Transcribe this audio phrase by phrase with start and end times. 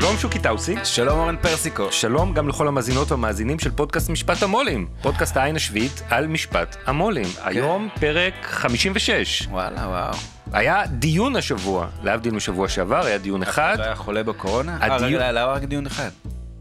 [0.00, 0.74] שלום שוקי טאוסי.
[0.84, 1.92] שלום אורן פרסיקו.
[1.92, 4.86] שלום גם לכל המאזינות והמאזינים של פודקאסט משפט המו"לים.
[5.02, 7.26] פודקאסט העין השביעית על משפט המו"לים.
[7.44, 9.46] היום פרק 56.
[9.50, 10.14] וואלה וואו.
[10.52, 14.78] היה דיון השבוע, להבדיל משבוע שעבר, היה דיון אחד, אתה לא היה חולה בקורונה?
[14.80, 16.08] הדיון- אה, למה רק דיון אחד?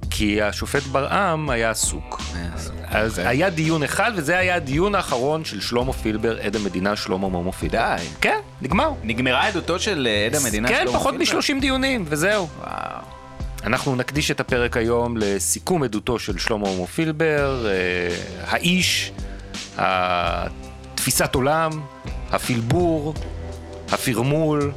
[0.09, 2.21] כי השופט ברעם היה עסוק.
[2.55, 3.27] עסוק, אז אוקיי.
[3.27, 7.77] היה דיון אחד, וזה היה הדיון האחרון של שלמה פילבר, עד המדינה שלמה מומו פילבר.
[7.77, 8.03] די.
[8.21, 8.89] כן, נגמר.
[9.03, 11.37] נגמרה עדותו של אה, עד המדינה כן, שלמה פחות פילבר?
[11.37, 12.47] מ-30 דיונים, וזהו.
[12.59, 13.14] וואו.
[13.65, 19.11] אנחנו נקדיש את הפרק היום לסיכום עדותו של שלמה מומו פילבר, אה, האיש,
[19.77, 21.71] התפיסת עולם,
[22.31, 23.13] הפלבור,
[23.91, 24.71] הפרמול.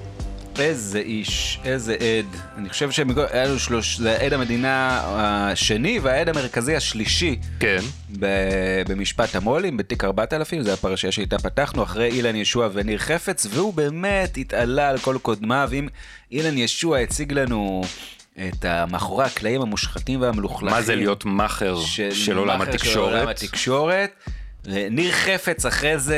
[0.58, 2.40] איזה איש, איזה עד.
[2.56, 7.80] אני חושב שהיה לנו שלוש, זה עד המדינה השני והעד המרכזי השלישי כן.
[8.18, 13.74] ב- במשפט המו"לים, בתיק 4000, זו הפרשייה שאיתה פתחנו, אחרי אילן ישוע וניר חפץ, והוא
[13.74, 15.70] באמת התעלה על כל קודמיו.
[15.72, 15.88] אם
[16.32, 17.82] אילן ישוע הציג לנו
[18.48, 20.76] את מאחורי הקלעים המושחתים והמלוכלכים.
[20.76, 23.42] מה זה להיות מאכר של עולם מאכר של עולם התקשורת?
[23.42, 24.10] התקשורת.
[24.90, 26.14] ניר חפץ אחרי זה,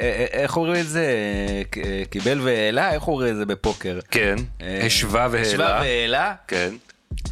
[0.00, 1.06] אה, אה, איך אומרים את זה?
[2.10, 2.92] קיבל והעלה?
[2.92, 3.98] איך אומרים את זה בפוקר?
[4.10, 5.80] כן, אה, השווה השווה והעלה.
[5.80, 6.34] והעלה.
[6.48, 6.74] כן.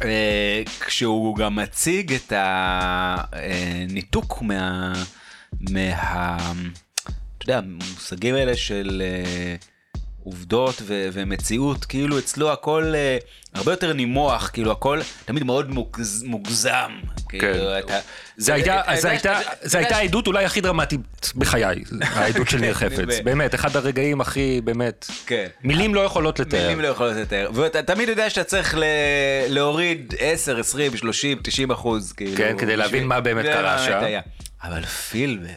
[0.03, 2.33] אה, כשהוא גם מציג את
[3.31, 4.93] הניתוק מה...
[5.69, 6.37] מה...
[7.37, 9.55] אתה יודע, המושגים האלה של אה,
[10.23, 13.17] עובדות ו- ומציאות, כאילו אצלו הכל אה,
[13.53, 16.91] הרבה יותר נימוח, כאילו הכל תמיד מאוד מוגז, מוגזם.
[17.29, 17.99] כאילו, אתה,
[18.37, 20.99] זה הייתה, העדות אולי הכי דרמטית
[21.35, 21.63] בחיי,
[22.01, 23.55] העדות של ניר חפץ, באמת.
[23.55, 25.47] אחד הרגעים הכי, באמת, כן.
[25.63, 26.61] מילים לא יכולות לתאר.
[26.61, 27.49] מילים לא יכולות לתאר.
[27.53, 28.75] ואתה תמיד יודע שאתה צריך
[29.49, 32.37] להוריד 10, 20, 30, 90 אחוז, כאילו.
[32.37, 34.01] כן, כדי להבין מה באמת זה קרה שם.
[34.63, 35.49] אבל פילבר,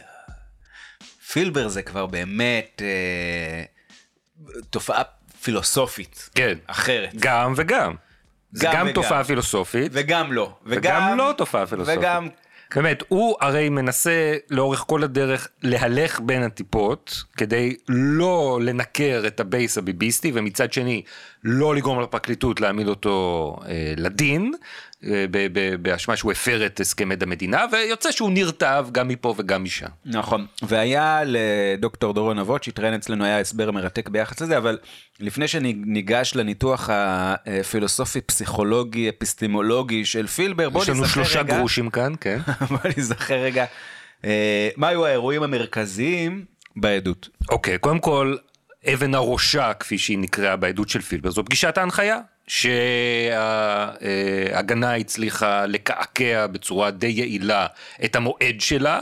[1.31, 3.63] פילבר זה כבר באמת אה,
[4.69, 5.03] תופעה
[5.41, 6.29] פילוסופית.
[6.35, 6.57] כן.
[6.67, 7.09] אחרת.
[7.15, 7.95] גם וגם.
[8.51, 8.93] זה גם גם וגם.
[8.93, 10.55] תופעה פילוסופית, וגם לא.
[10.65, 11.99] וגם לא תופעה פילוסופית.
[11.99, 12.27] וגם...
[12.75, 19.77] באמת, הוא הרי מנסה לאורך כל הדרך להלך בין הטיפות, כדי לא לנקר את הבייס
[19.77, 21.01] הביביסטי, ומצד שני,
[21.43, 24.53] לא לגרום לפרקליטות להעמיד אותו אה, לדין,
[25.81, 29.87] באשמה שהוא הפר את הסכם עד המדינה, ויוצא שהוא נרטב גם מפה וגם משם.
[30.05, 34.77] נכון, והיה לדוקטור דורון אבות שהתראיין אצלנו, היה הסבר מרתק ביחס לזה, אבל
[35.19, 41.89] לפני שניגש לניתוח הפילוסופי, פסיכולוגי, אפיסטימולוגי של פילבר, בוא יש לנו נזכר שלושה רגע, גרושים
[41.89, 42.39] כאן, כן.
[42.69, 43.65] בוא נזכר רגע,
[44.25, 47.29] אה, מה היו האירועים המרכזיים בעדות.
[47.49, 48.35] אוקיי, קודם כל,
[48.93, 52.19] אבן הראשה, כפי שהיא נקראה בעדות של פילבר, זו פגישת ההנחיה,
[53.67, 57.67] שההגנה הצליחה לקעקע בצורה די יעילה
[58.05, 58.99] את המועד שלה,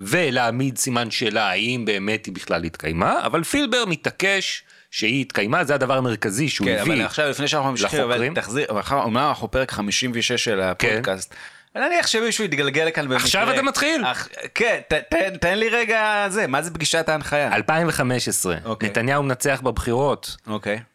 [0.00, 5.96] ולהעמיד סימן שאלה האם באמת היא בכלל התקיימה, אבל פילבר מתעקש שהיא התקיימה, זה הדבר
[5.98, 6.92] המרכזי שהוא כן, הביא.
[6.94, 8.34] אבל עכשיו לפני שאנחנו ממשיכים, אבל לחוקרים.
[8.34, 11.34] תחזיר, אומנם אנחנו פרק 56 של הפודקאסט.
[11.76, 13.16] נניח שמישהו יתגלגל לכאן במקרה.
[13.16, 14.04] עכשיו אתה מתחיל?
[14.04, 17.54] אך- כן, ת- תן- תן לי רגע זה, מה זה פגישת ההנחיה?
[17.54, 18.88] 2015, אוקיי.
[18.88, 20.76] נתניהו מנצח בבחירות, אוקיי.
[20.76, 20.91] מ-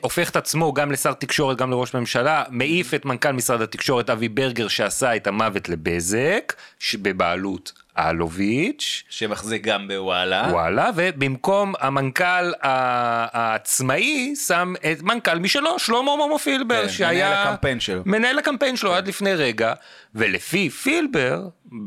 [0.00, 4.28] הופך את עצמו גם לשר תקשורת, גם לראש ממשלה, מעיף את מנכ"ל משרד התקשורת אבי
[4.28, 10.46] ברגר שעשה את המוות לבזק, שבבעלות אלוביץ', שמחזיק גם בוואלה.
[10.50, 17.28] וואלה, ובמקום המנכ"ל העצמאי שם את מנכ"ל משלו, שלמה מומו פילבר, כן, שהיה...
[17.28, 18.02] מנהל הקמפיין שלו.
[18.06, 19.72] מנהל הקמפיין שלו עד לפני רגע,
[20.14, 21.42] ולפי פילבר,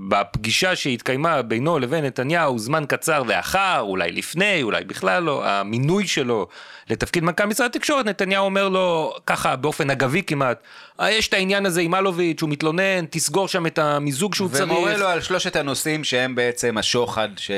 [0.09, 6.47] בפגישה שהתקיימה בינו לבין נתניהו זמן קצר לאחר, אולי לפני, אולי בכלל לא, המינוי שלו
[6.89, 10.68] לתפקיד מנכ"ל משרד התקשורת, נתניהו אומר לו ככה באופן אגבי כמעט, "אה,
[11.02, 14.64] יש את העניין הזה עם אלוביץ', הוא מתלונן, תסגור שם את המיזוג שהוא צריך.
[14.72, 17.52] ומורה לו על שלושת הנושאים שהם בעצם השוחד ש...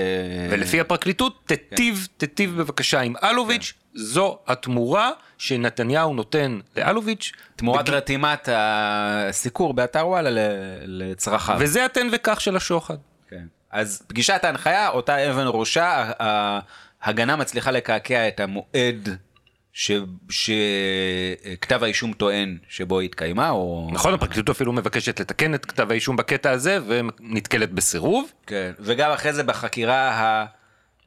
[0.49, 8.49] ולפי הפרקליטות, תיטיב, תיטיב בבקשה עם אלוביץ', זו התמורה שנתניהו נותן לאלוביץ', תמורת בג- רתימת
[8.51, 10.29] הסיקור באתר וואלה
[10.85, 11.55] לצרכיו.
[11.59, 12.95] וזה התן וקח של השוחד.
[13.29, 13.43] כן.
[13.71, 16.11] אז פגישת ההנחיה, אותה אבן ראשה,
[17.01, 19.09] ההגנה מצליחה לקעקע את המועד
[20.29, 23.89] שכתב האישום טוען שבו היא התקיימה, או...
[23.91, 28.31] נכון, הפרקליטות אפילו מבקשת לתקן את כתב האישום בקטע הזה, ונתקלת בסירוב.
[28.47, 28.71] כן.
[28.79, 30.35] וגם אחרי זה בחקירה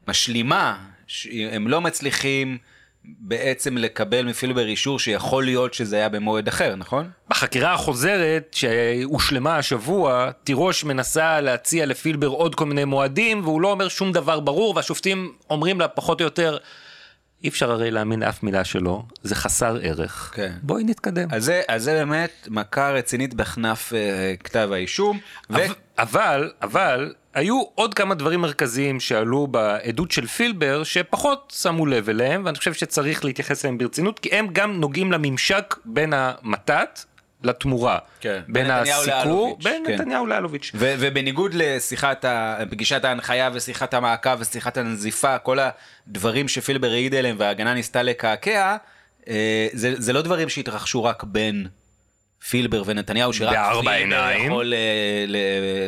[0.07, 0.77] המשלימה
[1.07, 2.57] שהם לא מצליחים
[3.05, 7.09] בעצם לקבל מפילבר אישור שיכול להיות שזה היה במועד אחר, נכון?
[7.29, 13.87] בחקירה החוזרת שהושלמה השבוע, תירוש מנסה להציע לפילבר עוד כל מיני מועדים, והוא לא אומר
[13.87, 16.57] שום דבר ברור, והשופטים אומרים לה פחות או יותר,
[17.43, 20.31] אי אפשר הרי להאמין לאף מילה שלו, זה חסר ערך.
[20.35, 20.51] כן.
[20.61, 21.27] בואי נתקדם.
[21.31, 25.19] אז זה, אז זה באמת מכה רצינית בכנף אה, כתב האישום.
[25.49, 25.55] ו...
[25.55, 32.09] אבל, אבל, אבל, היו עוד כמה דברים מרכזיים שעלו בעדות של פילבר, שפחות שמו לב
[32.09, 36.99] אליהם, ואני חושב שצריך להתייחס אליהם ברצינות, כי הם גם נוגעים לממשק בין המתת
[37.43, 37.97] לתמורה.
[38.19, 38.41] כן.
[38.47, 39.93] בין הסיקור, בין כן.
[39.93, 40.71] נתניהו לאלוביץ'.
[40.75, 42.57] ו- ובניגוד לשיחת ה...
[42.69, 45.57] פגישת ההנחיה ושיחת המעקב ושיחת הנזיפה, כל
[46.07, 48.75] הדברים שפילבר העיד עליהם וההגנה ניסתה לקעקע,
[49.27, 51.67] אה, זה, זה לא דברים שהתרחשו רק בין
[52.49, 54.45] פילבר ונתניהו, שרק בארבע עיניים.
[54.45, 54.79] יכול אה,
[55.27, 55.37] ל-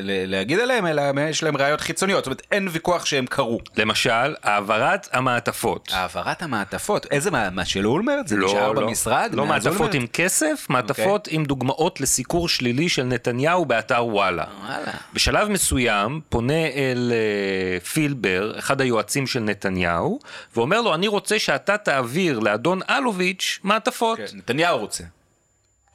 [0.04, 3.60] ל- להגיד עליהם, אלא יש להם ראיות חיצוניות, זאת אומרת אין ויכוח שהם קרו.
[3.78, 5.90] למשל, העברת המעטפות.
[5.94, 8.28] העברת המעטפות, איזה מה, מה של אולמרט?
[8.28, 9.30] זה נשאר במשרד?
[9.34, 9.94] לא מעטפות?
[9.94, 14.44] עם כסף, מעטפות עם דוגמאות לסיקור שלילי של נתניהו באתר וואלה.
[14.62, 14.92] וואלה.
[15.14, 20.20] בשלב מסוים פונה אל אה, פילבר, אחד היועצים של נתניהו,
[20.56, 24.18] ואומר לו, אני רוצה שאתה תעביר לאדון אלוביץ' מעטפות.
[24.18, 25.04] כן, נתניהו רוצה.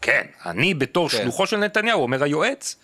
[0.02, 1.18] כן, אני בתור כן.
[1.18, 2.76] שלוחו של נתניהו, אומר היועץ,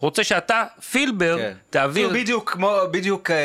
[0.00, 1.52] רוצה שאתה, פילבר, כן.
[1.70, 2.08] תעביר...
[2.08, 3.42] כאילו בדיוק כמו, בדיוק אה, אה,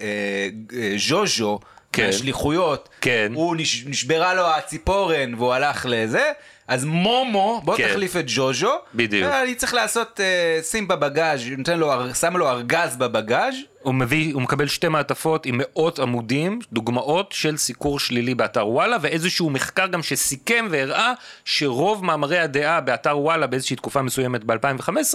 [0.00, 0.48] אה,
[0.78, 1.60] אה, ז'וז'ו,
[1.92, 2.08] כן.
[2.08, 3.32] בשליחויות, כן.
[3.34, 6.32] הוא נש, נשברה לו הציפורן והוא הלך לזה,
[6.68, 7.88] אז מומו, בוא כן.
[7.88, 9.30] תחליף את ז'וז'ו, בדיוק.
[9.30, 14.34] אה, אני צריך לעשות, אה, שים בבגאז', נותן לו, שם לו ארגז בבגאז', הוא מביא,
[14.34, 19.86] הוא מקבל שתי מעטפות עם מאות עמודים, דוגמאות של סיקור שלילי באתר וואלה, ואיזשהו מחקר
[19.86, 21.12] גם שסיכם והראה
[21.44, 25.14] שרוב מאמרי הדעה באתר וואלה באיזושהי תקופה מסוימת ב-2015,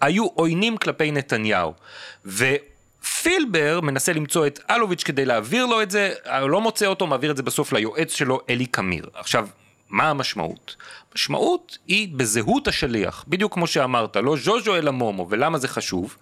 [0.00, 1.72] היו עוינים כלפי נתניהו.
[2.24, 6.14] ופילבר מנסה למצוא את אלוביץ' כדי להעביר לו את זה,
[6.48, 9.06] לא מוצא אותו, מעביר את זה בסוף ליועץ שלו, אלי קמיר.
[9.14, 9.48] עכשיו,
[9.90, 10.76] מה המשמעות?
[11.12, 16.16] המשמעות היא בזהות השליח, בדיוק כמו שאמרת, לא ז'וז'ו אלא מומו, ולמה זה חשוב?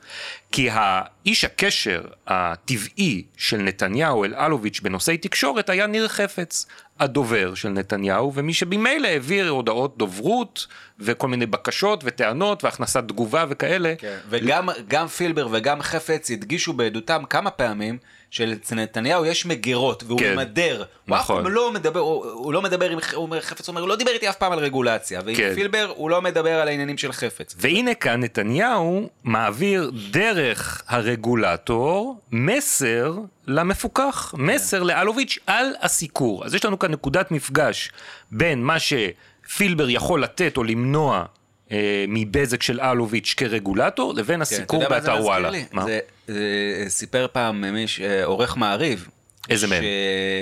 [0.53, 6.67] כי האיש הקשר הטבעי של נתניהו אל אלוביץ' בנושאי תקשורת היה ניר חפץ,
[7.01, 10.67] הדובר של נתניהו, ומי שממילא העביר הודעות דוברות
[10.99, 13.95] וכל מיני בקשות וטענות והכנסת תגובה וכאלה.
[14.29, 17.99] וגם גם פילבר וגם חפץ הדגישו בעדותם כמה פעמים
[18.31, 20.35] שאצל נתניהו יש מגירות והוא כן.
[20.35, 20.85] ממדר.
[21.09, 21.43] הוא אף נכון.
[21.43, 24.11] פעם לא מדבר, הוא, הוא לא מדבר עם, הוא אומר, חפץ אומר, הוא לא דיבר
[24.11, 25.21] איתי אף פעם על רגולציה.
[25.25, 25.55] ועם כן.
[25.55, 27.55] פילבר הוא לא מדבר על העניינים של חפץ.
[27.59, 33.15] והנה כאן נתניהו מעביר דרך הרגולטור מסר
[33.47, 36.45] למפוקח, מסר לאלוביץ' על הסיקור.
[36.45, 37.91] אז יש לנו כאן נקודת מפגש
[38.31, 41.25] בין מה שפילבר יכול לתת או למנוע
[41.73, 45.51] אה, מבזק של אלוביץ' כרגולטור, לבין כן, הסיקור זה באתר וואלה.
[45.51, 45.65] לי?
[45.73, 45.85] מה?
[45.85, 46.41] זה, זה
[46.89, 49.09] סיפר פעם מיש, אה, עורך מעריב.
[49.51, 49.83] איזה מהם?
[49.83, 49.87] ש-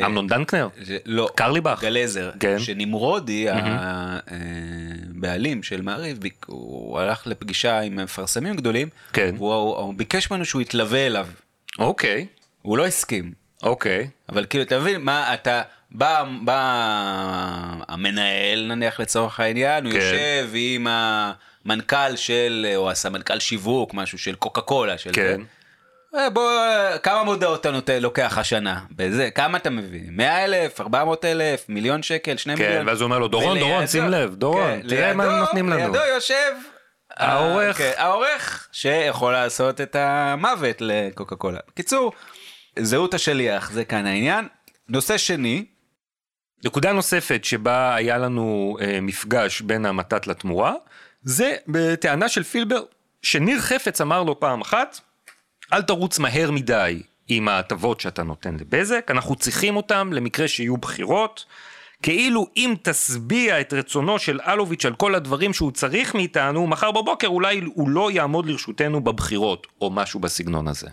[0.04, 0.68] אמנון דנקנר?
[0.84, 1.78] ש- לא, קרליבך?
[1.82, 2.58] גלזר, כן.
[2.58, 3.46] שנמרודי,
[5.16, 9.34] הבעלים של מעריב, הוא הלך לפגישה עם מפרסמים גדולים, כן.
[9.38, 11.26] והוא הוא ביקש ממנו שהוא יתלווה אליו.
[11.78, 12.26] אוקיי,
[12.62, 13.32] הוא לא הסכים,
[13.62, 14.08] אוקיי.
[14.28, 15.62] אבל כאילו, אתה מבין, מה אתה,
[15.94, 16.58] בא, בא
[17.88, 19.98] המנהל נניח לצורך העניין, הוא כן.
[19.98, 25.22] יושב עם המנכ"ל של, או הסמנכ"ל שיווק, משהו של קוקה קולה, של כן.
[25.22, 26.18] זה.
[26.18, 26.50] אה, בוא,
[27.02, 28.80] כמה מודעות אתה נותן, לוקח השנה?
[28.96, 30.00] בזה, כמה אתה מביא?
[30.10, 32.88] 100 אלף, 400 אלף, מיליון שקל, 2 כן, מיליון?
[32.88, 35.68] ואז הוא אומר לו, דורון, ולידו- דורון, שים לב, דורון, כן, תראה מה לידו- נותנים
[35.68, 35.80] לנו.
[35.92, 36.52] לידו יושב...
[37.16, 37.80] העורך.
[37.80, 41.58] אה, כן, העורך שיכול לעשות את המוות לקוקה קולה.
[41.74, 42.12] קיצור,
[42.78, 44.48] זהות השליח, זה כאן העניין.
[44.88, 45.64] נושא שני,
[46.64, 50.74] נקודה נוספת שבה היה לנו אה, מפגש בין המתת לתמורה,
[51.22, 52.82] זה בטענה של פילבר,
[53.22, 55.00] שניר חפץ אמר לו פעם אחת,
[55.72, 61.44] אל תרוץ מהר מדי עם ההטבות שאתה נותן לבזק, אנחנו צריכים אותם למקרה שיהיו בחירות.
[62.02, 67.26] כאילו אם תשביע את רצונו של אלוביץ' על כל הדברים שהוא צריך מאיתנו, מחר בבוקר
[67.26, 70.88] אולי הוא לא יעמוד לרשותנו בבחירות, או משהו בסגנון הזה.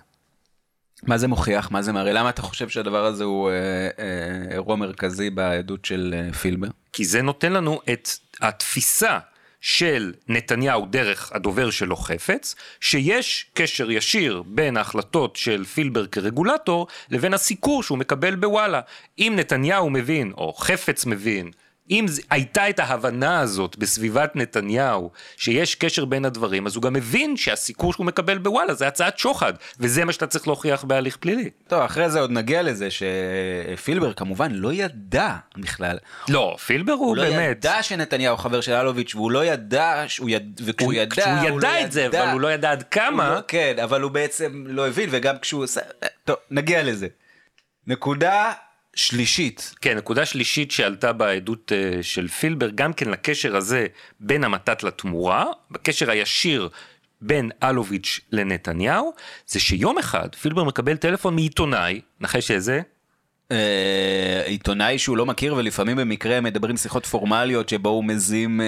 [1.03, 1.72] מה זה מוכיח?
[1.72, 2.13] מה זה מראה?
[2.13, 3.56] למה אתה חושב שהדבר הזה הוא אה,
[4.00, 6.68] אה, אירוע מרכזי בעדות של אה, פילבר?
[6.94, 8.10] כי זה נותן לנו את
[8.41, 9.20] התפיסה
[9.62, 17.34] של נתניהו דרך הדובר שלו חפץ, שיש קשר ישיר בין ההחלטות של פילבר כרגולטור לבין
[17.34, 18.82] הסיקור שהוא מקבל בוואלה.
[19.20, 21.51] אם נתניהו מבין, או חפץ מבין,
[21.89, 27.38] אם הייתה את ההבנה הזאת בסביבת נתניהו, שיש קשר בין הדברים, אז הוא גם מבין
[27.38, 31.50] שהסיקור שהוא מקבל בוואלה זה הצעת שוחד, וזה מה שאתה צריך להוכיח בהליך פלילי.
[31.67, 35.98] טוב, אחרי זה עוד נגיע לזה שפילבר כמובן לא ידע בכלל.
[36.29, 37.58] לא, פילבר הוא הוא לא באמת...
[37.58, 40.62] ידע שנתניהו חבר של אלוביץ' והוא לא ידע, שהוא יד...
[40.65, 42.91] וכשהוא הוא- ידע, כשהוא הוא לא ידע את זה, אבל הוא לא ידע עד הוא
[42.91, 43.29] כמה.
[43.36, 45.65] לא- כן, אבל הוא בעצם לא הבין, וגם כשהוא.
[46.25, 47.08] טוב, נגיע לזה.
[47.88, 48.51] נקודה
[48.96, 49.74] שלישית.
[49.81, 53.88] כן, נקודה שלישית שעלתה בעדות אה, של פילבר, גם כן לקשר הזה
[54.19, 56.69] בין המתת לתמורה, בקשר הישיר
[57.22, 59.13] בין אלוביץ' לנתניהו,
[59.48, 62.81] זה שיום אחד פילבר מקבל טלפון מעיתונאי, נחש איזה?
[63.51, 63.58] אה,
[64.46, 68.62] עיתונאי שהוא לא מכיר ולפעמים במקרה מדברים שיחות פורמליות שבו הוא מזים...
[68.62, 68.65] אה,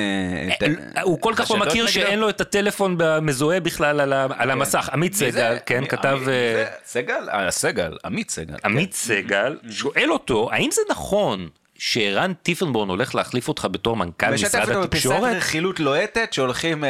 [0.57, 0.63] את
[0.97, 1.87] ה- הוא כל כך לא מכיר.
[1.87, 4.89] שאין לו את הטלפון המזוהה בכלל על ה- על המסך.
[4.93, 5.13] עמית?
[5.13, 6.17] סגל, כן, כתב...
[6.21, 6.65] אה, זה?
[6.85, 7.29] סגל?
[7.33, 8.55] אה, סגל, עמית סגל.
[8.65, 11.49] עמית סגל שואל אותו, האם זה נכון
[11.83, 15.35] שערן טיפנבורן הולך להחליף אותך בתור מנכ"ל משתף משרד אותו בפיסת התקשורת?
[15.35, 16.89] רכילות לוהטת שהולכים אה,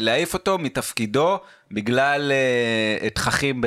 [0.00, 1.38] להעיף אותו מתפקידו
[1.70, 2.32] בגלל
[3.02, 3.66] אה, תככים ב...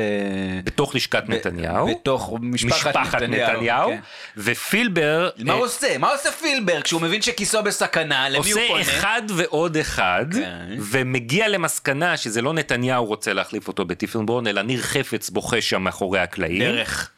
[0.63, 3.99] בתוך לשכת נתניהו, בתוך משפחת, משפחת נתניהו, כן.
[4.37, 5.97] ופילבר מה אה, הוא עושה?
[5.97, 8.29] מה עושה פילבר כשהוא מבין שכיסו בסכנה?
[8.29, 8.81] למי הוא עושה פונה?
[8.81, 10.75] אחד ועוד אחד, כן.
[10.79, 16.19] ומגיע למסקנה שזה לא נתניהו רוצה להחליף אותו בטיפנבורן, אלא ניר חפץ בוכה שם מאחורי
[16.19, 17.11] הקלעים, דרך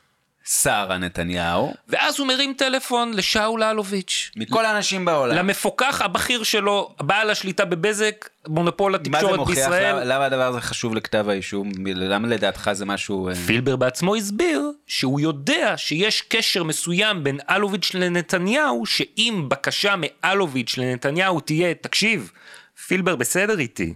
[0.46, 4.32] שרה נתניהו, ואז הוא מרים טלפון לשאול אלוביץ'.
[4.36, 5.36] מכל האנשים בעולם.
[5.36, 9.56] למפוקח הבכיר שלו, בעל השליטה בבזק, מונופול מה זה התקשורת מוכיח?
[9.58, 9.96] בישראל.
[9.96, 11.72] למה, למה הדבר הזה חשוב לכתב האישום?
[11.86, 13.30] למה לדעתך זה משהו...
[13.30, 20.78] אה, פילבר בעצמו הסביר שהוא יודע שיש קשר מסוים בין אלוביץ' לנתניהו, שאם בקשה מאלוביץ'
[20.78, 22.32] לנתניהו תהיה, תקשיב,
[22.92, 23.94] פילבר בסדר איתי,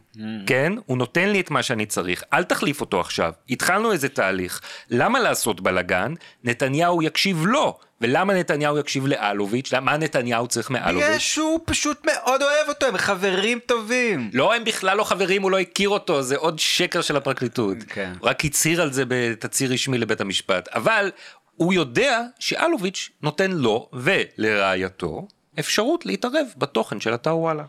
[0.47, 0.73] כן?
[0.85, 3.31] הוא נותן לי את מה שאני צריך, אל תחליף אותו עכשיו.
[3.49, 4.61] התחלנו איזה תהליך.
[4.89, 6.13] למה לעשות בלאגן?
[6.43, 7.77] נתניהו יקשיב לו.
[8.01, 9.73] ולמה נתניהו יקשיב לאלוביץ'?
[9.73, 11.05] מה נתניהו צריך מאלוביץ'?
[11.05, 14.29] בגלל שהוא פשוט מאוד אוהב אותו, הם חברים טובים.
[14.33, 17.77] לא, הם בכלל לא חברים, הוא לא הכיר אותו, זה עוד שקר של הפרקליטות.
[17.87, 18.13] כן.
[18.19, 20.67] הוא רק הצהיר על זה בתצהיר רשמי לבית המשפט.
[20.67, 21.11] אבל
[21.55, 25.27] הוא יודע שאלוביץ' נותן לו ולרעייתו
[25.59, 27.63] אפשרות להתערב בתוכן של אתר וואלה.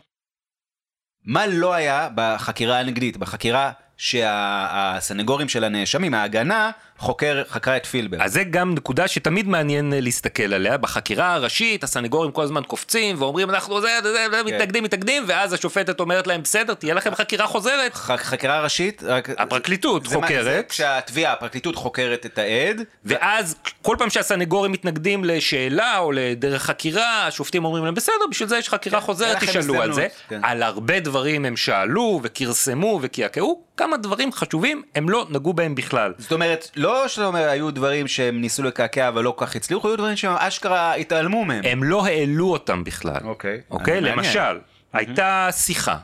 [1.27, 3.17] מה לא היה בחקירה הנגדית?
[3.17, 8.17] בחקירה שהסנגורים של הנאשמים, ההגנה, חוקר, חקרה את פילבר.
[8.21, 10.77] אז זה גם נקודה שתמיד מעניין אה, להסתכל עליה.
[10.77, 15.99] בחקירה הראשית הסנגורים כל הזמן קופצים ואומרים אנחנו זה, זה, זה, מתנגדים, מתנגדים, ואז השופטת
[15.99, 17.93] אומרת להם בסדר, תהיה לכם חקירה חוזרת.
[17.95, 19.29] ח- חקירה ראשית, רק...
[19.37, 20.69] הפרקליטות זה מה- זה חוקרת.
[20.69, 27.65] כשהתביעה, הפרקליטות חוקרת את העד, ואז כל פעם שהסנגורים מתנגדים לשאלה או לדרך חקירה, השופטים
[27.65, 30.07] אומרים להם בסדר, בשביל זה יש חקירה חוזרת, לכם תשאלו על הזדמנות." זה.
[30.29, 30.39] כן.
[30.43, 36.13] על הרבה דברים הם שאלו וכרסמו וקעקעו, כמה דברים חשובים הם לא נגעו בהם בכלל.
[36.17, 39.87] זאת אומרת, לא שאתה אומר, היו דברים שהם ניסו לקעקע אבל לא כל כך הצליחו,
[39.87, 41.63] היו דברים שהם אשכרה התעלמו מהם.
[41.65, 43.21] הם לא העלו אותם בכלל.
[43.23, 43.61] אוקיי.
[43.71, 43.93] אוקיי?
[43.93, 44.17] מעניין.
[44.17, 44.59] למשל,
[44.93, 45.97] הייתה שיחה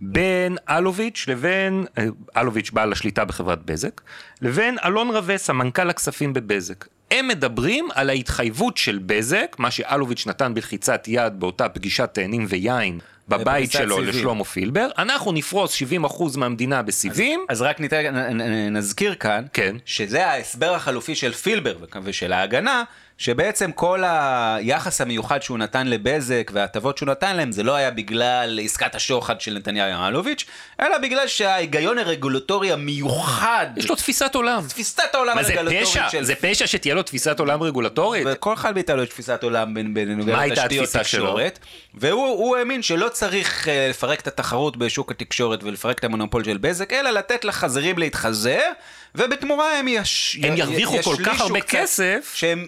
[0.00, 2.04] בין אלוביץ' לבין, אה,
[2.36, 4.00] אלוביץ' בעל השליטה בחברת בזק,
[4.42, 6.86] לבין אלון רווה, סמנכ"ל הכספים בבזק.
[7.10, 12.98] הם מדברים על ההתחייבות של בזק, מה שאלוביץ' נתן בלחיצת יד באותה פגישת תאנים ויין
[13.38, 14.08] בבית שלו סיבים.
[14.08, 15.86] לשלמה פילבר, אנחנו נפרוס 70%
[16.36, 19.76] מהמדינה בסיבים, אז רק ניתן, נ- נ- נזכיר כאן, כן.
[19.84, 22.82] שזה ההסבר החלופי של פילבר ושל ההגנה,
[23.20, 28.60] שבעצם כל היחס המיוחד שהוא נתן לבזק וההטבות שהוא נתן להם, זה לא היה בגלל
[28.62, 30.44] עסקת השוחד של נתניהו אלוביץ',
[30.80, 34.62] אלא בגלל שההיגיון הרגולטורי המיוחד, יש לו תפיסת עולם.
[34.68, 36.08] תפיסת העולם מה זה הרגולטורית פשע?
[36.10, 36.24] של...
[36.24, 38.26] זה פשע שתהיה לו תפיסת עולם רגולטורית?
[38.26, 40.88] וכל אחד מאיתנו יש תפיסת עולם בנוגע לתשתיות?
[40.88, 41.58] תקשורת,
[41.94, 46.56] והוא הוא האמין שלא צריך אה, לפרק את התחרות בשוק התקשורת ולפרק את המונופול של
[46.56, 48.60] בזק, אלא לתת לחזירים להתחזר,
[49.14, 50.38] ובתמורה הם יש...
[50.42, 52.32] הם ירוויחו כל כך הרבה כסף.
[52.34, 52.66] שהם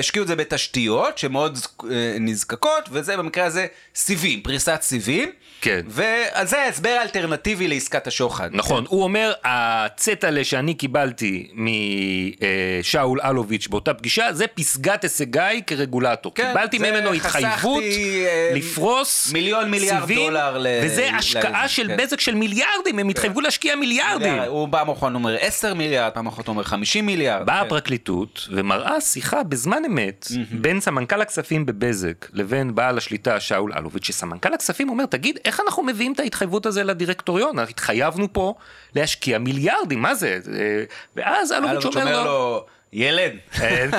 [0.00, 1.88] ישקיעו את זה בתשתיות שמאוד אה,
[2.20, 5.30] נזקקות, וזה במקרה הזה סיבים, פריסת סיבים.
[5.60, 5.80] כן.
[5.86, 8.48] וזה ההסבר האלטרנטיבי לעסקת השוחד.
[8.52, 16.34] נכון, הוא אומר, הצטלה שאני קיבלתי משאול אלוביץ' באותה פגישה, זה פסגת הישגיי כרגולטור.
[16.34, 21.64] כן, קיבלתי זה ממנו התחייבות אה, לפרוס מיליון מיליארד סיבים, דולר ל- וזה ל- השקעה
[21.64, 21.96] לזה, של כן.
[21.96, 24.38] בזק של מיליארדים, הם התחייבו להשקיע מיליארדים.
[24.38, 27.46] הוא פעם אחרונה אומר 10 מיליארד, פעם אחרונה אומר 50 מיליארד.
[27.46, 27.66] באה כן.
[27.66, 34.54] הפרקליטות ומראה שיחה בזמן אמת בין סמנכ"ל הכספים בבזק לבין בעל השליטה שאול אלוביץ', שסמנכ"ל
[34.54, 37.58] הכספים אומר, תגיד, איך אנחנו מביאים את ההתחייבות הזו לדירקטוריון?
[37.58, 38.54] התחייבנו פה
[38.96, 40.38] להשקיע מיליארדים, מה זה?
[40.42, 40.84] זה-
[41.16, 43.90] ואז אלוביץ' אומר לו, לו, ילד, כן.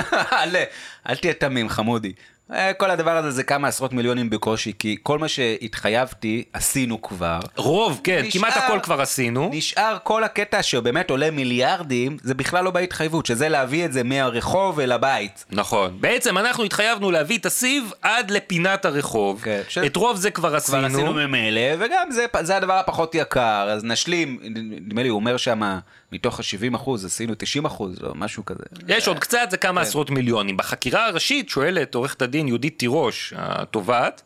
[1.08, 2.12] אל תהיה תמים חמודי.
[2.54, 7.38] אה, כל הדבר הזה זה כמה עשרות מיליונים בקושי, כי כל מה שהתחייבתי עשינו כבר.
[7.56, 9.50] רוב, כן, נשאר- כמעט הכל כבר עשינו.
[9.52, 14.80] נשאר כל הקטע שבאמת עולה מיליארדים, זה בכלל לא בהתחייבות, שזה להביא את זה מהרחוב
[14.80, 15.44] אל הבית.
[15.50, 15.96] נכון.
[16.00, 19.40] בעצם אנחנו התחייבנו להביא את הסיב עד לפינת הרחוב.
[19.44, 20.86] כן, ש- את רוב זה כבר כבר עשינו.
[20.86, 23.40] עשינו ממילא, וגם זה, זה הדבר הפחות יקר,
[23.70, 25.78] אז נשלים, נדמה לי הוא אומר שם,
[26.12, 28.62] מתוך ה-70 אחוז עשינו 90 אחוז, או משהו כזה.
[28.88, 29.86] יש עוד קצת, זה כמה כן.
[29.86, 30.56] עשרות מיליונים.
[30.56, 34.22] בחקירה הראשית שואלת עורכת הדין יהודית תירוש, התובעת,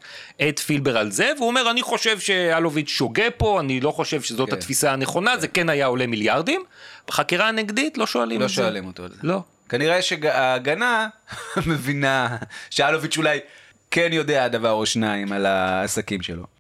[0.48, 4.50] את פילבר על זה, והוא אומר, אני חושב שאלוביץ' שוגה פה, אני לא חושב שזאת
[4.50, 4.56] כן.
[4.56, 6.62] התפיסה הנכונה, זה כן היה עולה מיליארדים.
[7.08, 8.54] בחקירה הנגדית לא שואלים לא את זה.
[8.54, 9.16] שואלים אותו על זה.
[9.22, 9.40] לא.
[9.68, 11.08] כנראה שההגנה
[11.66, 12.36] מבינה
[12.70, 13.38] שאלוביץ' אולי
[13.90, 16.55] כן יודע דבר או שניים על העסקים שלו.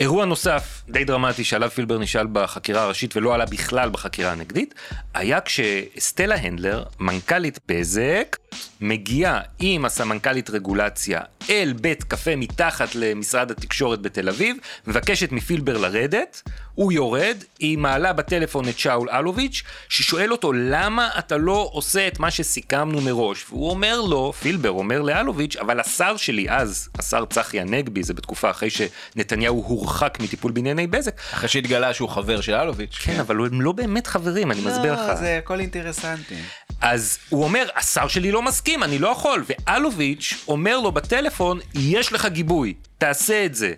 [0.00, 4.74] אירוע נוסף, די דרמטי, שעליו פילבר נשאל בחקירה הראשית ולא עלה בכלל בחקירה הנגדית,
[5.14, 8.36] היה כשסטלה הנדלר, מנכ"לית בזק,
[8.80, 11.20] מגיעה עם הסמנכ"לית רגולציה
[11.50, 14.56] אל בית קפה מתחת למשרד התקשורת בתל אביב,
[14.86, 16.42] מבקשת מפילבר לרדת,
[16.74, 22.18] הוא יורד, היא מעלה בטלפון את שאול אלוביץ', ששואל אותו למה אתה לא עושה את
[22.18, 27.60] מה שסיכמנו מראש, והוא אומר לו, פילבר אומר לאלוביץ', אבל השר שלי אז, השר צחי
[27.60, 31.20] הנגבי, זה בתקופה אחרי שנתניהו הורחק מטיפול בענייני בזק.
[31.32, 32.98] אחרי שהתגלה שהוא חבר של אלוביץ'.
[33.04, 35.08] כן, אבל הם לא באמת חברים, אני מסביר לך.
[35.08, 36.34] לא, זה הכל אינטרסנטי.
[36.80, 39.44] אז הוא אומר, השר שלי לא מסכים, אני לא יכול.
[39.46, 43.72] ואלוביץ' אומר לו בטלפון, יש לך גיבוי, תעשה את זה.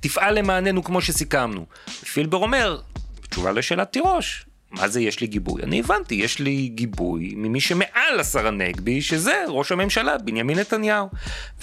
[0.00, 1.66] תפעל למעננו כמו שסיכמנו.
[2.12, 2.80] פילבר אומר,
[3.22, 5.62] בתשובה לשאלת תירוש, מה זה יש לי גיבוי?
[5.62, 11.08] אני הבנתי, יש לי גיבוי ממי שמעל השר הנגבי, שזה ראש הממשלה, בנימין נתניהו.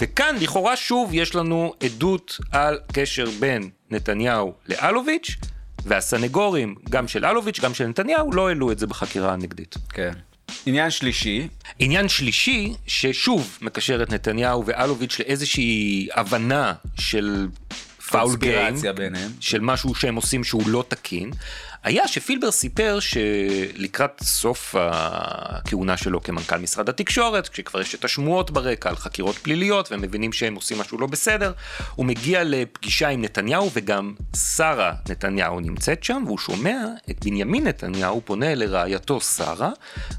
[0.00, 5.36] וכאן לכאורה שוב יש לנו עדות על קשר בין נתניהו לאלוביץ',
[5.84, 9.74] והסנגורים, גם של אלוביץ', גם של נתניהו, לא העלו את זה בחקירה הנגדית.
[9.88, 10.12] כן.
[10.66, 11.48] עניין שלישי.
[11.78, 17.48] עניין שלישי, ששוב מקשר את נתניהו ואלוביץ' לאיזושהי הבנה של
[18.10, 19.30] פאול גיים, ביניהם.
[19.40, 21.30] של משהו שהם עושים שהוא לא תקין,
[21.84, 28.88] היה שפילבר סיפר שלקראת סוף הכהונה שלו כמנכ"ל משרד התקשורת, כשכבר יש את השמועות ברקע
[28.88, 31.52] על חקירות פליליות והם מבינים שהם עושים משהו לא בסדר,
[31.94, 34.14] הוא מגיע לפגישה עם נתניהו וגם
[34.56, 39.70] שרה נתניהו נמצאת שם והוא שומע את בנימין נתניהו פונה לרעייתו שרה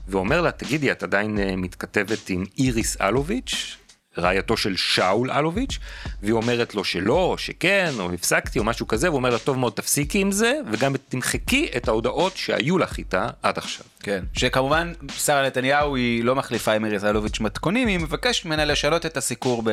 [0.07, 3.80] ואומר לה תגידי את עדיין אה, מתכתבת עם איריס אלוביץ'
[4.17, 5.79] רעייתו של שאול אלוביץ',
[6.21, 9.57] והיא אומרת לו שלא, או שכן, או הפסקתי, או משהו כזה, והוא אומר לה, טוב
[9.57, 13.85] מאוד, תפסיקי עם זה, וגם תמחקי את ההודעות שהיו לך איתה עד עכשיו.
[14.03, 19.05] כן, שכמובן, שרה נתניהו היא לא מחליפה עם איריס אלוביץ' מתכונים, היא מבקשת ממנה לשנות
[19.05, 19.69] את הסיקור ב...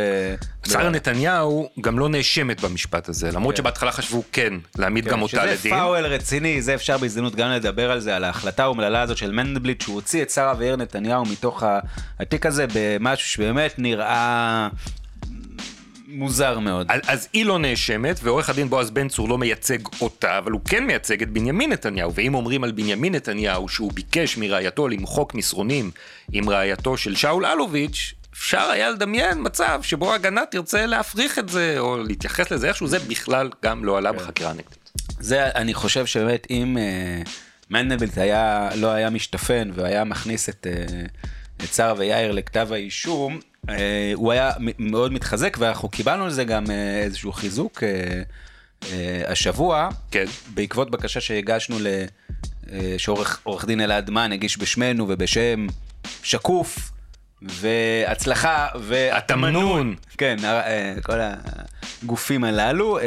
[0.68, 3.62] שרה נתניהו גם לא נאשמת במשפט הזה, למרות כן.
[3.62, 5.56] שבהתחלה חשבו כן, להעמיד כן, גם אותה לדין.
[5.56, 9.30] שזה פאוול רציני, זה אפשר בהזדמנות גם לדבר על זה, על ההחלטה האומללה הזאת של
[9.30, 11.62] מנדלבליט, שהוא הוציא את שרה ויאיר נתניהו מתוך
[12.18, 14.68] התיק הזה במשהו שבאמת נראה
[16.10, 16.86] מוזר מאוד.
[16.90, 20.60] אז, אז היא לא נאשמת, ועורך הדין בועז בן צור לא מייצג אותה, אבל הוא
[20.64, 22.14] כן מייצג את בנימין נתניהו.
[22.14, 25.90] ואם אומרים על בנימין נתניהו שהוא ביקש מרעייתו למחוק מסרונים
[26.32, 31.74] עם רעייתו של שאול אלוביץ', אפשר היה לדמיין מצב שבו ההגנה תרצה להפריך את זה,
[31.78, 34.18] או להתייחס לזה איכשהו, זה בכלל גם לא עלה כן.
[34.18, 34.90] בחקירה הנגדית.
[35.20, 37.28] זה, אני חושב שבאמת אם uh,
[37.70, 43.40] מנדלבלט היה, לא היה משתפן והיה מכניס את, uh, את שרה ויאיר לכתב האישום, אה,
[44.14, 50.24] הוא היה מאוד מתחזק ואנחנו קיבלנו על זה גם אה, איזשהו חיזוק אה, השבוע, כן.
[50.54, 51.76] בעקבות בקשה שהגשנו,
[52.98, 55.66] שעורך דין אלעד מן הגיש בשמנו ובשם
[56.22, 56.90] שקוף.
[57.42, 60.36] והצלחה והתמנון, כן,
[61.02, 61.20] כל
[62.02, 62.98] הגופים הללו,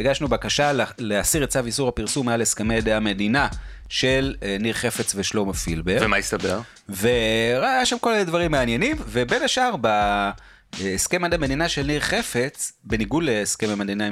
[0.00, 3.48] הגשנו בקשה להסיר את צו איסור הפרסום מעל הסכמי עדי המדינה
[3.88, 5.98] של אה, ניר חפץ ושלמה פילבר.
[6.00, 6.60] ומה הסתבר?
[6.88, 13.22] והיה שם כל מיני דברים מעניינים, ובין השאר בהסכם עדי המדינה של ניר חפץ, בניגוד
[13.24, 14.08] להסכם המדינה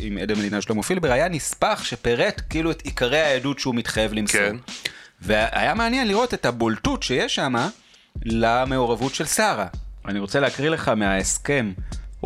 [0.00, 4.12] עם עדי המדינה של שלמה פילבר, היה נספח שפירט כאילו את עיקרי העדות שהוא מתחייב
[4.12, 4.40] למסור.
[4.40, 4.56] כן.
[5.20, 7.54] והיה מעניין לראות את הבולטות שיש שם
[8.24, 9.66] למעורבות של שרה.
[10.08, 11.72] אני רוצה להקריא לך מההסכם,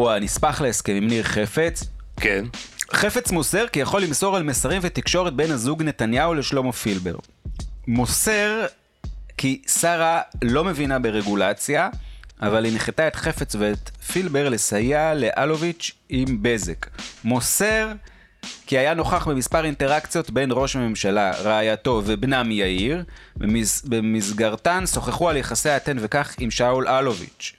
[0.00, 1.84] או הנספח להסכם עם ניר חפץ.
[2.16, 2.44] כן.
[2.92, 7.14] חפץ מוסר כי יכול למסור על מסרים ותקשורת בין הזוג נתניהו לשלמה פילבר.
[7.86, 8.66] מוסר
[9.36, 11.88] כי שרה לא מבינה ברגולציה,
[12.42, 16.86] אבל היא הנחתה את חפץ ואת פילבר לסייע לאלוביץ' עם בזק.
[17.24, 17.92] מוסר
[18.66, 23.04] כי היה נוכח במספר אינטראקציות בין ראש הממשלה, רעייתו ובנם יאיר,
[23.36, 23.82] במס...
[23.82, 27.52] במסגרתן שוחחו על יחסי התן וכך עם שאול אלוביץ'.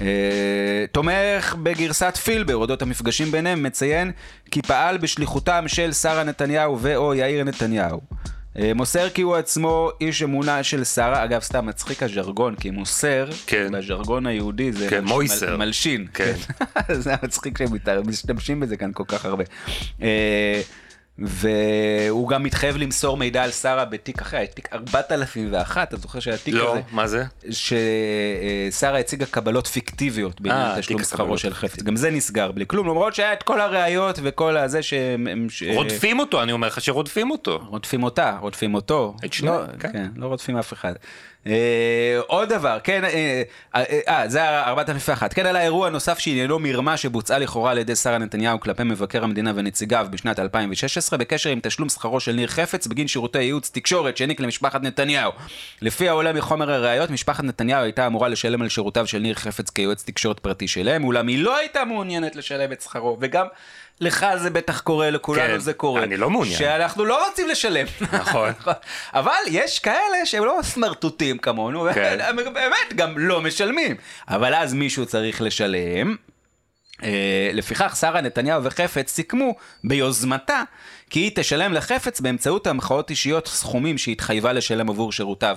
[0.00, 4.12] אה, תומך בגרסת פילבר אודות המפגשים ביניהם, מציין
[4.50, 8.00] כי פעל בשליחותם של שרה נתניהו ו/או יאיר נתניהו.
[8.58, 13.28] אה, מוסר כי הוא עצמו איש אמונה של שרה, אגב סתם מצחיק הז'רגון, כי מוסר,
[13.46, 13.72] כן.
[13.72, 16.32] בז'רגון היהודי זה כן, מש, מל, מלשין, כן.
[16.92, 17.68] זה מצחיק שהם
[18.06, 19.44] משתמשים בזה כאן כל כך הרבה.
[21.18, 26.70] והוא גם מתחייב למסור מידע על שרה בתיק אחר, תיק 4001, אתה זוכר שהתיק לא,
[26.70, 26.78] הזה...
[26.78, 27.24] לא, מה זה?
[27.50, 31.82] ששרה הציגה קבלות פיקטיביות בעניין אה, תשלום שכרו של חפץ.
[31.82, 35.46] גם זה נסגר בלי כלום, למרות שהיה את כל הראיות וכל הזה שהם...
[35.50, 35.62] ש...
[35.74, 37.60] רודפים אותו, אני אומר לך שרודפים אותו.
[37.68, 39.14] רודפים אותה, רודפים אותו.
[39.24, 39.92] את שניהם, לא, כן.
[39.92, 40.92] כן, לא רודפים אף אחד.
[41.46, 43.42] אה, עוד דבר, כן, אה,
[43.74, 45.34] אה, אה, זה ה-4001.
[45.34, 49.52] כן, על האירוע נוסף שעניינו מרמה שבוצעה לכאורה על ידי שרה נתניהו כלפי מבקר המדינה
[49.54, 54.40] ונציגיו בשנת 2016, בקשר עם תשלום שכרו של ניר חפץ בגין שירותי ייעוץ תקשורת שהעניק
[54.40, 55.32] למשפחת נתניהו.
[55.82, 60.04] לפי העולה מחומר הראיות, משפחת נתניהו הייתה אמורה לשלם על שירותיו של ניר חפץ כיועץ
[60.04, 63.46] תקשורת פרטי שלהם, אולם היא לא הייתה מעוניינת לשלם את שכרו, וגם...
[64.00, 66.02] לך זה בטח קורה, לכולנו כן, זה קורה.
[66.02, 66.58] אני לא מעוניין.
[66.58, 67.86] שאנחנו לא רוצים לשלם.
[68.12, 68.52] נכון.
[69.12, 72.16] אבל יש כאלה שהם לא סמרטוטים כמונו, כן.
[72.18, 73.96] והם באמת גם לא משלמים.
[74.28, 76.16] אבל אז מישהו צריך לשלם.
[77.02, 79.54] אה, לפיכך שרה נתניהו וחפץ סיכמו
[79.84, 80.62] ביוזמתה
[81.10, 85.56] כי היא תשלם לחפץ באמצעות המחאות אישיות סכומים שהיא התחייבה לשלם עבור שירותיו,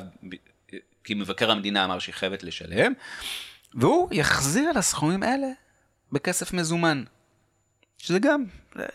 [1.04, 2.94] כי מבקר המדינה אמר שהיא חייבת לשלם,
[3.74, 5.48] והוא יחזיר על הסכומים האלה
[6.12, 7.04] בכסף מזומן.
[8.00, 8.44] שזה גם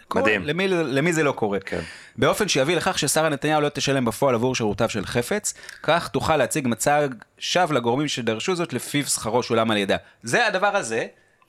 [0.09, 0.25] קורה.
[0.25, 0.45] מדהים.
[0.45, 1.61] למי, למי זה לא קורה.
[1.61, 1.81] כן.
[2.17, 6.69] באופן שיביא לכך ששרה נתניהו לא תשלם בפועל עבור שירותיו של חפץ, כך תוכל להציג
[6.69, 9.97] מצג שווא לגורמים שדרשו זאת לפיו שכרו שולם על ידה.
[10.23, 11.07] זה הדבר הזה,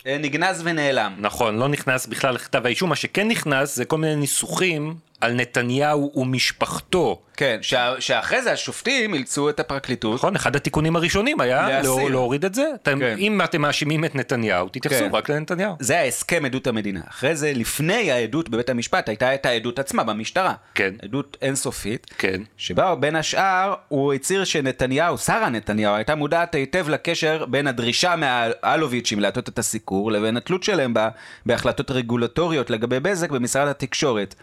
[0.08, 1.16] אה, נגנז ונעלם.
[1.20, 6.12] נכון, לא נכנס בכלל לכתב האישום, מה שכן נכנס זה כל מיני ניסוחים על נתניהו
[6.16, 7.22] ומשפחתו.
[7.38, 10.16] כן, שה, שאחרי זה השופטים אילצו את הפרקליטות.
[10.16, 11.82] נכון, אחד התיקונים הראשונים היה.
[11.82, 12.66] לא, להוריד את זה.
[12.84, 13.16] אתם, כן.
[13.18, 15.10] אם אתם מאשימים את נתניהו, תתייחסו כן.
[15.16, 15.76] רק לנתניהו.
[15.80, 17.00] זה ההסכם עדות המדינה.
[17.10, 20.54] אחרי זה, לפני העדות בבית המשפט, הייתה את העדות עצמה במשטרה.
[20.76, 20.94] כן.
[21.02, 22.08] עדות אינסופית.
[22.18, 22.42] כן.
[22.58, 29.20] שבה בין השאר הוא הצהיר שנתניהו, שרה נתניהו, הייתה מודעת היטב לקשר בין הדרישה מהאלוביצ'ים
[29.20, 31.10] להטות את הסיקור לבין התלות שלהם בה,
[31.46, 34.36] בהחלטות רגולטוריות לגבי בזק במשרד התקשורת.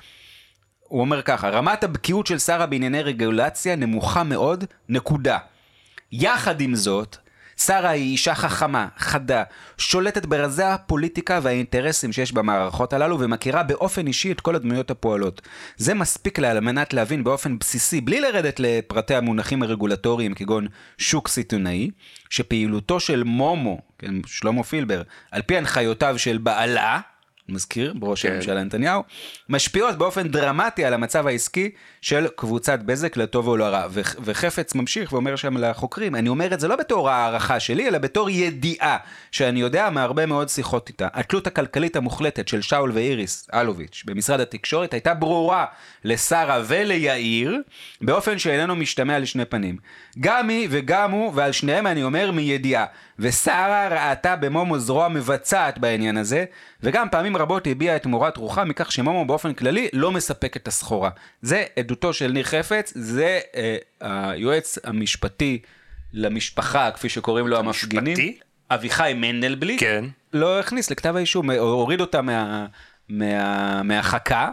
[0.93, 5.39] הוא אומר ככה, רמת הבקיאות של שרה בענייני רגולציה נמוכה מאוד, נקודה.
[6.13, 7.17] יחד עם זאת,
[7.57, 9.43] שרה היא אישה חכמה, חדה,
[9.79, 15.43] שולטת ברזי הפוליטיקה והאינטרסים שיש במערכות הללו ומכירה באופן אישי את כל הדמויות הפועלות.
[15.77, 20.67] זה מספיק לה על מנת להבין באופן בסיסי, בלי לרדת לפרטי המונחים הרגולטוריים כגון
[20.99, 21.91] שוק סיטונאי,
[22.31, 27.01] שפעילותו של מומו, כן, שלמה פילבר, על פי הנחיותיו של בעלה,
[27.49, 28.33] מזכיר, בראש כן.
[28.33, 29.03] הממשלה נתניהו,
[29.49, 33.87] משפיעות באופן דרמטי על המצב העסקי של קבוצת בזק לטוב או לרע.
[33.91, 37.99] ו- וחפץ ממשיך ואומר שם לחוקרים, אני אומר את זה לא בתור הערכה שלי, אלא
[37.99, 38.97] בתור ידיעה,
[39.31, 41.09] שאני יודע מהרבה מאוד שיחות איתה.
[41.13, 45.65] התלות הכלכלית המוחלטת של שאול ואיריס אלוביץ' במשרד התקשורת הייתה ברורה
[46.05, 47.59] לשרה וליאיר,
[48.01, 49.77] באופן שאיננו משתמע לשני פנים.
[50.21, 52.87] גם היא וגם הוא, ועל שניהם אני אומר מידיעה.
[53.19, 56.45] ושרה ראתה במומו זרוע מבצעת בעניין הזה,
[56.83, 61.11] וגם פעמים רבות הביעה את מורת רוחה מכך שמומו באופן כללי לא מספק את הסחורה.
[61.43, 63.77] זה עדותו של ניר חפץ, זה אה,
[64.31, 65.59] היועץ המשפטי
[66.13, 68.07] למשפחה, כפי שקוראים לו המפגינים.
[68.07, 68.39] המשפטי?
[68.71, 69.81] אביחי מנדלבליט.
[69.81, 70.05] כן.
[70.33, 72.67] לא הכניס לכתב האישום, הוריד אותה מה,
[73.09, 74.51] מה, מהחכה.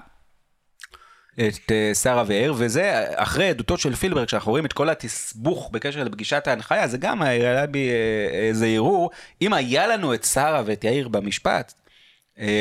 [1.48, 6.04] את אה, שרה ואר, וזה אחרי עדותו של פילברג, שאנחנו רואים את כל התסבוך בקשר
[6.04, 9.12] לפגישת ההנחיה, זה גם העלה בי אה, איזה ערעור.
[9.42, 11.89] אם היה לנו את שרה ואת יאיר במשפט, אה,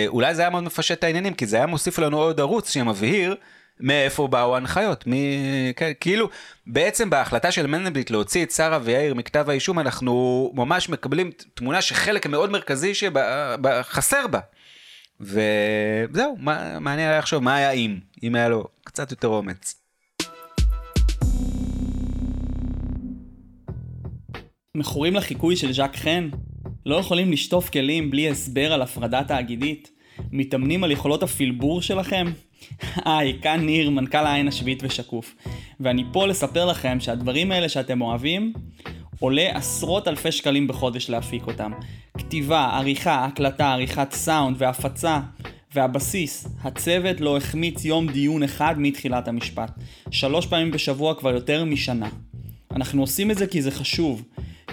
[0.06, 3.34] אולי זה היה מאוד מפשט את העניינים, כי זה היה מוסיף לנו עוד ערוץ שמבהיר
[3.80, 5.04] מאיפה באו ההנחיות.
[5.06, 5.12] מ...
[5.76, 6.28] כן, כאילו,
[6.66, 12.26] בעצם בהחלטה של מנדלבליט להוציא את שרה ויאיר מכתב האישום, אנחנו ממש מקבלים תמונה שחלק
[12.26, 14.40] מאוד מרכזי שחסר בה.
[15.20, 16.36] וזהו,
[16.80, 19.74] מעניין היה לחשוב מה היה אם, אם היה לו קצת יותר אומץ.
[24.74, 26.28] מכורים לחיקוי של ז'אק חן?
[26.88, 29.90] לא יכולים לשטוף כלים בלי הסבר על הפרדה תאגידית?
[30.33, 32.27] מתאמנים על יכולות הפלבור שלכם?
[33.05, 35.35] היי, כאן ניר, מנכ"ל העין השביעית ושקוף.
[35.81, 38.53] ואני פה לספר לכם שהדברים האלה שאתם אוהבים,
[39.20, 41.72] עולה עשרות אלפי שקלים בחודש להפיק אותם.
[42.18, 45.20] כתיבה, עריכה, הקלטה, עריכת סאונד והפצה.
[45.74, 49.70] והבסיס, הצוות לא החמיץ יום דיון אחד מתחילת המשפט.
[50.11, 52.09] שלוש פעמים בשבוע כבר יותר משנה.
[52.70, 54.22] אנחנו עושים את זה כי זה חשוב,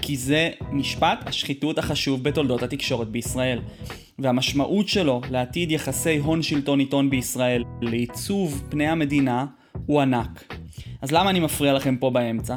[0.02, 3.60] כי זה משפט השחיתות החשוב בתולדות התקשורת בישראל.
[4.20, 9.46] והמשמעות שלו לעתיד יחסי הון שלטון עיתון בישראל, לעיצוב פני המדינה,
[9.86, 10.54] הוא ענק.
[11.02, 12.56] אז למה אני מפריע לכם פה באמצע?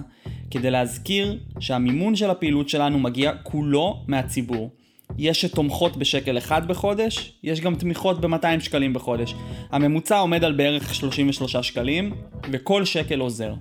[0.51, 4.71] כדי להזכיר שהמימון של הפעילות שלנו מגיע כולו מהציבור.
[5.19, 9.35] יש שתומכות בשקל אחד בחודש, יש גם תמיכות ב-200 שקלים בחודש.
[9.71, 12.13] הממוצע עומד על בערך 33 שקלים,
[12.53, 13.55] וכל שקל עוזר.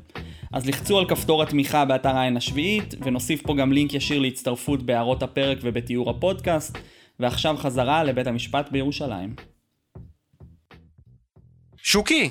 [0.54, 5.24] אז לחצו על כפתור התמיכה באתר העין השביעית, ונוסיף פה גם לינק ישיר להצטרפות בהערות
[5.24, 6.78] הפרק ובתיאור הפודקאסט,
[7.20, 9.36] ועכשיו חזרה לבית המשפט בירושלים.
[11.78, 12.30] שוקי,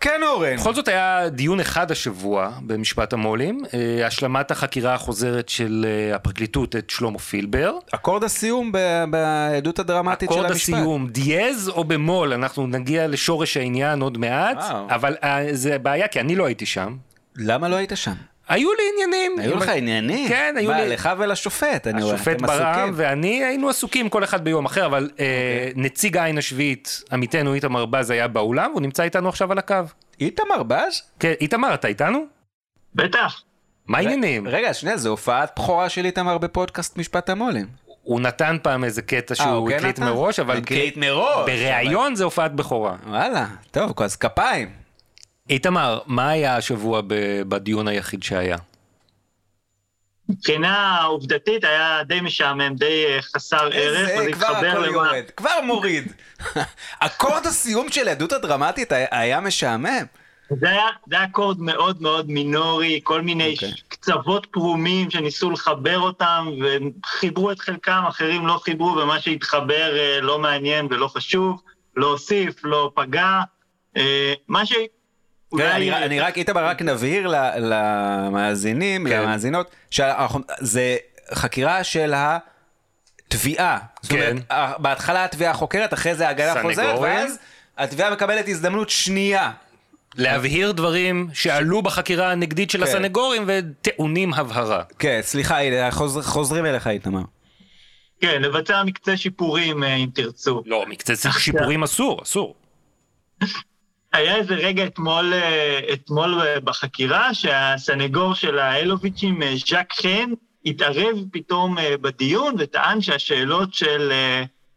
[0.00, 0.56] כן אורן.
[0.56, 6.76] בכל זאת היה דיון אחד השבוע במשפט המו"לים, אה, השלמת החקירה החוזרת של אה, הפרקליטות
[6.76, 7.74] את שלמה פילבר.
[7.94, 8.72] אקורד הסיום
[9.10, 10.74] בעדות הדרמטית של אקורד המשפט.
[10.74, 14.86] הסיום, דיאז או במול, אנחנו נגיע לשורש העניין עוד מעט, וואו.
[14.90, 16.96] אבל אה, זה בעיה כי אני לא הייתי שם.
[17.36, 18.14] למה לא היית שם?
[18.48, 19.38] היו לי עניינים.
[19.38, 20.28] היו לך עניינים?
[20.28, 20.88] כן, היו מה, לי...
[20.88, 22.94] לך ולשופט, אני רואה, השופט אתם ברעם עסוקים.
[22.96, 28.10] ואני היינו עסוקים כל אחד ביום אחר, אבל אה, נציג העין השביעית, עמיתנו איתמר בז
[28.10, 29.76] היה באולם, והוא נמצא איתנו עכשיו על הקו.
[30.20, 31.02] איתמר בז?
[31.20, 32.24] כן, איתמר, אתה איתנו?
[32.94, 33.42] בטח.
[33.86, 34.48] מה העניינים?
[34.48, 37.66] רגע, שנייה, זו הופעת בכורה של איתמר בפודקאסט משפט המו"לים.
[38.02, 39.98] הוא נתן פעם איזה קטע אה, הוא שהוא כן הקליט?
[39.98, 41.46] מראש, אבל הקליט מראש.
[41.46, 42.96] בריאיון זה הופעת בכורה.
[43.06, 44.81] וואלה, טוב, אז כפיים.
[45.52, 48.56] איתמר, מה היה השבוע ב- בדיון היחיד שהיה?
[50.28, 54.86] מבחינה עובדתית היה די משעמם, די אה, חסר ערך, איזה, כבר הכל למה...
[54.86, 56.12] יורד, כבר מוריד.
[56.98, 60.04] אקורד הסיום של העדות הדרמטית היה- משעמם.
[60.60, 63.70] זה היה, זה היה אקורד מאוד מאוד מינורי, כל מיני אוקיי.
[63.70, 63.82] okay.
[63.88, 70.38] קצוות פרומים שניסו לחבר אותם, וחיברו את חלקם, אחרים לא חיברו, ומה שהתחבר אה, לא
[70.38, 71.62] מעניין ולא חשוב,
[71.96, 73.40] לא הוסיף, לא פגע.
[73.96, 74.72] אה, מה ש...
[75.58, 79.22] כן, אני, רק, איתמר, רק נבהיר ל- למאזינים, כן.
[79.22, 80.96] למאזינות, שזה
[81.34, 83.78] חקירה של התביעה.
[84.02, 84.30] זאת כן.
[84.30, 86.98] אומרת, ה- בהתחלה התביעה חוקרת, אחרי זה ההגנה חוזרת.
[87.00, 87.38] ואז
[87.78, 89.50] התביעה מקבלת הזדמנות שנייה.
[90.14, 92.84] להבהיר דברים שעלו בחקירה הנגדית של כן.
[92.84, 94.82] הסנגורים וטעונים הבהרה.
[94.98, 95.58] כן, סליחה,
[96.22, 97.22] חוזרים אליך, איתמר.
[98.20, 100.62] כן, לבצע מקצה שיפורים, אה, אם תרצו.
[100.66, 102.54] לא, מקצה שיפורים אסור, אסור.
[104.12, 110.30] היה איזה רגע אתמול, אה, אתמול אה, בחקירה, שהסנגור של האלוביצ'ים, אה, ז'אק חן,
[110.66, 114.12] התערב פתאום בדיון וטען שהשאלות של,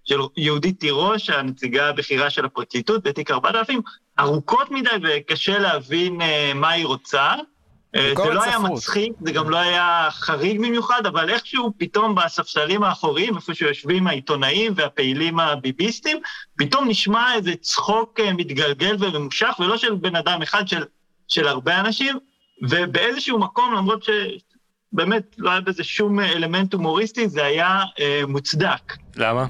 [0.03, 3.81] של יהודית תירוש, הנציגה הבכירה של הפרקליטות בתיק 4000,
[4.19, 6.19] ארוכות מדי וקשה להבין
[6.55, 7.33] מה היא רוצה.
[7.95, 8.59] אה, זה לא היה.
[8.59, 14.73] מצחיק, זה גם לא היה חריג במיוחד, אבל איכשהו פתאום בספסלים האחוריים, איפה שיושבים העיתונאים
[14.75, 16.17] והפעילים הביביסטים,
[16.57, 20.83] פתאום נשמע איזה צחוק אה, מתגלגל וממושך, ולא של בן אדם אחד, של,
[21.27, 22.17] של הרבה אנשים,
[22.69, 28.93] ובאיזשהו מקום, למרות שבאמת לא היה בזה שום אה, אלמנט הומוריסטי, זה היה אה, מוצדק.
[29.15, 29.45] למה?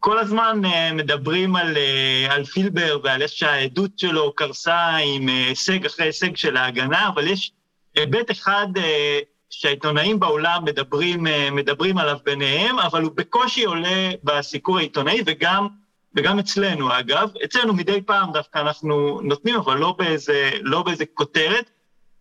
[0.00, 5.46] כל הזמן אה, מדברים על, אה, על פילבר ועל איך שהעדות שלו קרסה עם אה,
[5.48, 7.52] הישג אחרי הישג של ההגנה, אבל יש
[7.98, 9.18] היבט אחד אה,
[9.50, 13.88] שהעיתונאים בעולם מדברים, אה, מדברים עליו ביניהם, אבל הוא בקושי עולה
[14.24, 15.68] בסיקור העיתונאי, וגם,
[16.16, 17.28] וגם אצלנו אגב.
[17.44, 21.70] אצלנו מדי פעם דווקא אנחנו נותנים, אבל לא באיזה, לא באיזה כותרת,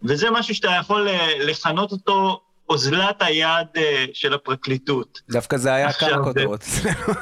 [0.03, 5.21] וזה משהו שאתה יכול אה, לכנות אותו אוזלת היד אה, של הפרקליטות.
[5.29, 6.63] דווקא זה היה כמה זה- כותרות.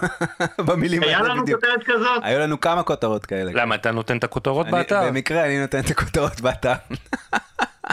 [0.68, 1.60] במילים היה האלה לנו בדיוק.
[1.66, 2.22] כותרת כזאת?
[2.24, 3.52] היו לנו כמה כותרות כאלה.
[3.54, 5.02] למה, אתה נותן את הכותרות אני- באתר?
[5.08, 6.74] במקרה אני נותן את הכותרות באתר.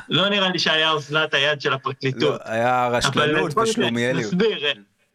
[0.09, 2.23] לא נראה לי שהיה אוזלת היד של הפרקליטות.
[2.23, 4.33] לא, היה רשלנות ושלומיאליות.
[4.33, 4.73] נסביר, אה,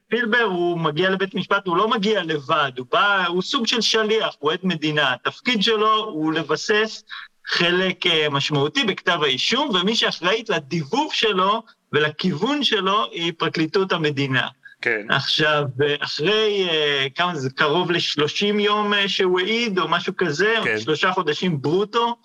[0.10, 4.36] פילבר הוא מגיע לבית משפט, הוא לא מגיע לבד, הוא בא, הוא סוג של שליח,
[4.40, 5.14] הוא עד מדינה.
[5.14, 7.04] התפקיד שלו הוא לבסס
[7.48, 11.64] חלק אה, משמעותי בכתב האישום, ומי שאחראית לדיבוב שלו
[11.94, 14.48] ולכיוון שלו היא פרקליטות המדינה.
[14.82, 15.06] כן.
[15.10, 16.70] עכשיו, אה, אחרי,
[17.16, 20.80] כמה זה, קרוב ל-30 יום שהוא העיד, או משהו כזה, כן.
[20.80, 22.16] שלושה חודשים ברוטו,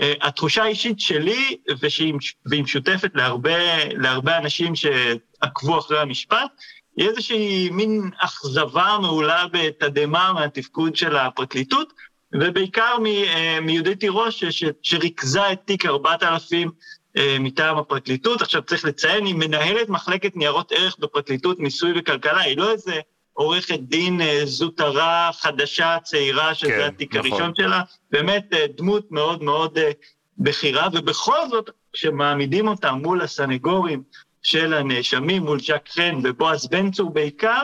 [0.00, 2.14] התחושה האישית שלי, ושהיא
[2.46, 6.50] והיא משותפת להרבה, להרבה אנשים שעקבו אחרי המשפט,
[6.96, 11.92] היא איזושהי מין אכזבה מעולה בתדהמה מהתפקוד של הפרקליטות,
[12.34, 14.44] ובעיקר אה, מיהודית תירוש,
[14.82, 16.70] שריכזה את תיק 4000
[17.16, 18.42] אה, מטעם הפרקליטות.
[18.42, 23.00] עכשיו צריך לציין, היא מנהלת מחלקת ניירות ערך בפרקליטות מיסוי וכלכלה, היא לא איזה
[23.38, 27.30] עורכת דין אה, זוטרה, חדשה, צעירה, שזה כן, התיק נכון.
[27.30, 29.90] הראשון שלה, באמת אה, דמות מאוד מאוד אה,
[30.38, 34.02] בכירה, ובכל זאת, כשמעמידים אותה מול הסנגורים
[34.42, 37.62] של הנאשמים, מול ז'ק חן ובועז בן צור בעיקר,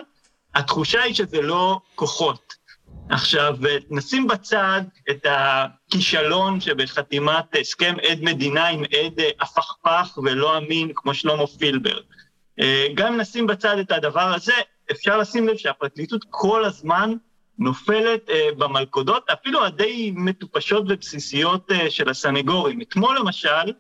[0.55, 2.55] התחושה היא שזה לא כוחות.
[3.11, 3.57] עכשיו,
[3.91, 11.47] נשים בצד את הכישלון שבחתימת הסכם עד מדינה עם עד הפכפך ולא אמין כמו שלמה
[11.47, 11.99] פילבר.
[12.95, 14.55] גם נשים בצד את הדבר הזה,
[14.91, 17.15] אפשר לשים לב שהפרקליטות כל הזמן
[17.59, 22.81] נופלת אה, במלכודות, אפילו הדי מטופשות ובסיסיות אה, של הסנגורים.
[22.81, 23.73] אתמול למשל,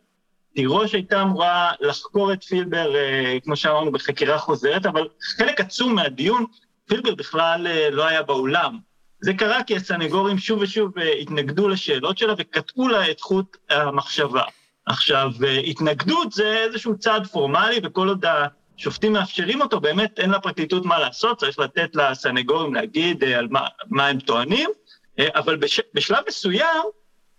[0.54, 6.44] תירוש הייתה אמורה לחקור את פילבר, אה, כמו שאמרנו, בחקירה חוזרת, אבל חלק עצום מהדיון,
[6.88, 8.78] פילבר בכלל אה, לא היה באולם.
[9.20, 14.42] זה קרה כי הסנגורים שוב ושוב אה, התנגדו לשאלות שלה וקטעו לה את חוט המחשבה.
[14.86, 18.24] עכשיו, אה, התנגדות זה איזשהו צעד פורמלי, וכל עוד
[18.78, 23.66] השופטים מאפשרים אותו, באמת אין לפרקליטות מה לעשות, צריך לתת לסנגורים להגיד אה, על מה,
[23.86, 24.70] מה הם טוענים,
[25.18, 26.82] אה, אבל בש, בשלב מסוים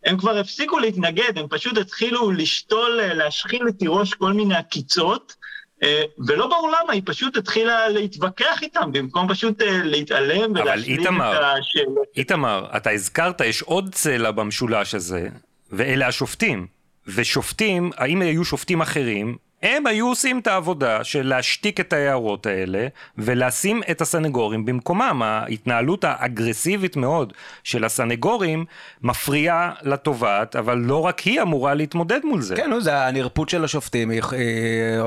[0.06, 5.36] הם כבר הפסיקו להתנגד, הם פשוט התחילו לשתול, אה, להשחיל לתירוש כל מיני עקיצות,
[5.84, 11.00] אה, ולא ברור למה, היא פשוט התחילה להתווכח איתם, במקום פשוט אה, להתעלם אבל ולהשלים
[11.00, 12.08] איתמר, את השאלות.
[12.18, 15.30] איתמר, אתה הזכרת, יש עוד צלע במשולש הזה,
[15.72, 16.68] ואלה השופטים.
[17.08, 22.88] ושופטים, האם היו שופטים אחרים, הם היו עושים את העבודה של להשתיק את ההערות האלה
[23.18, 25.22] ולשים את הסנגורים במקומם.
[25.26, 28.66] ההתנהלות האגרסיבית מאוד של הסנגורים
[29.02, 32.56] מפריעה לתובעת, אבל לא רק היא אמורה להתמודד מול זה.
[32.56, 34.22] כן, זה הנרפות של השופטים, היא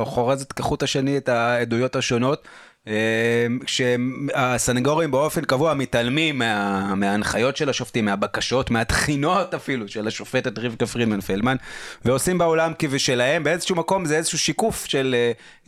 [0.05, 2.49] חורזת כחוט השני את העדויות השונות.
[2.89, 10.87] אמ, שהסנגורים באופן קבוע מתעלמים מה, מההנחיות של השופטים, מהבקשות, מהתחינות אפילו של השופטת רבקה
[10.87, 11.57] פרידמן פלדמן,
[12.05, 15.17] ועושים בעולם כבשלהם, באיזשהו מקום זה איזשהו שיקוף של,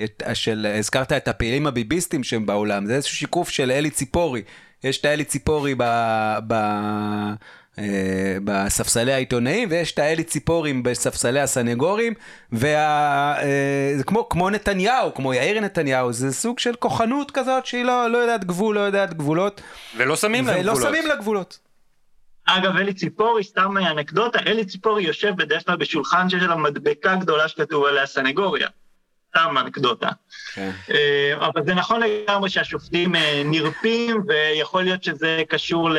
[0.01, 4.43] אה, של, הזכרת את הפעילים הביביסטים שהם בעולם, זה איזשהו שיקוף של אלי ציפורי.
[4.85, 5.83] יש את האלי ציפורי ב...
[6.47, 6.55] ב
[8.45, 12.15] בספסלי העיתונאים, ויש את האלי ציפורים בספסלי הסנגורים,
[12.53, 18.11] וזה אה, כמו, כמו נתניהו, כמו יאיר נתניהו, זה סוג של כוחנות כזאת שהיא לא,
[18.11, 19.61] לא יודעת גבול, לא יודעת גבולות.
[19.97, 20.79] ולא שמים לה גבולות.
[20.79, 21.59] ולא שמים לה גבולות.
[22.47, 27.49] אגב, אלי ציפורי, סתם אנקדוטה, אלי ציפורי יושב בדרך כלל בשולחן שיש עליו מדבקה גדולה
[27.49, 28.69] שכתוב עליה סנגוריה.
[29.31, 30.09] סתם אנקדוטה.
[30.55, 30.71] כן.
[30.91, 35.91] אה, אבל זה נכון לגמרי שהשופטים אה, נרפים, ויכול להיות שזה קשור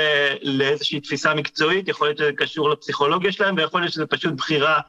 [0.42, 4.80] לאיזושהי תפיסה מקצועית, יכול להיות שזה קשור לפסיכולוגיה שלהם, ויכול להיות שזה פשוט בחירה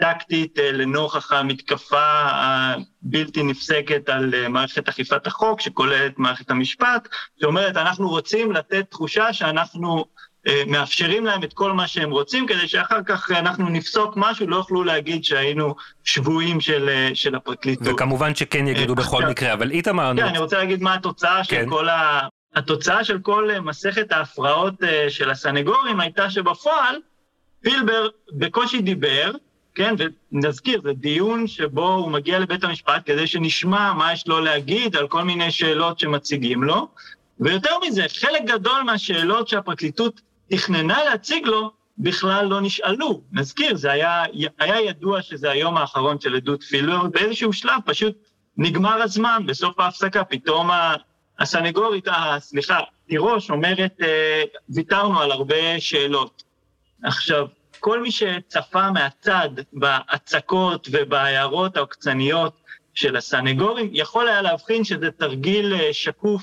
[0.00, 7.08] טקטית אה, לנוכח המתקפה הבלתי נפסקת על מערכת אכיפת החוק, שכוללת מערכת המשפט,
[7.40, 10.04] שאומרת, אנחנו רוצים לתת תחושה שאנחנו...
[10.48, 14.56] אה, מאפשרים להם את כל מה שהם רוצים, כדי שאחר כך אנחנו נפסוק משהו, לא
[14.56, 15.74] יוכלו להגיד שהיינו
[16.04, 17.88] שבויים של, אה, של הפרקליטות.
[17.88, 20.12] וכמובן שכן יגידו בכל מקרה, אבל איתמר...
[20.16, 21.64] כן, אני רוצה להגיד מה התוצאה כן.
[21.64, 22.20] של כל ה...
[22.54, 24.74] התוצאה של כל אה, מסכת ההפרעות
[25.08, 26.96] של הסנגורים הייתה שבפועל
[27.60, 29.32] פילבר בקושי דיבר,
[29.74, 29.94] כן,
[30.32, 35.08] ונזכיר, זה דיון שבו הוא מגיע לבית המשפט כדי שנשמע מה יש לו להגיד על
[35.08, 36.88] כל מיני שאלות שמציגים לו,
[37.40, 43.22] ויותר מזה, חלק גדול מהשאלות שהפרקליטות תכננה להציג לו, בכלל לא נשאלו.
[43.32, 44.22] נזכיר, זה היה,
[44.58, 48.16] היה ידוע שזה היום האחרון של עדות פילבר, באיזשהו שלב פשוט
[48.56, 50.70] נגמר הזמן, בסוף ההפסקה פתאום
[51.38, 56.42] הסנגורית, אה, סליחה, תירוש אומרת, אה, ויתרנו על הרבה שאלות.
[57.02, 57.46] עכשיו,
[57.80, 62.60] כל מי שצפה מהצד בהצקות ובהערות העוקצניות
[62.94, 66.42] של הסנגורים, יכול היה להבחין שזה תרגיל אה, שקוף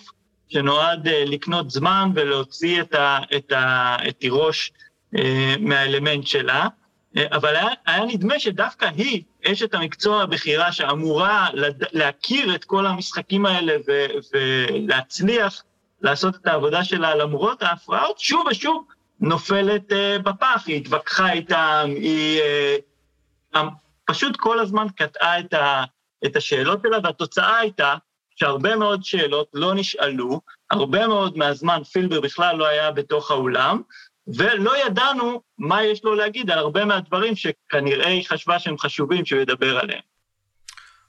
[0.49, 4.71] שנועד uh, לקנות זמן ולהוציא את, ה, את, ה, את תירוש
[5.15, 5.19] uh,
[5.59, 6.67] מהאלמנט שלה,
[7.15, 12.85] uh, אבל היה, היה נדמה שדווקא היא, אשת המקצוע הבכירה שאמורה לד, להכיר את כל
[12.85, 15.63] המשחקים האלה ו, ולהצליח
[16.01, 18.85] לעשות את העבודה שלה למרות ההפרעות, שוב ושוב
[19.19, 22.41] נופלת uh, בפח, היא התווכחה איתם, היא
[23.53, 23.59] uh,
[24.05, 25.83] פשוט כל הזמן קטעה את, ה,
[26.25, 27.95] את השאלות שלה, והתוצאה הייתה
[28.39, 33.81] שהרבה מאוד שאלות לא נשאלו, הרבה מאוד מהזמן פילבר בכלל לא היה בתוך האולם,
[34.27, 39.41] ולא ידענו מה יש לו להגיד על הרבה מהדברים שכנראה היא חשבה שהם חשובים שהוא
[39.41, 40.01] ידבר עליהם.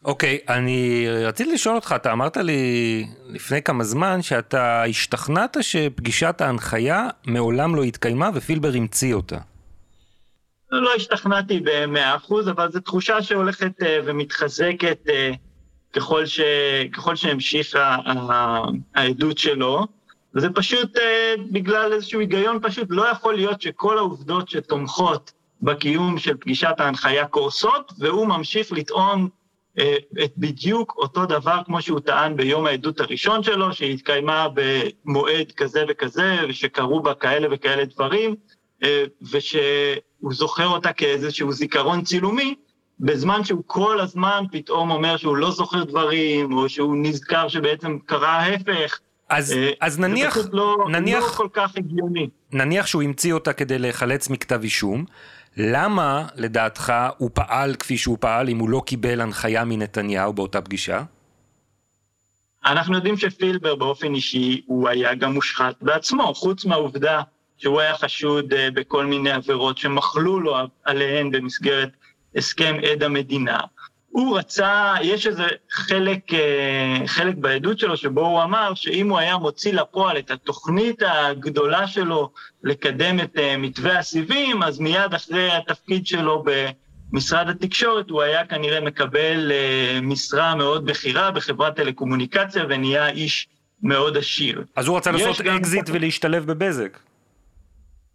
[0.04, 6.40] אוקיי, okay, אני רציתי לשאול אותך, אתה אמרת לי לפני כמה זמן שאתה השתכנעת שפגישת
[6.40, 9.38] ההנחיה מעולם לא התקיימה ופילבר המציא אותה.
[10.70, 15.30] לא השתכנעתי במאה אחוז, אבל זו תחושה שהולכת אה, ומתחזקת אה,
[15.92, 16.40] ככל, ש,
[16.92, 17.96] ככל שהמשיכה
[18.94, 19.86] העדות שלו,
[20.34, 26.36] וזה פשוט אה, בגלל איזשהו היגיון פשוט, לא יכול להיות שכל העובדות שתומכות בקיום של
[26.36, 29.28] פגישת ההנחיה קורסות, והוא ממשיך לטעון
[29.78, 35.84] אה, את בדיוק אותו דבר כמו שהוא טען ביום העדות הראשון שלו, שהתקיימה במועד כזה
[35.88, 38.34] וכזה, ושקרו בה כאלה וכאלה דברים,
[38.82, 42.54] אה, ושהוא זוכר אותה כאיזשהו זיכרון צילומי,
[43.00, 48.32] בזמן שהוא כל הזמן פתאום אומר שהוא לא זוכר דברים, או שהוא נזכר שבעצם קרה
[48.32, 48.98] ההפך.
[49.28, 52.28] אז, אה, אז נניח, זה פשוט לא, נניח, לא כל כך הגיוני.
[52.52, 55.04] נניח שהוא המציא אותה כדי להיחלץ מכתב אישום,
[55.56, 61.02] למה לדעתך הוא פעל כפי שהוא פעל אם הוא לא קיבל הנחיה מנתניהו באותה פגישה?
[62.66, 67.22] אנחנו יודעים שפילבר באופן אישי הוא היה גם מושחת בעצמו, חוץ מהעובדה
[67.58, 71.90] שהוא היה חשוד אה, בכל מיני עבירות שמחלו לו עליהן במסגרת
[72.36, 73.58] הסכם עד המדינה.
[74.10, 79.36] הוא רצה, יש איזה חלק, אה, חלק בעדות שלו שבו הוא אמר שאם הוא היה
[79.36, 82.30] מוציא לפועל את התוכנית הגדולה שלו
[82.64, 86.44] לקדם את אה, מתווה הסיבים, אז מיד אחרי התפקיד שלו
[87.12, 93.48] במשרד התקשורת הוא היה כנראה מקבל אה, משרה מאוד בכירה בחברת טלקומוניקציה ונהיה איש
[93.82, 94.64] מאוד עשיר.
[94.76, 96.98] אז הוא רצה לעשות אקזיט ולהשתלב בבזק.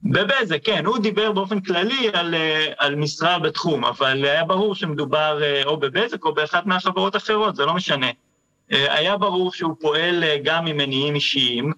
[0.06, 5.44] בבזק, כן, הוא דיבר באופן כללי על, אה, על משרה בתחום, אבל היה ברור שמדובר
[5.44, 8.10] אה, או בבזק או באחת מהחברות האחרות, זה לא משנה.
[8.72, 11.72] אה, היה ברור שהוא פועל גם ממניעים אישיים,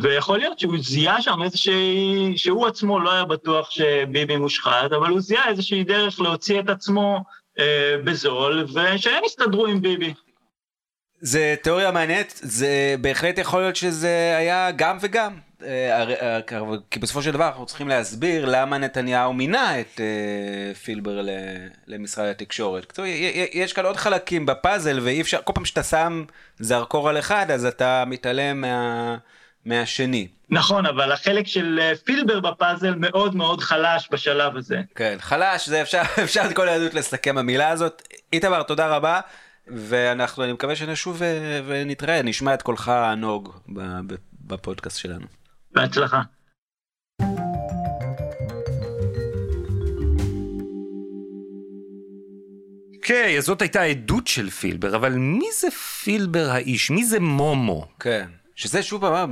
[0.00, 5.20] ויכול להיות שהוא זיהה שם איזושהי, שהוא עצמו לא היה בטוח שביבי מושחת, אבל הוא
[5.20, 7.24] זיהה איזושהי דרך להוציא את עצמו
[7.58, 10.14] אה, בזול, ושהם יסתדרו עם ביבי.
[11.20, 15.51] זה תיאוריה מעניינת, זה בהחלט יכול להיות שזה היה גם וגם.
[15.64, 16.40] אה, אה,
[16.90, 21.20] כי בסופו של דבר אנחנו צריכים להסביר למה נתניהו מינה את אה, פילבר
[21.86, 22.98] למשרד התקשורת.
[23.52, 26.24] יש כאן עוד חלקים בפאזל ואי אפשר, כל פעם שאתה שם
[26.58, 29.16] זרקור על אחד אז אתה מתעלם מה,
[29.64, 30.28] מהשני.
[30.50, 34.80] נכון, אבל החלק של פילבר בפאזל מאוד מאוד חלש בשלב הזה.
[34.94, 38.08] כן, חלש, זה אפשר, אפשר את כל היהדות לסכם במילה הזאת.
[38.32, 39.20] איתמר, תודה רבה.
[39.66, 41.22] ואנחנו, אני מקווה שנשוב
[41.66, 43.56] ונתראה, נשמע את קולך הנוג
[44.32, 45.41] בפודקאסט שלנו.
[45.72, 46.22] בהצלחה.
[52.96, 56.90] אוקיי, אז זאת הייתה עדות של פילבר, אבל מי זה פילבר האיש?
[56.90, 57.86] מי זה מומו?
[58.00, 58.26] כן.
[58.54, 59.24] שזה שוב אמר,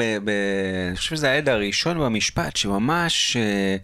[0.88, 3.76] אני חושב שזה העד הראשון במשפט, שממש אה,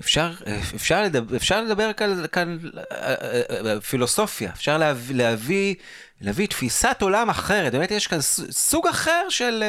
[0.00, 0.32] אפשר,
[0.74, 2.58] אפשר, לדבר, אפשר לדבר כאן, כאן
[2.92, 3.14] אה,
[3.66, 5.74] אה, פילוסופיה, אפשר להביא, להביא,
[6.20, 8.18] להביא תפיסת עולם אחרת, באמת יש כאן
[8.50, 9.64] סוג אחר של,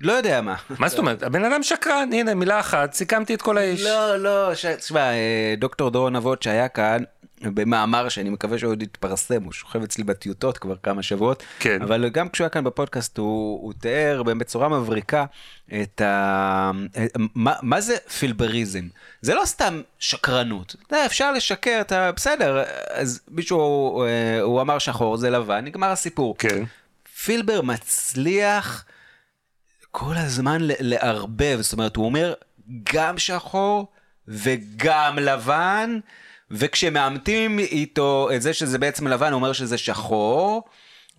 [0.00, 0.54] לא יודע מה.
[0.78, 1.22] מה זאת אומרת?
[1.22, 3.82] הבן אדם שקרן, הנה מילה אחת, סיכמתי את כל האיש.
[3.82, 7.02] לא, לא, תשמע, אה, דוקטור דורון אבות שהיה כאן,
[7.42, 11.82] במאמר שאני מקווה שעוד יתפרסם, הוא שוכב אצלי בטיוטות כבר כמה שבועות, כן.
[11.82, 15.24] אבל גם כשהוא היה כאן בפודקאסט הוא, הוא תיאר בצורה מבריקה
[15.82, 16.70] את ה...
[17.34, 18.84] מה, מה זה פילבריזם?
[19.20, 25.16] זה לא סתם שקרנות, זה אפשר לשקר, אתה בסדר, אז מישהו, אה, הוא אמר שחור
[25.16, 26.34] זה לבן, נגמר הסיפור.
[26.38, 26.64] כן.
[27.24, 28.84] פילבר מצליח
[29.96, 32.34] כל הזמן לערבב, זאת אומרת, הוא אומר
[32.92, 33.86] גם שחור
[34.28, 35.98] וגם לבן,
[36.50, 40.62] וכשמאמתים איתו את זה שזה בעצם לבן, הוא אומר שזה שחור.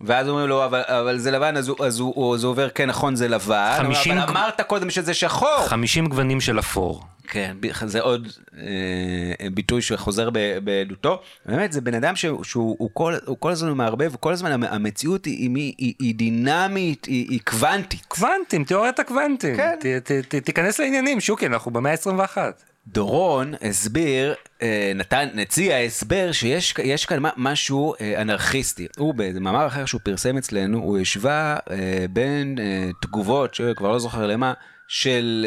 [0.00, 2.88] ואז אומרים לו, אבל, אבל זה לבן, אז, הוא, אז, הוא, אז הוא עובר, כן,
[2.88, 3.74] נכון, זה לבן.
[3.78, 4.18] 50...
[4.18, 5.66] אבל אמרת קודם שזה שחור.
[5.66, 7.02] 50 גוונים של אפור.
[7.28, 8.28] כן, זה עוד
[8.58, 10.30] אה, ביטוי שחוזר
[10.64, 11.20] בעדותו.
[11.46, 15.24] באמת, זה בן אדם שהוא, שהוא הוא כל, הוא כל הזמן מערבב, וכל הזמן המציאות
[15.24, 18.06] היא, היא, היא, היא דינמית, היא, היא קוונטית.
[18.08, 19.56] קוונטים, תיאוריית הקוונטים.
[19.56, 19.76] כן.
[19.80, 22.38] ת, ת, ת, תיכנס לעניינים, שוקי, אנחנו במאה ה-21.
[22.86, 28.86] דורון הסביר, אה, נתן, הציע הסבר שיש כאן משהו אה, אנרכיסטי.
[28.96, 32.58] הוא במאמר אחר שהוא פרסם אצלנו, הוא השווה אה, בין
[33.02, 34.52] תגובות, שכבר לא זוכר למה,
[34.88, 35.46] של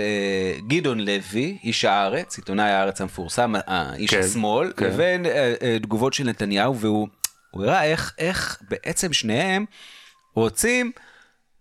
[0.68, 3.54] גדעון לוי, איש הארץ, עיתונאי הארץ המפורסם,
[3.96, 4.86] איש כן, השמאל, כן.
[4.86, 5.26] לבין
[5.82, 7.08] תגובות של נתניהו, והוא
[7.54, 9.66] הראה איך, איך בעצם שניהם
[10.36, 10.92] רוצים,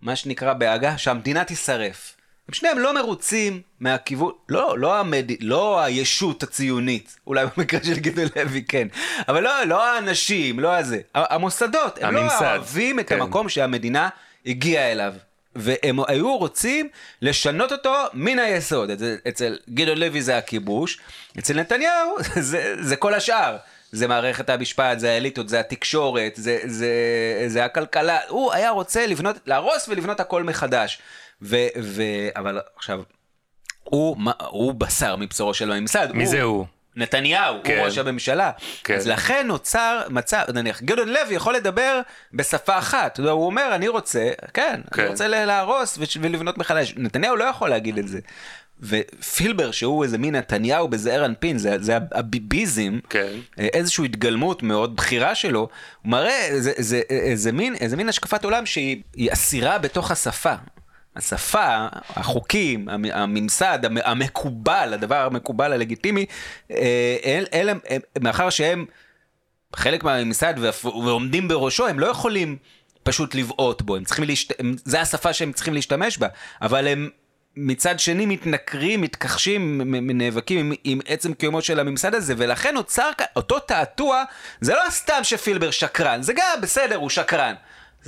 [0.01, 2.18] מה שנקרא בעגה, שהמדינה תישרף.
[2.49, 5.31] הם שניהם לא מרוצים מהכיוון, לא, לא, המד...
[5.41, 8.89] לא הישות הציונית, אולי במקרה של גדעון לוי כן,
[9.29, 13.21] אבל לא, לא האנשים, לא הזה, המוסדות, הם לא הממסד, לא אוהבים את כן.
[13.21, 14.09] המקום שהמדינה
[14.47, 15.15] הגיעה אליו.
[15.57, 16.89] והם היו רוצים
[17.23, 18.91] לשנות אותו מן היסוד.
[19.29, 20.99] אצל גדעון לוי זה הכיבוש,
[21.39, 22.17] אצל נתניהו
[22.51, 23.57] זה, זה כל השאר.
[23.93, 26.89] זה מערכת המשפט, זה האליטות, זה התקשורת, זה, זה,
[27.47, 28.19] זה הכלכלה.
[28.29, 30.99] הוא היה רוצה לבנות, להרוס ולבנות הכל מחדש.
[31.43, 32.03] ו, ו,
[32.37, 33.03] אבל עכשיו,
[33.85, 34.17] הוא,
[34.49, 36.09] הוא בשר מבשורו של הממסד.
[36.13, 36.67] מי הוא, זה הוא?
[36.97, 37.77] נתניהו, כן.
[37.77, 38.51] הוא ראש הממשלה.
[38.85, 38.95] כן.
[38.95, 42.01] אז לכן נוצר מצב, נניח, גדעון לוי יכול לדבר
[42.33, 43.19] בשפה אחת.
[43.19, 45.03] הוא אומר, אני רוצה, כן, כן.
[45.03, 46.95] אני רוצה להרוס ולבנות מחדש.
[46.97, 48.19] נתניהו לא יכול להגיד את זה.
[48.81, 53.33] ופילבר שהוא איזה מין נתניהו בזעיר אנפין זה, זה הביביזם כן.
[53.59, 57.01] איזושהי התגלמות מאוד בכירה שלו הוא מראה זה, זה, זה,
[57.35, 60.55] זה מין איזה מין השקפת עולם שהיא אסירה בתוך השפה
[61.19, 66.27] השפה, החוקים, הממסד, המקובל, הדבר המקובל הלגיטימי,
[66.71, 67.73] אה, אלה,
[68.21, 68.87] מאחר שהם
[69.77, 70.55] חלק מהממסד
[70.85, 72.57] ועומדים בראשו, הם לא יכולים
[73.03, 74.55] פשוט לבעוט בו, הם צריכים להשת...
[74.85, 76.29] זה השפה שהם צריכים להשתמש בה,
[76.63, 77.09] אבל הם
[77.57, 79.81] מצד שני מתנכרים, מתכחשים,
[80.19, 84.25] נאבקים עם, עם עצם קיומו של הממסד הזה, ולכן נוצר אותו תעתוע,
[84.61, 87.55] זה לא סתם שפילבר שקרן, זה גם בסדר, הוא שקרן.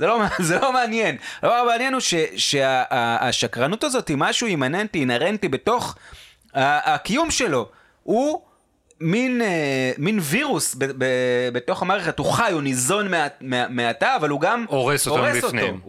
[0.01, 1.15] זה לא, זה לא מעניין.
[1.41, 2.01] הדבר המעניין הוא
[2.35, 5.95] שהשקרנות הזאת היא משהו אימננטי, אינהרנטי בתוך
[6.53, 7.69] הקיום שלו.
[8.03, 8.41] הוא
[9.01, 11.05] מין, אה, מין וירוס ב, ב,
[11.53, 13.07] בתוך המערכת, הוא חי, הוא ניזון
[13.69, 15.79] מעתה, אבל הוא גם הורס אותו מבפנים.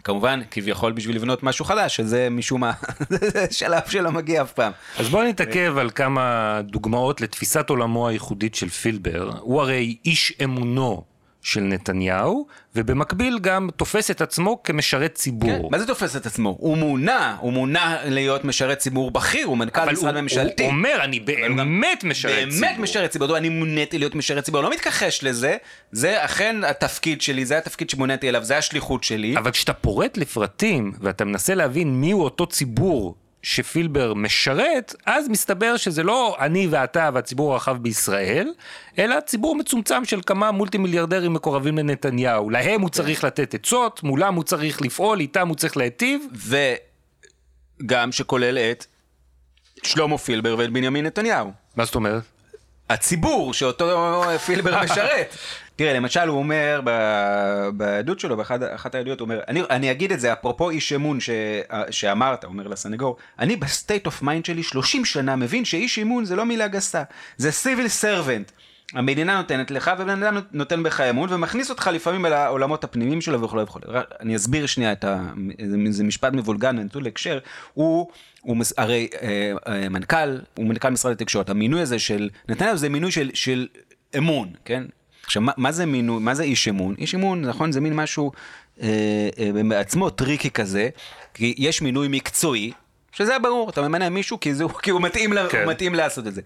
[0.00, 2.72] וכמובן, כביכול בשביל לבנות משהו חדש, שזה משום מה,
[3.10, 4.72] זה שלב שלא מגיע אף פעם.
[4.98, 9.30] אז בואו נתעכב על כמה דוגמאות לתפיסת עולמו הייחודית של פילבר.
[9.40, 11.17] הוא הרי איש אמונו
[11.48, 12.46] של נתניהו,
[12.76, 15.50] ובמקביל גם תופס את עצמו כמשרת ציבור.
[15.50, 16.56] כן, מה זה תופס את עצמו?
[16.60, 20.62] הוא מונה, הוא מונה להיות משרת ציבור בכיר, הוא מנכ"ל משרד ממשלתי.
[20.62, 22.60] הוא אומר, אני באמת משרת ציבור.
[22.60, 25.56] באמת משרת ציבור, אני מוניתי להיות משרת ציבור, לא מתכחש לזה,
[25.92, 29.36] זה אכן התפקיד שלי, זה התפקיד שמוניתי אליו, זה השליחות שלי.
[29.36, 36.02] אבל כשאתה פורט לפרטים, ואתה מנסה להבין מיהו אותו ציבור שפילבר משרת, אז מסתבר שזה
[36.02, 38.52] לא אני ואתה והציבור הרחב בישראל,
[38.98, 42.50] אלא ציבור מצומצם של כמה מולטי מיליארדרים מקורבים לנתניהו.
[42.50, 46.26] להם הוא צריך לתת עצות, מולם הוא צריך לפעול, איתם הוא צריך להיטיב.
[47.82, 48.86] וגם שכולל את
[49.82, 51.52] שלמה פילבר ואת בנימין נתניהו.
[51.76, 52.22] מה זאת אומרת?
[52.90, 55.36] הציבור שאותו פילבר משרת.
[55.78, 56.80] תראה, למשל הוא אומר
[57.72, 61.30] בעדות שלו, באחת העדויות, הוא אומר, אני, אני אגיד את זה, אפרופו איש אמון ש,
[61.90, 66.36] שאמרת, אומר לסנגור, אני ב state of mind שלי 30 שנה מבין שאיש אמון זה
[66.36, 67.02] לא מילה גסה,
[67.36, 68.50] זה civil servant.
[68.94, 73.40] המדינה נותנת לך ובן אדם נותן בך אמון ומכניס אותך לפעמים אל העולמות הפנימיים שלו
[73.42, 73.80] וכו' וכו'.
[74.20, 75.20] אני אסביר שנייה את ה...
[75.90, 77.38] זה- משפט מבולגן נטול הקשר.
[77.74, 78.08] הוא,
[78.40, 81.50] הוא מס- הרי אה, אה, מנכ"ל, הוא מנכ"ל משרד התקשורת.
[81.50, 83.66] המינוי הזה של נתניהו זה מינוי של, של
[84.18, 84.82] אמון, כן?
[85.28, 86.94] עכשיו, מה, מה זה מינוי, מה זה איש אמון?
[86.98, 88.32] איש אמון, נכון, זה מין משהו
[88.82, 88.88] אה,
[89.38, 90.88] אה, בעצמו tricky כזה,
[91.34, 92.72] כי יש מינוי מקצועי,
[93.12, 95.62] שזה ברור, אתה ממנה מישהו כי, זה, כי הוא, מתאים, לה, כן.
[95.62, 96.40] הוא מתאים לעשות את זה.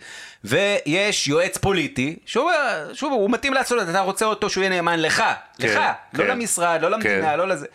[0.44, 2.50] ויש יועץ פוליטי, שהוא,
[2.92, 5.22] שוב, הוא מתאים לעשות את זה, אתה רוצה אותו שהוא יהיה נאמן לך,
[5.58, 5.80] כן, לך,
[6.12, 6.30] לא כן.
[6.30, 7.38] למשרד, לא למדינה, כן.
[7.38, 7.66] לא לזה,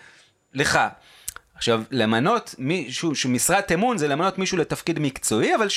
[0.54, 0.80] לך.
[1.56, 5.70] עכשיו, למנות מישהו, שמשרת אמון זה למנות מישהו לתפקיד מקצועי, אבל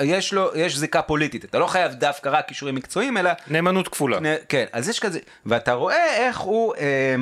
[0.00, 1.44] שיש לו, יש זיקה פוליטית.
[1.44, 4.20] אתה לא חייב דווקא רק כישורים מקצועיים, אלא נאמנות כפולה.
[4.20, 7.14] נ- כן, אז יש כזה, ואתה רואה איך הוא אה,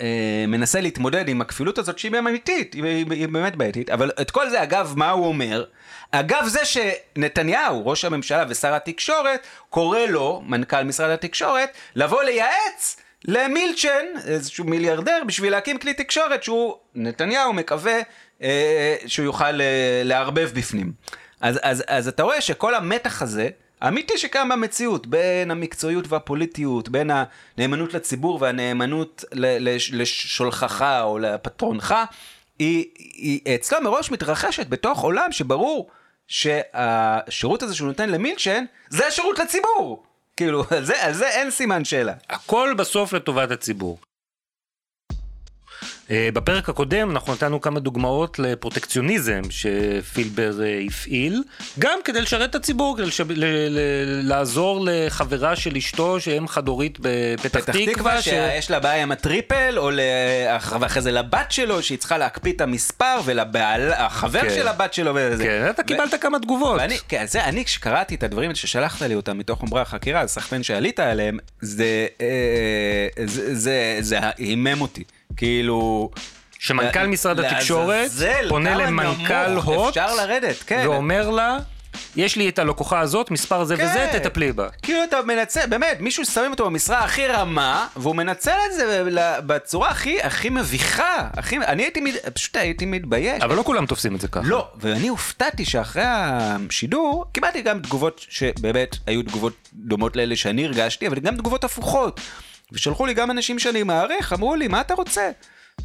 [0.00, 4.30] אה, מנסה להתמודד עם הכפילות הזאת שהיא אמיתית, היא, היא, היא באמת בעייתית, אבל את
[4.30, 5.64] כל זה אגב, מה הוא אומר?
[6.10, 14.04] אגב זה שנתניהו, ראש הממשלה ושר התקשורת, קורא לו, מנכ"ל משרד התקשורת, לבוא לייעץ למילצ'ן,
[14.26, 17.98] איזשהו מיליארדר, בשביל להקים כלי תקשורת שהוא, נתניהו מקווה
[18.42, 20.92] אה, שהוא יוכל אה, לערבב בפנים.
[21.42, 23.48] אז, אז, אז אתה רואה שכל המתח הזה,
[23.80, 27.10] האמיתי שקיים במציאות, בין המקצועיות והפוליטיות, בין
[27.58, 29.24] הנאמנות לציבור והנאמנות
[29.92, 31.94] לשולחך או לפטרונך,
[32.58, 35.90] היא, היא אצלו מראש מתרחשת בתוך עולם שברור
[36.28, 40.02] שהשירות הזה שהוא נותן למילצ'ן, זה השירות לציבור.
[40.36, 42.12] כאילו, על זה, על זה אין סימן שאלה.
[42.30, 43.98] הכל בסוף לטובת הציבור.
[46.10, 51.42] אה, בפרק הקודם אנחנו נתנו כמה דוגמאות לפרוטקציוניזם שפילבר אה, הפעיל,
[51.78, 53.20] גם כדי לשרת את הציבור, כדי לש...
[53.20, 53.24] ל...
[53.34, 53.78] ל...
[54.28, 59.90] לעזור לחברה של אשתו שאם חד-הורית בפתח פתח תקווה, שיש לה בעיה עם הטריפל, או
[59.90, 60.00] ל...
[60.80, 64.54] ואחרי זה לבת שלו, שהיא צריכה להקפיא את המספר, ולחבר כן.
[64.54, 65.44] של הבת שלו וזה.
[65.44, 66.80] כן, אתה קיבלת כמה תגובות.
[66.80, 71.00] ואני, כן, זה, אני כשקראתי את הדברים ששלחת לי אותם מתוך חומרי החקירה, הסחטן שעלית
[71.00, 75.04] עליהם, זה, אה, זה, זה, זה הימם אותי.
[75.36, 76.10] כאילו...
[76.58, 78.10] שמנכ"ל משרד התקשורת
[78.48, 80.82] פונה למנכ"ל הוט, אפשר לרדת, כן.
[80.88, 81.58] ואומר לה,
[82.16, 84.18] יש לי את הלקוחה הזאת, מספר זה וזה, כן.
[84.18, 84.68] תטפלי בה.
[84.82, 89.02] כאילו אתה מנצל, באמת, מישהו שמים אותו במשרה הכי רמה, והוא מנצל את זה
[89.46, 91.28] בצורה הכי, הכי מביכה.
[91.36, 93.42] הכי, אני הייתי, מת- פשוט הייתי מתבייש.
[93.42, 94.46] אבל לא כולם תופסים את זה ככה.
[94.48, 101.06] לא, ואני הופתעתי שאחרי השידור, קיבלתי גם תגובות שבאמת היו תגובות דומות לאלה שאני הרגשתי,
[101.06, 102.20] אבל גם תגובות הפוכות.
[102.72, 105.30] ושלחו לי גם אנשים שאני מעריך, אמרו לי, מה אתה רוצה?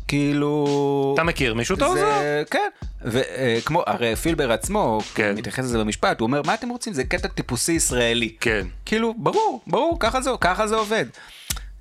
[0.07, 1.11] כאילו...
[1.13, 1.75] אתה מכיר מישהו?
[1.81, 1.93] עוזר.
[2.19, 2.69] זה, כן,
[3.01, 5.35] וכמו, הרי פילבר עצמו, כן.
[5.37, 6.93] מתייחס לזה במשפט, הוא אומר, מה אתם רוצים?
[6.93, 8.35] זה קטע טיפוסי ישראלי.
[8.39, 8.67] כן.
[8.85, 11.05] כאילו, ברור, ברור, ככה זה, ככה זה עובד.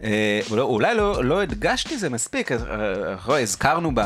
[0.03, 4.01] אה, אולי- אולי לא, לא הדגשתי זה מספיק, אה, הזכרנו ב,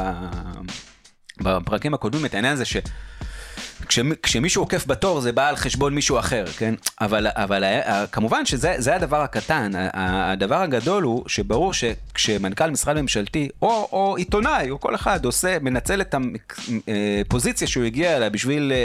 [1.42, 2.76] בפרקים הקודמים את העניין הזה ש...
[3.90, 6.74] כשמ- כשמישהו עוקף בתור זה בא על חשבון מישהו אחר, כן?
[7.00, 13.48] אבל, אבל ה- כמובן שזה זה הדבר הקטן, הדבר הגדול הוא שברור שכשמנכ"ל משרד ממשלתי,
[13.62, 16.14] או, או עיתונאי, או כל אחד עושה, מנצל את
[17.26, 18.76] הפוזיציה שהוא הגיע אליה בשביל אה,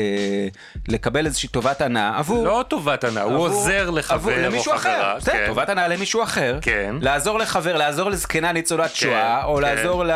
[0.00, 0.48] אה,
[0.88, 2.44] לקבל איזושהי טובת הנאה עבור...
[2.44, 4.16] לא טובת הנאה, הוא עוזר לחבר
[4.56, 5.14] או חברה.
[5.16, 5.44] בסדר, כן.
[5.46, 6.94] טובת הנאה למישהו אחר, כן.
[7.00, 9.62] לעזור לחבר, לעזור לזקנה ניצולת שואה, או כן.
[9.62, 10.10] לעזור ל,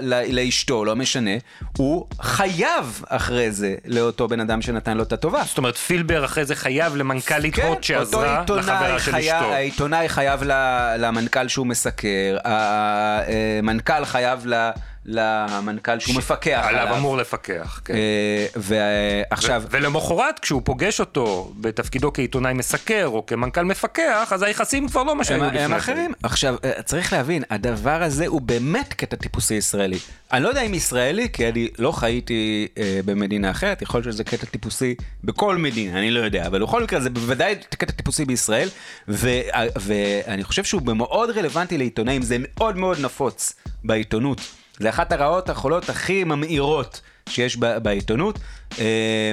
[0.00, 1.30] ל, לאשתו, לא משנה,
[1.78, 5.42] הוא חייב אחרי זה לאותו בן אדם שנתן לו את הטובה.
[5.46, 9.34] זאת אומרת, פילבר אחרי זה חייב למנכ"לית כן, הוט שעזרה אותו עיתונאי לחברה של חייב-
[9.36, 9.52] אשתו.
[9.52, 14.70] העיתונאי חייב ל- למנכ"ל שהוא מסקר, המנכ"ל חייב ל-
[15.10, 16.80] למנכ"ל שהוא מפקח עליו.
[16.80, 17.94] עליו אמור לפקח, כן.
[17.94, 25.02] אה, ועכשיו, ולמחרת, כשהוא פוגש אותו בתפקידו כעיתונאי מסקר או כמנכ"ל מפקח, אז היחסים כבר
[25.02, 25.72] לא מה שהיו לפני הם.
[25.72, 26.12] אחרים.
[26.22, 29.98] עכשיו, אה, צריך להבין, הדבר הזה הוא באמת קטע טיפוסי ישראלי.
[30.32, 34.24] אני לא יודע אם ישראלי, כי אני לא חייתי אה, במדינה אחרת, יכול להיות שזה
[34.24, 34.94] קטע טיפוסי
[35.24, 38.68] בכל מדינה, אני לא יודע, אבל בכל מקרה זה בוודאי קטע טיפוסי בישראל,
[39.08, 43.54] ו, אה, ואני חושב שהוא מאוד רלוונטי לעיתונאים, זה מאוד מאוד נפוץ
[43.84, 44.59] בעיתונות.
[44.80, 48.38] זה אחת הרעות החולות הכי ממאירות שיש בעיתונות,
[48.78, 49.32] אה,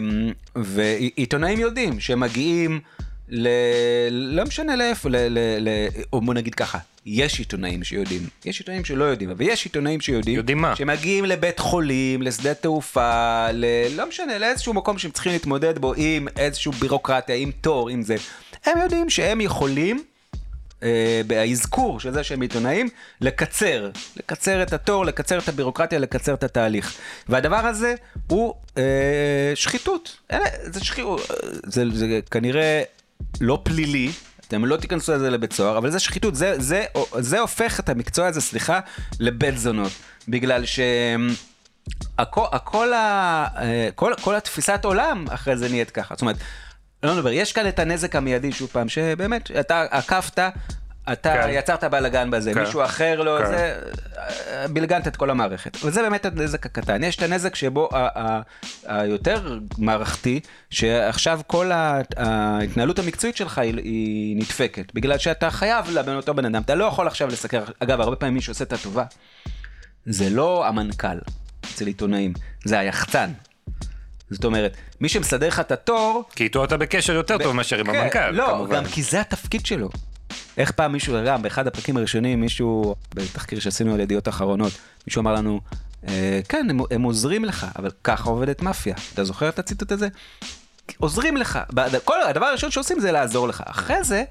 [0.56, 2.80] ועיתונאים יודעים שהם מגיעים
[3.30, 3.48] ל...
[4.12, 5.16] לא משנה לאיפה, ל...
[5.16, 5.40] ל...
[5.60, 5.70] ל...
[6.14, 10.36] או בוא נגיד ככה, יש עיתונאים שיודעים, יש עיתונאים שלא יודעים, אבל יש עיתונאים שיודעים,
[10.36, 10.76] יודעים מה?
[10.76, 13.66] שמגיעים לבית חולים, לשדה תעופה, ל...
[13.96, 18.16] לא משנה, לאיזשהו מקום שהם צריכים להתמודד בו עם איזשהו בירוקרטיה, עם תור, עם זה.
[18.66, 20.04] הם יודעים שהם יכולים,
[20.84, 22.90] אה, באזכור של זה שהם עיתונאים,
[23.22, 26.94] לקצר, לקצר את התור, לקצר את הבירוקרטיה, לקצר את התהליך.
[27.30, 27.96] והדבר הזה
[28.28, 30.18] הוא אה, שחיתות.
[30.32, 31.22] אלה, זה שחיתות,
[31.66, 32.84] זה, זה כנראה
[33.42, 34.12] לא פלילי.
[34.48, 36.86] אתם לא תיכנסו לזה לבית סוהר, אבל זה שחיתות, זה, זה,
[37.20, 38.80] זה הופך את המקצוע הזה, סליחה,
[39.20, 39.92] לבית זונות.
[40.28, 40.80] בגלל ש...
[42.18, 46.16] הכל, הכל, אה, כל, כל התפיסת עולם אחרי זה נהיית ככה.
[46.16, 46.36] זאת אומרת,
[47.04, 50.40] לא נדבר, יש כאן את הנזק המיידי, שוב פעם, שבאמת, אתה עקפת,
[51.12, 51.50] אתה כן.
[51.52, 52.60] יצרת בלאגן בזה, כן.
[52.60, 53.46] מישהו אחר לא, כן.
[53.46, 53.80] זה,
[54.74, 55.78] בלגנת את כל המערכת.
[55.84, 57.04] וזה באמת הנזק הקטן.
[57.04, 57.90] יש את הנזק שבו
[58.86, 60.40] היותר מערכתי,
[60.70, 61.72] שעכשיו כל
[62.18, 66.86] ההתנהלות המקצועית שלך היא, היא נדפקת, בגלל שאתה חייב לבן אותו בן אדם, אתה לא
[66.86, 69.04] יכול עכשיו לסקר, אגב, הרבה פעמים מי שעושה את הטובה,
[70.06, 71.18] זה לא המנכ"ל
[71.74, 72.34] אצל עיתונאים,
[72.66, 73.30] זה היחצן.
[74.30, 77.86] זאת אומרת, מי שמסדר לך את התור, כי איתו אתה בקשר יותר טוב מאשר עם
[77.86, 78.76] כן, המנכ"ל, לא, כמובן.
[78.76, 79.90] גם כי זה התפקיד שלו.
[80.58, 84.74] איך פעם מישהו, גם באחד הפרקים הראשונים, מישהו, בתחקיר שעשינו על ידיעות אחרונות,
[85.08, 85.62] מישהו אמר לנו,
[86.08, 88.96] אה, כן, הם, הם עוזרים לך, אבל ככה עובדת מאפיה.
[89.14, 90.08] אתה זוכר את הציטוט הזה?
[90.98, 91.60] עוזרים לך.
[92.04, 93.64] כל הדבר הראשון שעושים זה לעזור לך.
[93.66, 94.24] אחרי זה,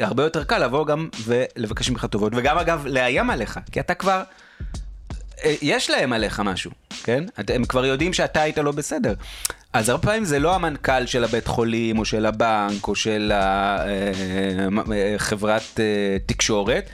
[0.00, 4.22] הרבה יותר קל לבוא גם ולבקש ממך טובות, וגם אגב, לאיים עליך, כי אתה כבר...
[5.44, 6.70] אה, יש להם עליך משהו,
[7.04, 7.24] כן?
[7.40, 9.14] את- הם כבר יודעים שאתה היית לא בסדר.
[9.72, 13.32] אז הרבה פעמים זה לא המנכ"ל של הבית חולים, או של הבנק, או של
[15.18, 15.80] חברת
[16.26, 16.90] תקשורת,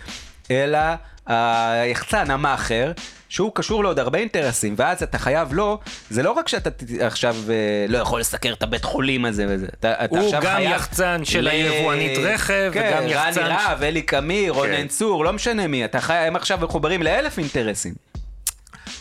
[0.51, 0.79] אלא
[1.27, 2.93] היחצן, המאכר,
[3.29, 5.79] שהוא קשור לעוד הרבה אינטרסים, ואז אתה חייב לו,
[6.11, 6.71] זה לא רק שאתה
[7.01, 7.55] עכשיו אה,
[7.89, 10.71] לא יכול לסקר את הבית חולים הזה וזה, אתה, אתה הוא עכשיו גם חייב...
[10.77, 13.41] יחצן של ל- היבואנית רכב, כן, וגם יחצן...
[13.41, 16.15] רני רהב, אלי קמיר, רונן צור, לא משנה מי, אתה חי...
[16.15, 17.95] הם עכשיו מחוברים לאלף אינטרסים.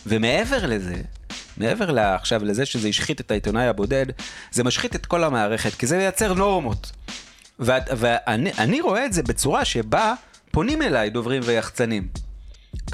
[0.06, 0.95] ומעבר לזה,
[1.58, 4.06] מעבר עכשיו לזה שזה השחית את העיתונאי הבודד,
[4.51, 6.91] זה משחית את כל המערכת, כי זה מייצר נורמות.
[7.60, 10.14] ואני אני רואה את זה בצורה שבה
[10.51, 12.08] פונים אליי דוברים ויחצנים.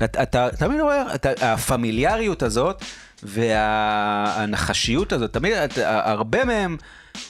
[0.03, 2.84] אתה, תמיד רואה, אתה, הפמיליאריות הזאת
[3.24, 6.78] והנחשיות הזאת, תמיד, אתה, הרבה מהם,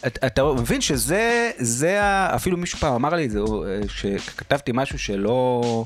[0.08, 2.00] אתה, אתה מבין שזה, זה,
[2.36, 5.86] אפילו מישהו פעם אמר לי את זה, אה, שכתבתי משהו שלא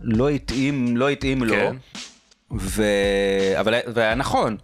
[0.00, 1.76] לא התאים, לא התאים לו, כן.
[2.52, 2.82] ו...
[3.60, 4.56] אבל והיה נכון.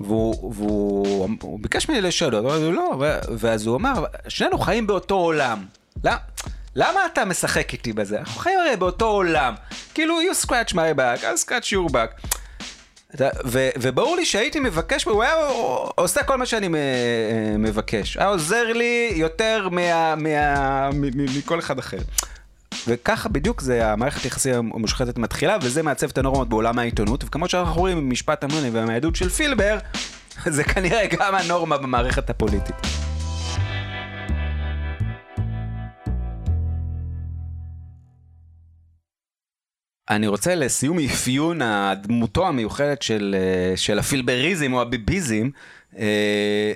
[0.00, 3.04] והוא, והוא הוא ביקש ממני לשאלות, אמרתי לו לא,
[3.38, 5.64] ואז הוא אמר, שנינו חיים באותו עולם.
[6.04, 6.16] למה,
[6.76, 8.18] למה אתה משחק איתי בזה?
[8.18, 9.54] אנחנו חיים הרי באותו עולם.
[9.94, 12.26] כאילו, you scratch my back, I'll scratch your back.
[13.44, 15.34] ו- וברור לי שהייתי מבקש, הוא היה
[15.94, 16.74] עושה כל מה שאני מ-
[17.62, 18.16] מבקש.
[18.16, 20.90] היה עוזר לי יותר מה- מה-
[21.36, 21.98] מכל אחד אחר.
[22.88, 27.80] וככה בדיוק זה המערכת היחסים המושחתת מתחילה, וזה מעצב את הנורמות בעולם העיתונות, וכמו שאנחנו
[27.80, 29.78] רואים ממשפט אמוני ומהעדות של פילבר,
[30.56, 32.76] זה כנראה גם הנורמה במערכת הפוליטית.
[40.10, 45.48] אני רוצה לסיום אפיון הדמותו המיוחדת של, אה, של הפילבריזם או הביביזם,
[45.98, 46.72] אה,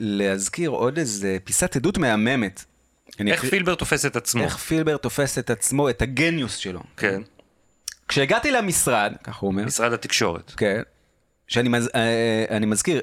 [0.00, 2.64] להזכיר עוד איזה פיסת עדות מהממת.
[3.26, 4.44] איך אקריא- פילבר תופס את עצמו?
[4.44, 6.80] איך פילבר תופס את עצמו, את הגניוס שלו.
[6.96, 7.20] כן,
[8.08, 10.52] כשהגעתי למשרד, כך הוא אומר, משרד התקשורת.
[10.56, 10.80] כן,
[11.48, 12.00] שאני מז, אה,
[12.56, 13.00] אני מזכיר,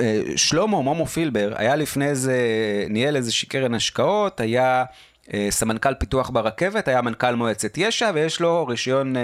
[0.00, 2.36] אה, שלמה מומו פילבר היה לפני זה,
[2.88, 4.84] ניהל איזושהי קרן השקעות, היה
[5.34, 9.22] אה, סמנכ"ל פיתוח ברכבת, היה מנכ"ל מועצת יש"ע, ויש לו רישיון אה,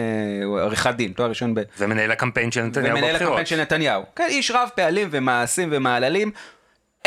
[0.62, 1.60] עריכת דין, תואר ראשון ב...
[1.78, 3.32] ומנהל הקמפיין של נתניהו ומנהל בבחירות.
[3.32, 4.02] הקמפיין של נתניהו.
[4.16, 6.30] כן, איש רב פעלים ומעשים ומעללים.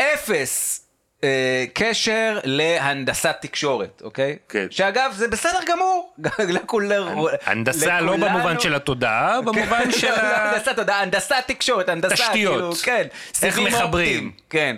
[0.00, 0.86] אפס
[1.24, 4.36] אה, קשר להנדסת תקשורת, אוקיי?
[4.48, 4.66] כן.
[4.70, 6.14] שאגב, זה בסדר גמור.
[6.54, 7.28] לכולנו.
[7.46, 10.50] הנדסה לא במובן של התודעה, במובן של לא, ה...
[10.50, 12.32] הנדסת תודעה, הנדסת תקשורת, הנדסה, תשתיות.
[12.32, 13.06] כאילו, כן.
[13.42, 14.32] איך מחברים.
[14.50, 14.76] כן.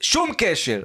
[0.00, 0.80] שום קשר.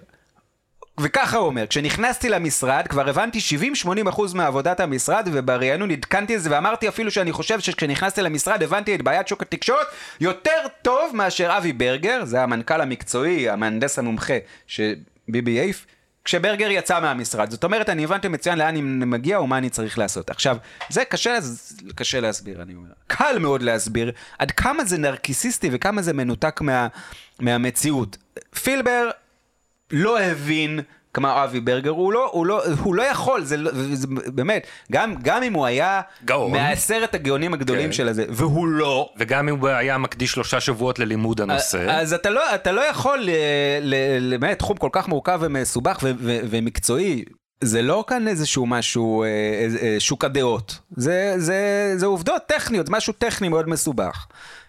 [0.99, 3.39] וככה הוא אומר, כשנכנסתי למשרד כבר הבנתי
[3.85, 9.01] 70-80% מעבודת המשרד ובראיינון עדכנתי את זה ואמרתי אפילו שאני חושב שכשנכנסתי למשרד הבנתי את
[9.01, 9.87] בעיית שוק התקשורת
[10.19, 14.33] יותר טוב מאשר אבי ברגר, זה המנכ"ל המקצועי, המהנדס המומחה
[14.67, 15.85] שביבי העיף,
[16.25, 17.51] כשברגר יצא מהמשרד.
[17.51, 20.29] זאת אומרת, אני הבנתי מצוין לאן אני מגיע ומה אני צריך לעשות.
[20.29, 20.57] עכשיו,
[20.89, 21.37] זה קשה,
[21.95, 22.89] קשה להסביר, אני אומר.
[23.07, 26.87] קל מאוד להסביר עד כמה זה נרקיסיסטי וכמה זה מנותק מה,
[27.39, 28.17] מהמציאות.
[28.63, 29.09] פילבר
[29.91, 30.79] לא הבין
[31.13, 35.15] כמו אבי ברגר, הוא לא, הוא לא, הוא לא יכול, זה, לא, זה באמת, גם,
[35.21, 36.51] גם אם הוא היה גאון.
[36.51, 37.91] מעשרת הגאונים הגדולים כן.
[37.91, 41.89] של הזה, והוא לא, וגם אם הוא היה מקדיש שלושה שבועות ללימוד הנושא.
[41.91, 43.95] אז אתה לא, אתה לא יכול, אה, ל-
[44.33, 47.23] ל- באמת, תחום כל כך מורכב ומסובך ו- ו- ומקצועי.
[47.63, 50.79] זה לא כאן איזשהו משהו, אה, אה, אה, שוק הדעות.
[50.97, 54.25] זה, זה, זה עובדות טכניות, זה משהו טכני מאוד מסובך.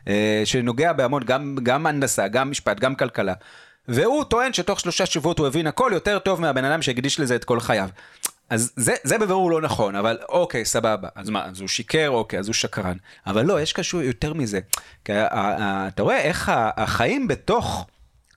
[0.08, 3.32] אה, שנוגע בהמון, גם, גם הנדסה, גם משפט, גם כלכלה.
[3.88, 7.44] והוא טוען שתוך שלושה שבועות הוא הבין הכל יותר טוב מהבן אדם שהקדיש לזה את
[7.44, 7.88] כל חייו.
[8.50, 11.08] אז זה, זה בבירור לא נכון, אבל אוקיי, סבבה.
[11.14, 12.96] אז מה, אז הוא שיקר, אוקיי, אז הוא שקרן.
[13.26, 14.60] אבל לא, יש קשור יותר מזה.
[15.04, 17.86] כי ה- ה- אתה רואה איך ה- החיים בתוך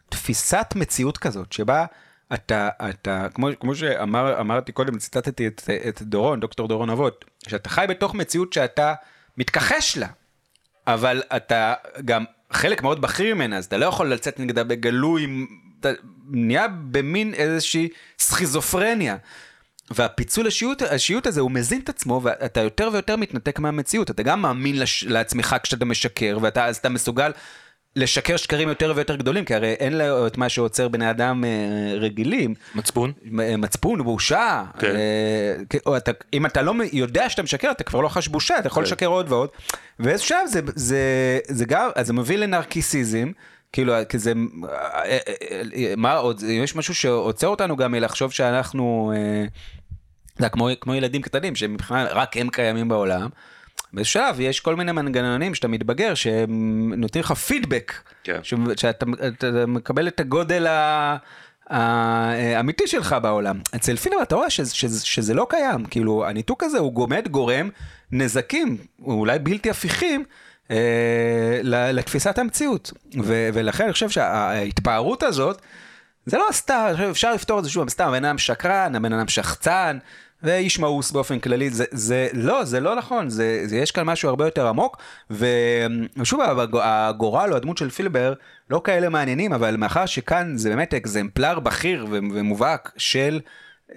[0.09, 1.85] תפיסת מציאות כזאת, שבה
[2.33, 7.85] אתה, אתה כמו, כמו שאמרתי קודם, ציטטתי את, את דורון, דוקטור דורון אבות, שאתה חי
[7.89, 8.93] בתוך מציאות שאתה
[9.37, 10.07] מתכחש לה,
[10.87, 11.73] אבל אתה
[12.05, 15.45] גם חלק מאוד בכיר ממנה, אז אתה לא יכול לצאת נגדה בגלוי,
[15.79, 15.89] אתה
[16.29, 17.89] נהיה במין איזושהי
[18.19, 19.17] סכיזופרניה.
[19.91, 24.41] והפיצול השיעוט, השיעוט הזה הוא מזין את עצמו ואתה יותר ויותר מתנתק מהמציאות אתה גם
[24.41, 27.31] מאמין לש, לעצמך כשאתה משקר ואתה אז אתה מסוגל
[27.99, 31.49] לשקר שקרים יותר ויותר גדולים כי הרי אין לו את מה שעוצר בני אדם אה,
[31.99, 33.11] רגילים מצפון?
[33.25, 34.95] מ- מצפון בושה כן.
[35.87, 38.83] אה, אתה, אם אתה לא יודע שאתה משקר אתה כבר לא חש בושה אתה יכול
[38.83, 38.87] כן.
[38.87, 39.49] לשקר עוד ועוד
[39.99, 40.99] ואיזשהו שלב זה, זה,
[41.47, 43.31] זה גם אז זה מביא לנרקיסיזם.
[43.73, 44.33] כאילו, כי זה,
[44.69, 45.17] אה, אה,
[45.75, 49.45] אה, מה עוד, יש משהו שעוצר אותנו גם מלחשוב שאנחנו, אה,
[50.37, 53.29] זה היה כמו, כמו ילדים קטנים שמבחינת רק הם קיימים בעולם.
[53.93, 58.39] באיזשהו שלב יש כל מיני מנגנונים שאתה מתבגר שהם נותנים לך פידבק, כן.
[58.43, 61.17] ש- שאתה אתה מקבל את הגודל ה-
[61.69, 63.59] האמיתי שלך בעולם.
[63.75, 67.69] אצל פילר אתה רואה שזה, שזה, שזה לא קיים, כאילו הניתוק הזה הוא באמת גורם
[68.11, 70.23] נזקים, אולי בלתי הפיכים.
[70.71, 72.91] אה, לתפיסת המציאות
[73.23, 75.61] ו- ולכן אני חושב שההתפארות הזאת
[76.25, 79.97] זה לא סתם, אפשר לפתור את זה שוב, סתם הבן אדם שקרן, הבן אדם שחצן,
[80.43, 84.29] ואיש מאוס באופן כללי, זה, זה לא, זה לא נכון, זה, זה, יש כאן משהו
[84.29, 84.97] הרבה יותר עמוק,
[85.29, 88.33] ושוב, הג- הגורל או הדמות של פילבר
[88.69, 93.39] לא כאלה מעניינים, אבל מאחר שכאן זה באמת אקזמפלר בכיר ומובהק של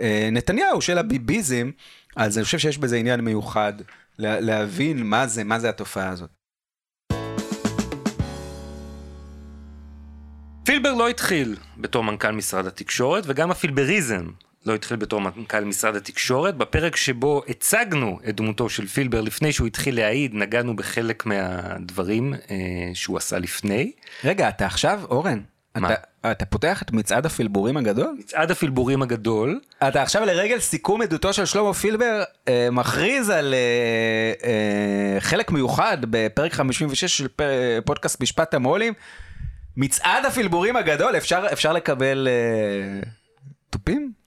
[0.01, 1.71] אה, נתניהו, של הביביזם,
[2.17, 3.73] אז אני חושב שיש בזה עניין מיוחד
[4.19, 6.31] לה, להבין מה זה, מה זה התופעה הזאת.
[10.65, 14.27] פילבר לא התחיל בתור מנכ"ל משרד התקשורת, וגם הפילבריזם
[14.67, 16.57] לא התחיל בתור מנכ"ל משרד התקשורת.
[16.57, 22.59] בפרק שבו הצגנו את דמותו של פילבר לפני שהוא התחיל להעיד, נגענו בחלק מהדברים אה,
[22.95, 23.93] שהוא עשה לפני.
[24.25, 25.41] רגע, אתה עכשיו, אורן,
[25.77, 25.93] מה?
[25.93, 28.17] אתה, אתה פותח את מצעד הפילבורים הגדול?
[28.19, 34.49] מצעד הפילבורים הגדול, אתה עכשיו לרגל סיכום עדותו של שלמה פילבר אה, מכריז על אה,
[34.49, 38.93] אה, חלק מיוחד בפרק 56 של פר, פודקאסט משפט המו"לים.
[39.77, 43.01] מצעד הפילבורים הגדול, אפשר, אפשר לקבל אה,
[43.71, 44.22] תופים?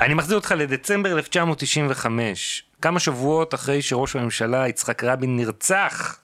[0.00, 6.20] אני מחזיר אותך לדצמבר 1995, כמה שבועות אחרי שראש הממשלה יצחק רבין נרצח,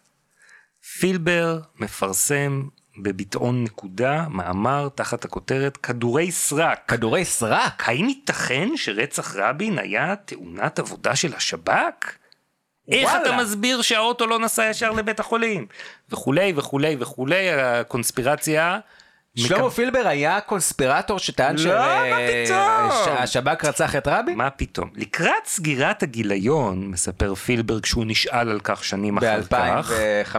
[0.98, 2.62] פילבר מפרסם
[2.98, 6.80] בביטאון נקודה מאמר תחת הכותרת כדורי סרק.
[6.88, 7.82] כדורי סרק?
[7.88, 12.16] האם ייתכן שרצח רבין היה תאונת עבודה של השב"כ?
[12.88, 13.22] איך וואלה.
[13.22, 15.66] אתה מסביר שהאוטו לא נסע ישר לבית החולים?
[16.10, 18.78] וכולי וכולי וכולי, הקונספירציה.
[19.36, 21.56] שלמה פילבר היה קונספירטור שטען?
[23.04, 24.38] שהשב"כ רצח את רבין?
[24.38, 24.90] מה פתאום?
[24.94, 30.36] לקראת סגירת הגיליון, מספר פילבר כשהוא נשאל על כך שנים אחר כך, ב-2015,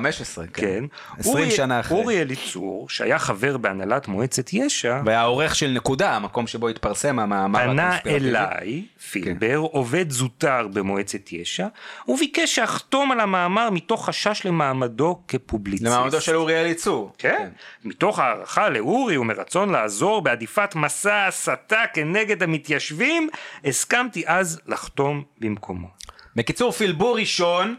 [0.53, 0.83] כן,
[1.19, 1.97] 20 אורי- שנה אחרי.
[1.97, 7.87] אורי אליצור, שהיה חבר בהנהלת מועצת יש"ע, והעורך של נקודה, המקום שבו התפרסם המאמר פנה
[7.89, 8.29] הקונספירטיבי.
[8.29, 11.67] אליי, פילבר, עובד זוטר במועצת יש"ע,
[12.07, 15.85] וביקש שאחתום על המאמר מתוך חשש למעמדו כפובליציסט.
[15.91, 17.13] למעמדו של אורי אליצור.
[17.17, 17.49] כן,
[17.85, 23.29] מתוך הערכה לאורי ומרצון לעזור בהדיפת מסע הסתה כנגד המתיישבים,
[23.65, 25.87] הסכמתי אז לחתום במקומו.
[26.35, 27.75] בקיצור, פילבור ראשון,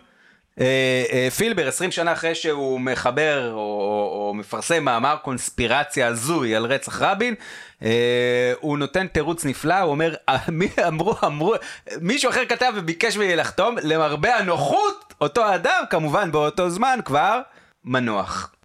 [0.61, 6.57] אה, אה, פילבר 20 שנה אחרי שהוא מחבר או, או, או מפרסם מאמר קונספירציה הזוי
[6.57, 7.35] על רצח רבין,
[7.83, 11.55] אה, הוא נותן תירוץ נפלא, הוא אומר, "אה, מי אמרו, אמרו,
[12.01, 17.41] מישהו אחר כתב וביקש ממני לחתום, למרבה הנוחות, אותו אדם, כמובן באותו זמן כבר,
[17.85, 18.56] מנוח.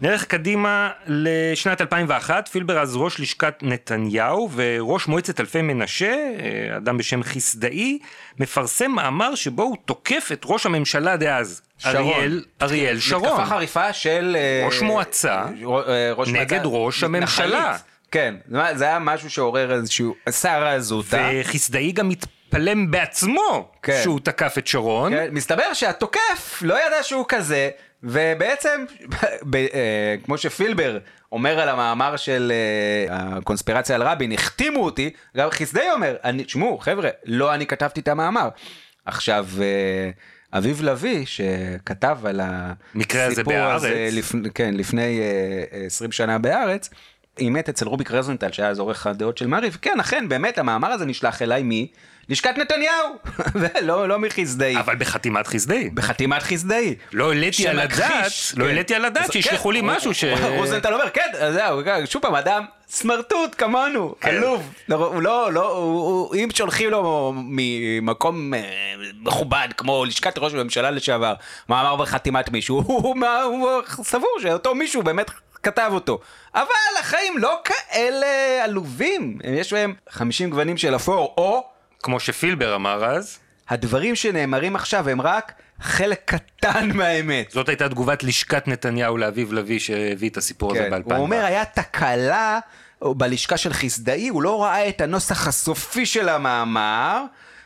[0.00, 6.98] נלך קדימה לשנת 2001, פילבר אז ראש לשכת נתניהו וראש מועצת אלפי מנשה, אה, אדם
[6.98, 7.98] בשם חסדאי,
[8.38, 11.96] מפרסם מאמר שבו הוא תוקף את ראש הממשלה דאז, שרון.
[11.96, 13.24] אריאל, אריאל שרון.
[13.24, 14.36] מתקפה חריפה של...
[14.38, 15.42] אה, ראש מועצה
[15.88, 17.46] אה, ראש נגד מועצה ראש הממשלה.
[17.46, 17.90] מתנחלית.
[18.10, 18.34] כן,
[18.74, 21.30] זה היה משהו שעורר איזשהו סערה זוטה.
[21.40, 24.00] וחסדאי גם התפלם בעצמו כן.
[24.02, 25.12] שהוא תקף את שרון.
[25.12, 27.70] כן, מסתבר שהתוקף לא ידע שהוא כזה,
[28.02, 28.84] ובעצם,
[29.42, 30.98] ב, אה, כמו שפילבר
[31.32, 36.78] אומר על המאמר של אה, הקונספירציה על רבין, החתימו אותי, גם חסדי אומר, אני, שמעו,
[36.78, 38.48] חבר'ה, לא אני כתבתי את המאמר.
[39.04, 40.10] עכשיו, אה,
[40.52, 43.52] אביב לביא, שכתב על הסיפור.
[43.54, 46.90] הזה, לפ, כן, לפני אה, אה, 20 שנה בהארץ,
[47.38, 51.06] אימת אצל רוביק רזנטל, שהיה אז עורך הדעות של מעריב, כן, אכן, באמת, המאמר הזה
[51.06, 51.62] נשלח אליי
[52.30, 53.16] מלשכת נתניהו,
[53.60, 54.76] ולא לא מחסדאי.
[54.76, 55.90] אבל בחתימת חסדאי.
[55.90, 56.94] בחתימת חסדאי.
[57.12, 58.70] לא העליתי על הדעת, לא כן.
[58.70, 60.24] העליתי על הדעת שישלחו כן, לי משהו ש...
[60.58, 64.14] רוזנטל אומר, כן, זהו, כן, שוב פעם, אדם סמרטוט כמונו.
[64.20, 64.72] עלוב.
[64.88, 68.60] לא, הוא לא, לא, אם שולחים לו ממקום אה,
[69.22, 71.34] מכובד, כמו לשכת ראש הממשלה לשעבר,
[71.68, 75.30] מאמר בחתימת מישהו, הוא סבור שאותו מישהו באמת
[75.62, 76.18] כתב אותו.
[76.54, 76.64] אבל
[77.00, 81.69] החיים לא כאלה עלובים, יש בהם 50 גוונים של אפור, או...
[82.02, 83.38] כמו שפילבר אמר אז,
[83.68, 87.50] הדברים שנאמרים עכשיו הם רק חלק קטן מהאמת.
[87.50, 91.14] זאת הייתה תגובת לשכת נתניהו לאביב לביא שהביא את הסיפור הזה כן, ב-2000.
[91.14, 92.58] הוא אומר, היה תקלה
[93.02, 97.24] בלשכה של חסדאי, הוא לא ראה את הנוסח הסופי של המאמר,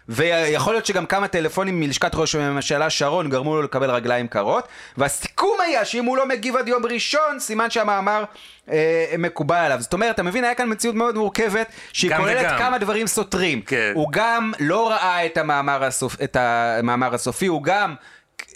[0.09, 5.57] ויכול להיות שגם כמה טלפונים מלשכת ראש הממשלה שרון גרמו לו לקבל רגליים קרות, והסיכום
[5.61, 8.25] היה שאם הוא לא מגיב עד יום ראשון, סימן שהמאמר
[8.71, 9.81] אה, מקובל עליו.
[9.81, 12.59] זאת אומרת, אתה מבין, היה כאן מציאות מאוד מורכבת, שהיא כוללת וגם.
[12.59, 13.63] כמה דברים סותרים.
[13.63, 13.93] כן.
[13.95, 16.23] הוא גם לא ראה את המאמר, הסופ...
[16.23, 17.95] את המאמר הסופי, הוא גם...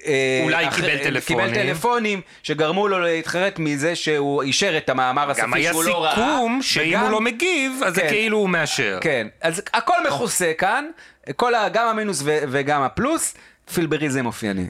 [0.07, 1.49] אה, אולי אח- קיבל אה, טלפונים.
[1.49, 6.05] קיבל טלפונים שגרמו לו להתחרט מזה שהוא אישר את המאמר הסופי גם היה שהוא לא
[6.05, 6.15] ראה.
[6.15, 8.09] סיכום שאם וגם- הוא לא מגיב, אז זה כן.
[8.09, 8.99] כאילו הוא מאשר.
[9.01, 10.85] כן, אז הכל מכוסה כאן,
[11.37, 13.35] כל ה, גם המינוס ו, וגם הפלוס,
[13.75, 14.67] פילבריזם אופייני.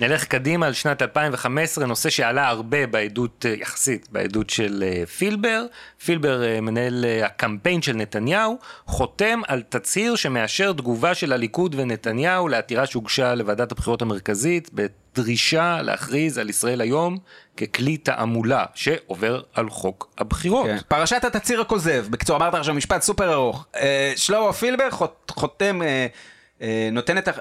[0.00, 5.66] נלך קדימה על שנת 2015, נושא שעלה הרבה בעדות, אה, יחסית, בעדות של אה, פילבר.
[6.04, 12.86] פילבר, אה, מנהל הקמפיין של נתניהו, חותם על תצהיר שמאשר תגובה של הליכוד ונתניהו לעתירה
[12.86, 17.18] שהוגשה לוועדת הבחירות המרכזית, בדרישה להכריז על ישראל היום
[17.56, 20.66] ככלי תעמולה שעובר על חוק הבחירות.
[20.66, 20.78] כן.
[20.88, 23.66] פרשת התצהיר הכוזב, בקיצור אמרת עכשיו משפט סופר ארוך.
[23.76, 26.06] אה, שלמה פילבר חות, חותם, אה,
[26.92, 27.32] נותן את, ה-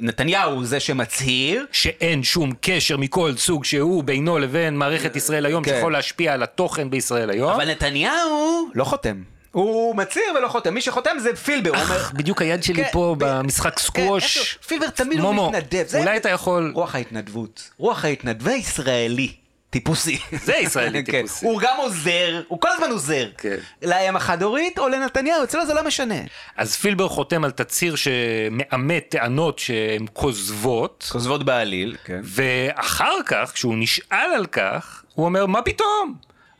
[0.00, 5.64] נתניהו הוא זה שמצהיר, שאין שום קשר מכל סוג שהוא בינו לבין מערכת ישראל היום
[5.64, 5.70] כן.
[5.74, 7.50] שיכול להשפיע על התוכן בישראל היום.
[7.52, 9.22] אבל נתניהו לא חותם.
[9.52, 11.96] הוא מצהיר ולא חותם, מי שחותם זה פילבר, הוא אומר...
[11.96, 14.36] אך, בדיוק היד שלי כן, פה ב- במשחק כן, סקווש.
[14.38, 15.84] איפה- פילבר תמיד הוא מומו, מתנדב.
[15.86, 16.72] זה- אולי אתה יכול...
[16.74, 19.32] רוח ההתנדבות, רוח ההתנדבי ישראלי,
[19.70, 20.18] טיפוסי.
[20.44, 21.12] זה ישראלי כן.
[21.22, 21.46] טיפוסי.
[21.46, 23.28] הוא גם עוזר, הוא כל הזמן עוזר.
[23.38, 23.56] כן.
[23.82, 26.14] לאם החד-הורית או לנתניהו, אצלו זה לא משנה.
[26.56, 32.20] אז פילבר חותם על תצהיר שמאמת טענות שהן כוזבות, כוזבות בעליל, כן.
[32.24, 36.14] ואחר כך, כשהוא נשאל על כך, הוא אומר, מה פתאום?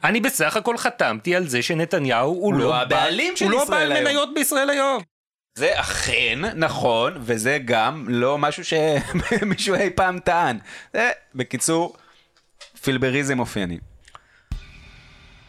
[0.04, 3.52] אני בסך הכל חתמתי על זה שנתניהו הוא, הוא לא לא בעל- הבעלים של הוא
[3.52, 4.04] לא ישראל בעל היום.
[4.04, 5.02] מניות בישראל היום.
[5.54, 10.58] זה אכן נכון, וזה גם לא משהו שמישהו אי פעם טען.
[10.94, 11.96] זה, בקיצור,
[12.82, 13.78] פילבריזם אופייני.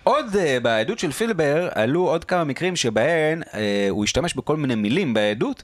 [0.03, 3.55] עוד uh, בעדות של פילבר עלו עוד כמה מקרים שבהן uh,
[3.89, 5.63] הוא השתמש בכל מיני מילים בעדות.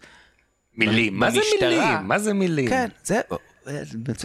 [0.77, 1.69] מילים, מה זה במשטרה.
[1.69, 2.07] מילים?
[2.07, 2.69] מה זה מילים?
[2.69, 3.21] כן, זה,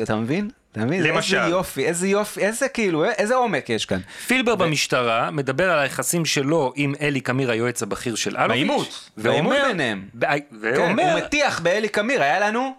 [0.02, 0.50] אתה מבין?
[0.72, 1.02] אתה מבין?
[1.02, 1.36] למשל.
[1.36, 4.00] איזה יופי, איזה יופי, איזה כאילו, איזה עומק יש כאן.
[4.26, 8.50] פילבר במשטרה מדבר על היחסים שלו עם אלי קמיר היועץ הבכיר של אלוביץ'.
[8.50, 10.08] בעימות, בעימות ביניהם.
[10.14, 12.74] ב- כן, ואומר, הוא מטיח באלי קמיר, היה לנו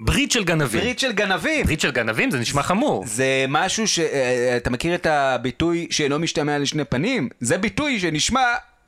[0.00, 0.80] ברית של גנבים.
[0.80, 1.64] ברית של גנבים.
[1.64, 3.04] ברית של גנבים זה נשמע חמור.
[3.06, 7.28] זה משהו שאתה מכיר את הביטוי שאינו משתמע לשני פנים?
[7.40, 8.44] זה ביטוי שנשמע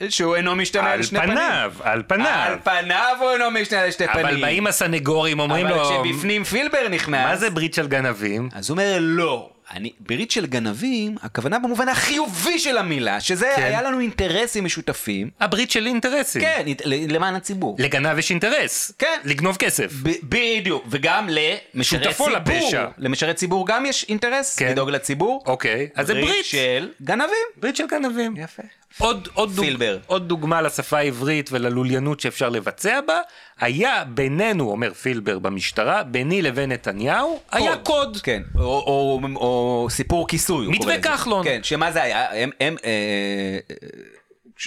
[0.08, 1.36] שהוא אינו משתמע על לשני פנים.
[1.36, 2.26] פניו, על פניו.
[2.46, 4.26] על פניו הוא אינו משתמע לשני פנים.
[4.26, 7.26] אבל באים הסנגורים אומרים לו, אבל כשבפנים פילבר נכנס...
[7.26, 8.48] מה זה ברית של גנבים?
[8.52, 9.50] אז הוא אומר לא.
[9.72, 13.62] אני, ברית של גנבים, הכוונה במובן החיובי של המילה, שזה כן.
[13.62, 15.30] היה לנו אינטרסים משותפים.
[15.40, 16.42] הברית של אינטרסים.
[16.42, 17.76] כן, למען הציבור.
[17.78, 18.92] לגנב יש אינטרס.
[18.98, 19.20] כן.
[19.24, 19.92] לגנוב כסף.
[20.02, 21.28] ב- בדיוק, וגם
[21.74, 22.30] למשרת ציבור.
[22.30, 22.86] לפשע.
[22.98, 24.68] למשרת ציבור גם יש אינטרס, כן.
[24.68, 25.42] לדאוג לציבור.
[25.46, 26.44] אוקיי, אז זה ברית.
[26.44, 27.28] של גנבים.
[27.56, 28.34] ברית של גנבים.
[28.36, 28.62] יפה.
[28.98, 29.98] עוד, עוד, דוג, פילבר.
[30.06, 33.18] עוד דוגמה לשפה העברית וללוליינות שאפשר לבצע בה,
[33.60, 38.18] היה בינינו, אומר פילבר במשטרה, ביני לבין נתניהו, היה קוד.
[38.22, 40.68] כן, או, או, או, או סיפור כיסוי.
[40.68, 41.02] מתווה.
[41.02, 41.44] כחלון.
[41.44, 42.42] כן, שמה זה היה?
[42.42, 43.58] הם, הם, אה,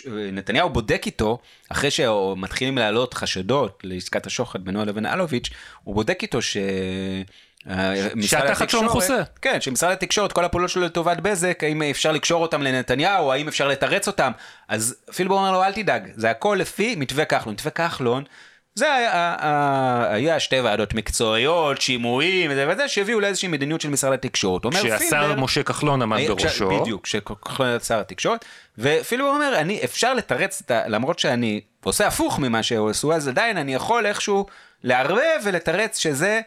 [0.07, 1.37] אה, נתניהו בודק איתו,
[1.69, 5.49] אחרי שמתחילים לעלות חשדות לעסקת השוחד בינו לבין אלוביץ',
[5.83, 6.57] הוא בודק איתו ש...
[7.69, 9.21] אה, שהתחת שלו מכוסה.
[9.41, 13.67] כן, שמשרד התקשורת, כל הפעולות שלו לטובת בזק, האם אפשר לקשור אותם לנתניהו, האם אפשר
[13.67, 14.31] לתרץ אותם.
[14.67, 17.53] אז פילבר אומר לו, אל תדאג, זה הכל לפי מתווה כחלון.
[17.53, 18.23] מתווה כחלון,
[18.79, 24.13] זה היה, היה, היה שתי ועדות מקצועיות, שימועים וזה וזה, שהביאו לאיזושהי מדיניות של משרד
[24.13, 24.65] התקשורת.
[24.65, 26.69] אומר כשהשר פילבר- משה כחלון עמד היה- בראשו.
[26.69, 28.45] כש- בדיוק, כשכחלון היה שר התקשורת,
[29.19, 30.87] הוא אומר, אני, אפשר לתרץ, את ה...
[30.87, 34.45] למרות שאני עושה הפוך ממה שהוא עשו, אז עדיין אני יכול איכשהו
[34.83, 36.41] לערבב ולתרץ שזה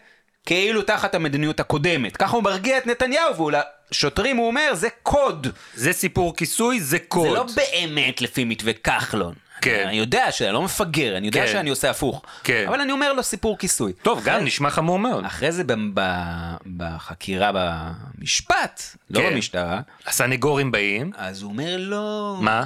[0.46, 2.16] כאילו תחת המדיניות הקודמת.
[2.16, 5.46] ככה הוא מרגיע את נתניהו, ולשוטרים הוא אומר, זה קוד.
[5.74, 7.28] זה סיפור כיסוי, זה קוד.
[7.28, 9.34] זה לא באמת לפי מתווה כחלון.
[9.60, 9.84] כן.
[9.88, 11.52] אני יודע שאני לא מפגר, אני יודע כן.
[11.52, 12.22] שאני עושה הפוך.
[12.44, 12.64] כן.
[12.68, 13.92] אבל אני אומר לו סיפור כיסוי.
[13.92, 15.24] טוב, גם נשמע חמור מאוד.
[15.24, 19.32] אחרי זה ב- ב- בחקירה במשפט, לא כן.
[19.32, 22.36] במשטרה, הסנגורים באים, אז הוא אומר לו...
[22.40, 22.64] מה?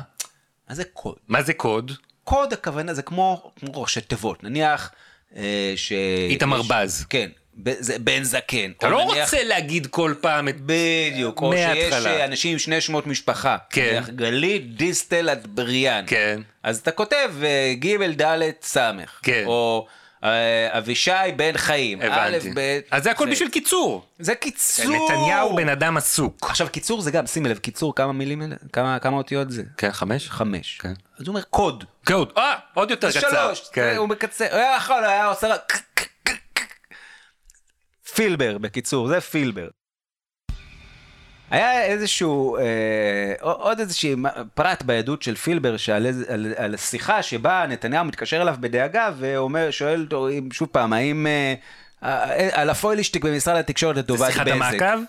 [0.69, 1.15] מה זה קוד?
[1.29, 1.93] מה זה קוד?
[2.25, 4.91] קוד הכוונה זה כמו, כמו ראשי תיבות, נניח
[5.37, 5.93] אה, ש...
[6.31, 7.05] איתמר בז.
[7.11, 7.29] כן,
[7.79, 8.71] זה בן זקן.
[8.79, 10.55] אתה לא נניח- רוצה להגיד כל פעם את...
[10.67, 11.93] בדיוק, או שיש.
[12.07, 13.57] אה, אנשים עם שני שמות משפחה.
[13.71, 13.89] כן.
[13.93, 16.05] נניח גלית דיסטל אטבריאן.
[16.07, 16.41] כן.
[16.63, 18.77] אז אתה כותב אה, ג' ד' ס'.
[19.23, 19.43] כן.
[19.47, 19.87] או
[20.25, 20.29] אה,
[20.79, 22.03] אבישי בן חיים.
[22.03, 22.51] א', הבנתי.
[22.55, 22.81] ב'.
[22.91, 24.05] אז זה הכל זה- בשביל קיצור.
[24.19, 24.85] זה קיצור.
[25.11, 26.37] נתניהו בן אדם עסוק.
[26.43, 28.43] עכשיו קיצור זה גם, שימי לב, קיצור כמה מילים?
[28.73, 29.63] כמה כמה אותיות זה?
[29.77, 30.29] כן, חמש?
[30.31, 30.79] חמש.
[30.83, 30.93] כן.
[31.19, 31.85] אז הוא אומר קוד.
[32.07, 32.33] קוד.
[32.37, 33.21] אה, עוד יותר קצר.
[33.21, 33.95] שלוש, כן.
[33.97, 35.83] הוא מקצר, הוא היה יכול, היה עושה רק...
[38.15, 39.69] פילבר, בקיצור, זה פילבר.
[41.51, 44.17] היה איזשהו, אה, עוד איזשהו
[44.55, 50.01] פרט בעדות של פילבר שעל על, על שיחה שבה נתניהו מתקשר אליו בדאגה ואומר, שואל
[50.01, 51.27] אותו שוב פעם, האם...
[51.27, 51.55] אה,
[52.03, 54.33] אה, על הפוילשטיק במשרד התקשורת לטובת בזק.
[54.33, 55.03] שיחת המעקב?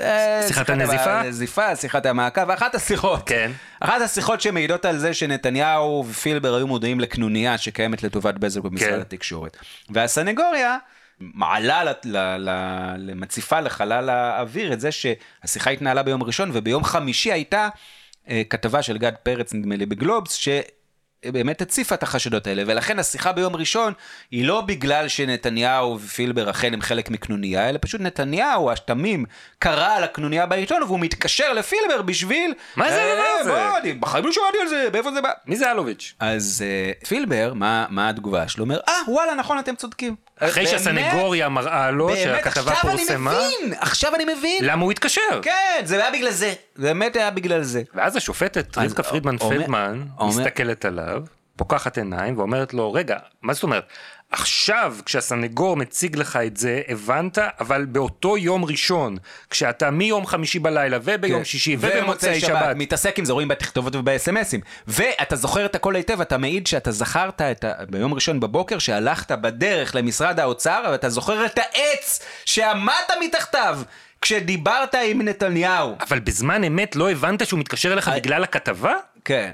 [0.00, 1.20] אה, שיחת הנזיפה?
[1.20, 3.28] הנזיפה, שיחת המעקב, אחת השיחות.
[3.28, 3.50] כן.
[3.80, 9.00] אחת השיחות שמעידות על זה שנתניהו ופילבר היו מודעים לקנוניה שקיימת לטובת בזק במשרד כן.
[9.00, 9.56] התקשורת.
[9.90, 10.76] והסנגוריה
[11.20, 17.32] מעלה ל- ל- ל- למציפה לחלל האוויר את זה שהשיחה התנהלה ביום ראשון וביום חמישי
[17.32, 17.68] הייתה
[18.28, 20.48] אה, כתבה של גד פרץ נדמה לי בגלובס ש...
[21.26, 23.92] באמת הציפה את החשדות האלה, ולכן השיחה ביום ראשון
[24.30, 29.24] היא לא בגלל שנתניהו ופילבר אכן הם חלק מקנוניה, אלא פשוט נתניהו התמים
[29.58, 32.54] קרא על הקנוניה בעיתון והוא מתקשר לפילבר בשביל...
[32.76, 35.30] מה זה הדבר "אה, הזה?" בוא, אני בחיים לא שמעתי על זה, מאיפה זה בא?
[35.46, 36.14] מי זה אלוביץ'?
[36.20, 36.64] אז
[37.02, 38.64] uh, פילבר, מה, מה התגובה שלו?
[38.64, 40.16] אומר, אה, וואלה, נכון, אתם צודקים.
[40.40, 44.64] אחרי באמת, שהסנגוריה מראה לו באמת, שהכתבה עכשיו פורסמה, אני מבין, עכשיו אני מבין.
[44.64, 45.40] למה הוא התקשר?
[45.42, 46.54] כן, זה היה בגלל זה.
[46.76, 47.82] באמת היה בגלל זה.
[47.94, 51.22] ואז השופטת רבקה פרידמן פלדמן מסתכלת עליו,
[51.56, 53.84] פוקחת עיניים ואומרת לו, רגע, מה זאת אומרת?
[54.30, 59.16] עכשיו כשהסנגור מציג לך את זה, הבנת, אבל באותו יום ראשון,
[59.50, 61.44] כשאתה מיום חמישי בלילה וביום כן.
[61.44, 64.60] שישי ובמוצאי שבת, מתעסק עם זה, רואים בתכתובות ובאס.אם.אסים.
[64.86, 67.72] ואתה זוכר את הכל היטב, אתה מעיד שאתה זכרת את ה...
[67.90, 73.78] ביום ראשון בבוקר שהלכת בדרך למשרד האוצר, ואתה זוכר את העץ שעמדת מתחתיו
[74.20, 75.96] כשדיברת עם נתניהו.
[76.00, 78.94] אבל בזמן אמת לא הבנת שהוא מתקשר אליך בגלל הכתבה?
[79.24, 79.50] כן.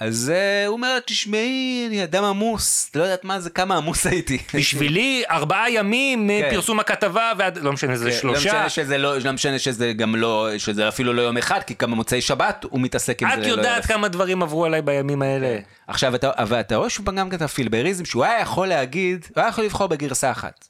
[0.00, 4.38] אז uh, הוא אומר, תשמעי, אני אדם עמוס, לא יודעת מה זה, כמה עמוס הייתי.
[4.54, 6.48] בשבילי ארבעה ימים כן.
[6.48, 8.68] מפרסום הכתבה ועד, לא משנה, זה כן, לא שלושה.
[8.68, 12.20] שזה לא, לא משנה שזה גם לא, שזה אפילו לא יום אחד, כי גם במוצאי
[12.20, 13.34] שבת הוא מתעסק עם זה.
[13.34, 13.86] את לא יודעת.
[13.86, 15.58] כמה דברים עברו עליי בימים האלה.
[15.86, 19.64] עכשיו, אתה, רואה שוב פעם גם את הפילבריזם, שהוא היה יכול להגיד, הוא היה יכול
[19.64, 20.69] לבחור בגרסה אחת.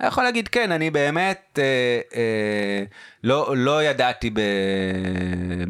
[0.00, 2.84] היה יכול להגיד, כן, אני באמת אה, אה,
[3.24, 4.40] לא, לא ידעתי ב,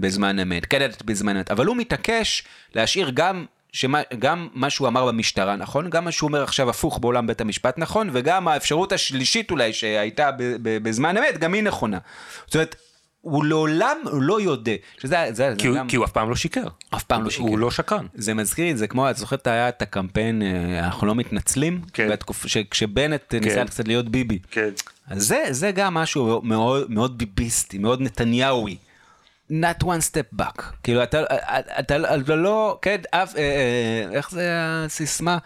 [0.00, 2.44] בזמן אמת, כן ידעתי בזמן אמת, אבל הוא מתעקש
[2.74, 6.98] להשאיר גם, שמה, גם מה שהוא אמר במשטרה נכון, גם מה שהוא אומר עכשיו הפוך
[6.98, 11.62] בעולם בית המשפט נכון, וגם האפשרות השלישית אולי שהייתה ב, ב, בזמן אמת, גם היא
[11.62, 11.98] נכונה.
[12.46, 12.76] זאת אומרת,
[13.24, 15.88] הוא לעולם לא יודע, שזה זה, כי זה הוא- גם...
[15.88, 16.66] כי הוא אף פעם לא שיקר.
[16.94, 17.42] אף פעם לא שיקר.
[17.42, 18.06] הוא לא שקרן.
[18.14, 21.80] זה מזכיר לי, זה כמו, את זוכרת, היה את הקמפיין, אה, אנחנו לא מתנצלים?
[21.92, 22.08] כן.
[22.12, 24.38] בתקופ- ש- כשבנט ניסה קצת להיות ביבי.
[24.50, 24.68] כן.
[25.08, 28.76] אז זה, זה גם משהו מאוד, מאוד ביביסטי, מאוד נתניהוי.
[29.50, 30.62] not one step back.
[30.82, 35.38] כאילו, אתה, אתה, אתה, אתה לא, כן, אף, אה, אה, איך זה הסיסמה?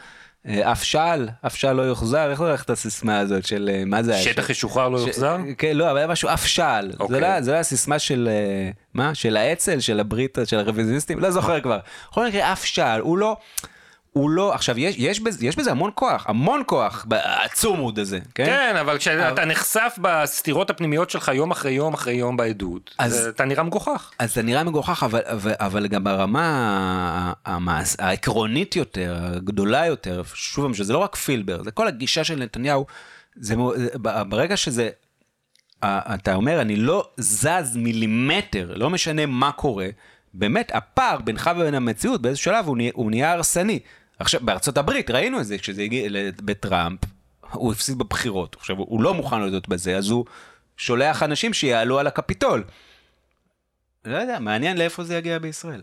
[0.48, 4.14] אה, אף שעל, אף שעל לא יוחזר, איך הולכת הסיסמה הזאת של, אה, מה זה
[4.14, 4.22] היה?
[4.22, 5.36] שטח ישוחרר לא יוחזר?
[5.58, 6.92] כן, לא, אבל היה משהו אף שעל.
[7.00, 7.14] אוקיי.
[7.14, 9.14] זה לא- זה לא הסיסמה של, אה, מה?
[9.14, 11.18] של האצ"ל, של הברית, של הרוויזיוניסטים?
[11.18, 11.78] לא זוכר כבר.
[12.10, 13.36] בכל מקרה, אף שעל, הוא לא...
[14.18, 18.44] הוא לא, עכשיו יש, יש, בזה, יש בזה המון כוח, המון כוח בעצומוד הזה, כן?
[18.46, 23.44] כן, אבל כשאתה נחשף בסתירות הפנימיות שלך יום אחרי יום אחרי יום בעדות, אז- אתה
[23.44, 24.10] נראה מגוחך.
[24.18, 30.74] אז זה נראה מגוחך, אבל, אבל, אבל גם ברמה המעש, העקרונית יותר, הגדולה יותר, שוב
[30.74, 32.86] שזה לא רק פילבר, זה כל הגישה של נתניהו,
[33.36, 33.54] זה,
[34.28, 34.88] ברגע שזה,
[35.84, 39.88] אתה אומר, אני לא זז מילימטר, לא משנה מה קורה,
[40.34, 43.78] באמת, הפער בינך ובין המציאות, באיזשהו שלב הוא נהיה הרסני.
[44.18, 46.10] עכשיו, בארצות הברית ראינו את זה, כשזה הגיע
[46.44, 47.00] בטראמפ,
[47.50, 48.56] הוא הפסיד בבחירות.
[48.56, 50.24] עכשיו, הוא לא מוכן להודות בזה, אז הוא
[50.76, 52.64] שולח אנשים שיעלו על הקפיטול.
[54.04, 55.82] לא יודע, מעניין לאיפה זה יגיע בישראל.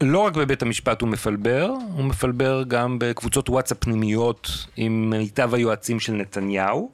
[0.00, 6.00] לא רק בבית המשפט הוא מפלבר, הוא מפלבר גם בקבוצות וואטסאפ פנימיות עם מיטב היועצים
[6.00, 6.92] של נתניהו.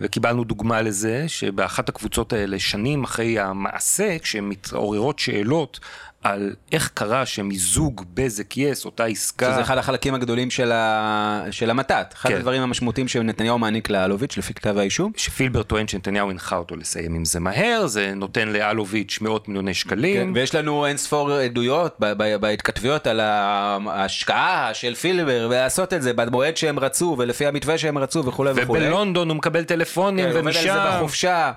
[0.00, 5.80] וקיבלנו דוגמה לזה שבאחת הקבוצות האלה, שנים אחרי המעשה, כשמתעוררות שאלות
[6.28, 9.52] על איך קרה שמיזוג בזק יס, אותה עסקה...
[9.52, 11.44] שזה אחד החלקים הגדולים של, ה...
[11.50, 12.14] של המתת.
[12.14, 12.36] אחד כן.
[12.36, 15.12] הדברים המשמעותיים שנתניהו מעניק לאלוביץ' לפי כתב האישום.
[15.16, 20.26] שפילבר טוען שנתניהו הנחה אותו לסיים עם זה מהר, זה נותן לאלוביץ' מאות מיליוני שקלים.
[20.26, 26.02] כן, ויש לנו אין ספור עדויות ב- ב- בהתכתבויות על ההשקעה של פילבר ולעשות את
[26.02, 28.86] זה במועד שהם רצו ולפי המתווה שהם רצו וכולי וכולי.
[28.86, 31.52] ובלונדון הוא מקבל טלפונים כן, ומשם...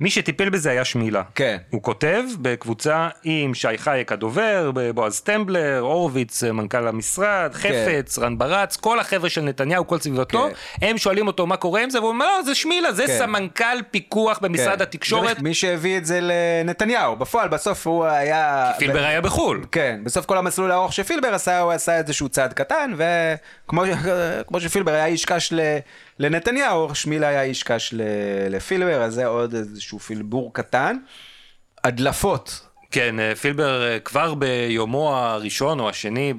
[0.00, 1.22] מי שטיפל בזה היה שמילה.
[1.34, 1.56] כן.
[1.70, 8.76] הוא כותב בקבוצה עם שי חייק הדובר, בועז טמבלר, הורוביץ מנכ"ל המשרד, חפץ, רן ברץ,
[8.76, 10.86] כל החבר'ה של נתניהו, כל סביבתו, כן.
[10.86, 13.18] הם שואלים אותו מה קורה עם זה, והוא אומר, לא, זה שמילה, זה כן.
[13.18, 14.82] סמנכ"ל פיקוח במשרד כן.
[14.82, 15.40] התקשורת.
[15.40, 18.72] מי שהביא את זה לנתניהו, בפועל בסוף הוא היה...
[18.78, 19.64] פילבר היה בחו"ל.
[19.72, 23.82] כן, בסוף כל המסלול הארוך שפילבר עשה, הוא עשה איזשהו צעד קטן, וכמו
[24.46, 25.60] כמו שפילבר היה איש קש ל,
[26.20, 27.94] לנתניהו, שמילה היה איש קש
[28.50, 30.96] לפילבר, אז זה עוד איזשהו פילבור קטן.
[31.84, 32.66] הדלפות.
[32.90, 36.34] כן, אה, פילבר אה, כבר ביומו הראשון או השני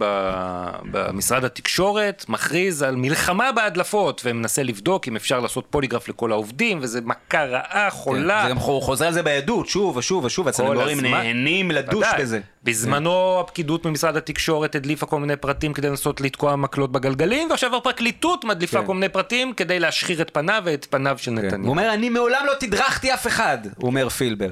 [0.91, 7.01] במשרד התקשורת מכריז על מלחמה בהדלפות ומנסה לבדוק אם אפשר לעשות פוליגרף לכל העובדים וזה
[7.01, 8.41] מכה רעה, חולה.
[8.41, 11.11] כן, וגם הוא חוזר על זה בעדות, שוב ושוב ושוב, הסנגורים הזמן.
[11.11, 12.07] נהנים לדוש.
[12.19, 12.39] בזה.
[12.63, 18.45] בזמנו הפקידות ממשרד התקשורת הדליפה כל מיני פרטים כדי לנסות לתקוע מקלות בגלגלים, ועכשיו הפרקליטות
[18.45, 18.85] מדליפה כן.
[18.85, 21.37] כל מיני פרטים כדי להשחיר את פניו ואת פניו של כן.
[21.37, 21.69] הוא נתניהו.
[21.69, 24.49] אומר, אני מעולם לא תדרכתי אף אחד, הוא אומר פילבר.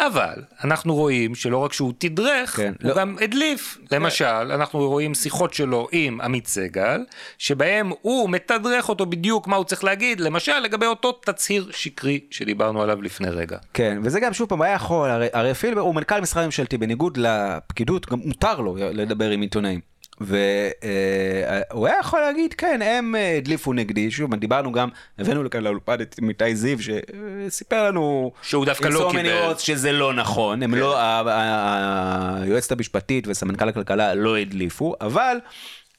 [0.00, 0.34] אבל
[0.64, 3.78] אנחנו רואים שלא רק שהוא תדרך, כן, הוא לא- גם הדליף.
[3.92, 7.04] למשל, אנחנו רואים שיחות שלו עם עמית סגל,
[7.38, 12.82] שבהם הוא מתדרך אותו בדיוק מה הוא צריך להגיד, למשל לגבי אותו תצהיר שקרי שדיברנו
[12.82, 13.58] עליו לפני רגע.
[13.74, 17.16] כן, וזה גם שוב פעם, היה יכול, הרי, הרי פילבר הוא מנכ"ל משרד ממשלתי, בניגוד
[17.16, 19.80] לפקידות, גם מותר לו לדבר עם עיתונאים.
[20.20, 24.88] והוא היה יכול להגיד, כן, הם אה, הדליפו נגדי, שוב, דיברנו גם,
[25.18, 29.54] הבאנו לכאן לאולפן את מיטי זיו, שסיפר לנו, שהוא דווקא לא קיבל.
[29.58, 35.36] שזה לא נכון, הם לא, ה- ה- היועצת המשפטית וסמנכ"ל הכלכלה לא הדליפו, אבל...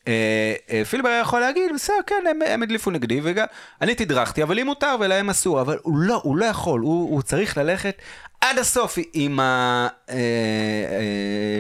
[0.08, 3.46] אה, אה, פילבר היה יכול להגיד, בסדר, כן, הם, הם הדליפו נגדי, וגם
[3.82, 7.22] אני תדרכתי, אבל לי מותר ולהם אסור, אבל הוא לא, הוא לא יכול, הוא, הוא
[7.22, 7.96] צריך ללכת
[8.42, 9.40] עד הסוף עם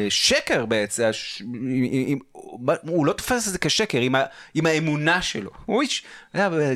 [0.08, 1.42] השקר בעצם, הש-
[1.92, 2.20] עם,
[2.82, 4.24] הוא לא תופס את זה כשקר, עם, ה,
[4.54, 5.52] עם האמונה שלו.
[5.66, 6.04] הוא איש,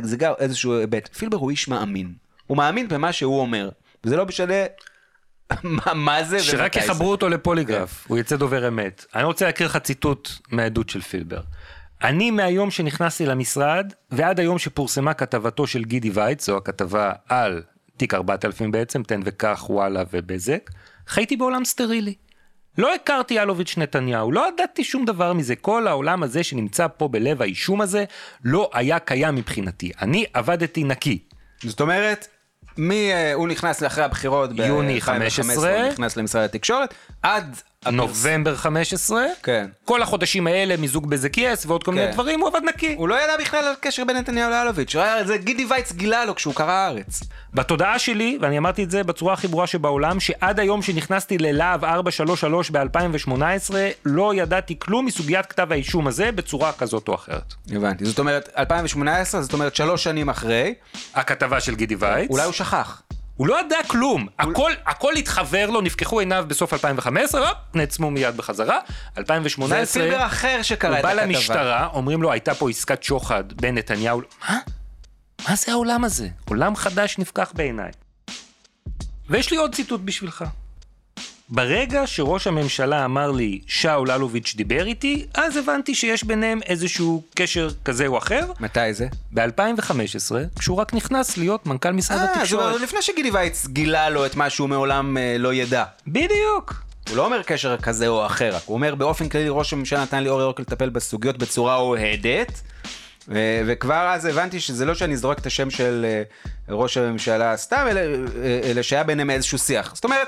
[0.01, 2.13] זה גם איזשהו היבט, פילבר הוא איש מאמין,
[2.47, 3.69] הוא מאמין במה שהוא אומר,
[4.03, 4.53] וזה לא משנה
[5.63, 6.75] מה, מה זה שרק.
[6.75, 9.05] יחברו אותו לפוליגרף, הוא יצא דובר אמת.
[9.15, 11.41] אני רוצה להקריא לך ציטוט מהעדות של פילבר.
[12.03, 17.63] אני מהיום שנכנסתי למשרד ועד היום שפורסמה כתבתו של גידי וייץ, זו הכתבה על
[17.97, 20.69] תיק 4000 בעצם, תן וקח וואלה ובזק,
[21.07, 22.13] חייתי בעולם סטרילי.
[22.77, 27.41] לא הכרתי אלוביץ' נתניהו, לא ידעתי שום דבר מזה, כל העולם הזה שנמצא פה בלב
[27.41, 28.05] האישום הזה
[28.43, 29.91] לא היה קיים מבחינתי.
[30.01, 31.19] אני עבדתי נקי.
[31.63, 32.27] זאת אומרת,
[32.77, 37.61] מי, אה, הוא נכנס לאחרי הבחירות יוני ב-2015, 15, הוא נכנס למשרד התקשורת, עד...
[37.91, 39.67] נובמבר 15, כן.
[39.85, 42.13] כל החודשים האלה מיזוג בזק יס ועוד כל מיני כן.
[42.13, 42.95] דברים, הוא עבד נקי.
[42.97, 46.25] הוא לא ידע בכלל על קשר בין נתניהו לאלוביץ', הוא היה- זה גידי וייץ גילה
[46.25, 47.23] לו כשהוא קרא הארץ.
[47.53, 52.69] בתודעה שלי, ואני אמרתי את זה בצורה הכי ברורה שבעולם, שעד היום שנכנסתי ללהב 433
[52.71, 53.73] ב-2018,
[54.05, 57.53] לא ידעתי כלום מסוגיית כתב האישום הזה בצורה כזאת או אחרת.
[57.71, 60.73] הבנתי, זאת אומרת, 2018, זאת אומרת שלוש שנים אחרי,
[61.15, 63.01] הכתבה של גידי וייץ, אולי הוא שכח.
[63.35, 68.37] הוא לא ידע כלום, הכל, הכל התחבר לו, נפקחו עיניו בסוף 2015, הופ, נעצמו מיד
[68.37, 68.79] בחזרה,
[69.17, 71.25] 2018, זה פילבר אחר שקרא הוא את בא הכתבה.
[71.25, 74.21] למשטרה, אומרים לו, הייתה פה עסקת שוחד בין נתניהו...
[74.49, 74.57] מה?
[75.49, 76.27] מה זה העולם הזה?
[76.45, 77.91] עולם חדש נפקח בעיניי.
[79.29, 80.45] ויש לי עוד ציטוט בשבילך.
[81.49, 87.69] ברגע שראש הממשלה אמר לי, שאול אלוביץ' דיבר איתי, אז הבנתי שיש ביניהם איזשהו קשר
[87.85, 88.51] כזה או אחר.
[88.59, 89.07] מתי זה?
[89.31, 92.65] ב-2015, כשהוא רק נכנס להיות מנכ"ל משרד אה, זאת התקשורת.
[92.65, 95.83] אומרת, לפני שגידי וייץ גילה לו את מה שהוא מעולם אה, לא ידע.
[96.07, 96.83] בדיוק.
[97.09, 100.23] הוא לא אומר קשר כזה או אחר, רק הוא אומר באופן כללי ראש הממשלה נתן
[100.23, 102.61] לי אור ירוק לטפל בסוגיות בצורה אוהדת.
[103.27, 106.23] ו- וכבר אז הבנתי שזה לא שאני זורק את השם של אה,
[106.75, 109.95] ראש הממשלה סתם, אלא, אה, אלא שהיה ביניהם איזשהו שיח.
[109.95, 110.27] זאת אומרת,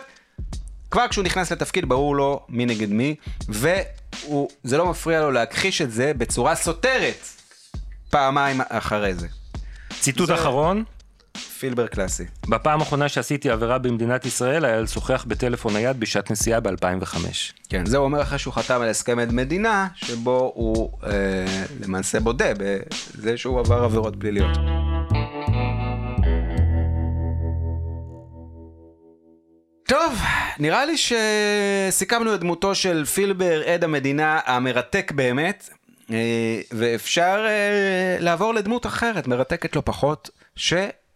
[0.92, 3.16] כבר כשהוא נכנס לתפקיד ברור לו מי נגד מי,
[3.50, 3.84] וזה
[4.78, 7.28] לא מפריע לו להכחיש את זה בצורה סותרת
[8.10, 9.28] פעמיים אחרי זה.
[10.00, 10.84] ציטוט זה- אחרון,
[11.60, 12.24] פילבר קלאסי.
[12.50, 17.18] בפעם האחרונה שעשיתי עבירה במדינת ישראל היה לשוחח בטלפון נייד בשעת נסיעה ב-2005.
[17.70, 21.10] כן, זה הוא אומר אחרי שהוא חתם על הסכם עד מדינה, שבו הוא אה,
[21.82, 24.58] למעשה בודה בזה שהוא עבר עבירות פליליות.
[30.60, 35.70] נראה לי שסיכמנו את דמותו של פילבר, עד המדינה המרתק באמת,
[36.12, 40.74] אה, ואפשר אה, לעבור לדמות אחרת, מרתקת לא פחות, ש...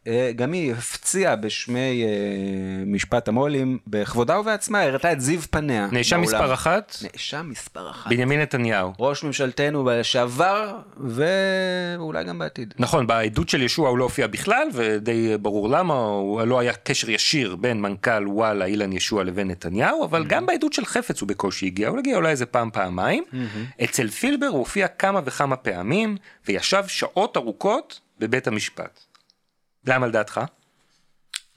[0.10, 5.88] אה, גם היא הפציעה בשמי אה, משפט המו"לים בכבודה ובעצמה, הראתה את זיו פניה.
[5.91, 6.95] נאשם מספר אחת?
[7.02, 8.10] נאשם מספר אחת.
[8.10, 8.94] בנימין נתניהו.
[8.99, 12.73] ראש ממשלתנו לשעבר, ואולי גם בעתיד.
[12.80, 17.10] נכון, בעדות של ישוע הוא לא הופיע בכלל, ודי ברור למה, הוא לא היה קשר
[17.10, 21.65] ישיר בין מנכ"ל וואלה אילן ישוע לבין נתניהו, אבל גם בעדות של חפץ הוא בקושי
[21.65, 23.23] הגיע, הוא הגיע אולי איזה פעם פעמיים.
[23.84, 26.18] אצל פילבר הוא הופיע כמה וכמה פעמים,
[26.48, 29.09] וישב שעות ארוכות בבית המשפט.
[29.90, 30.41] למה על דעתך?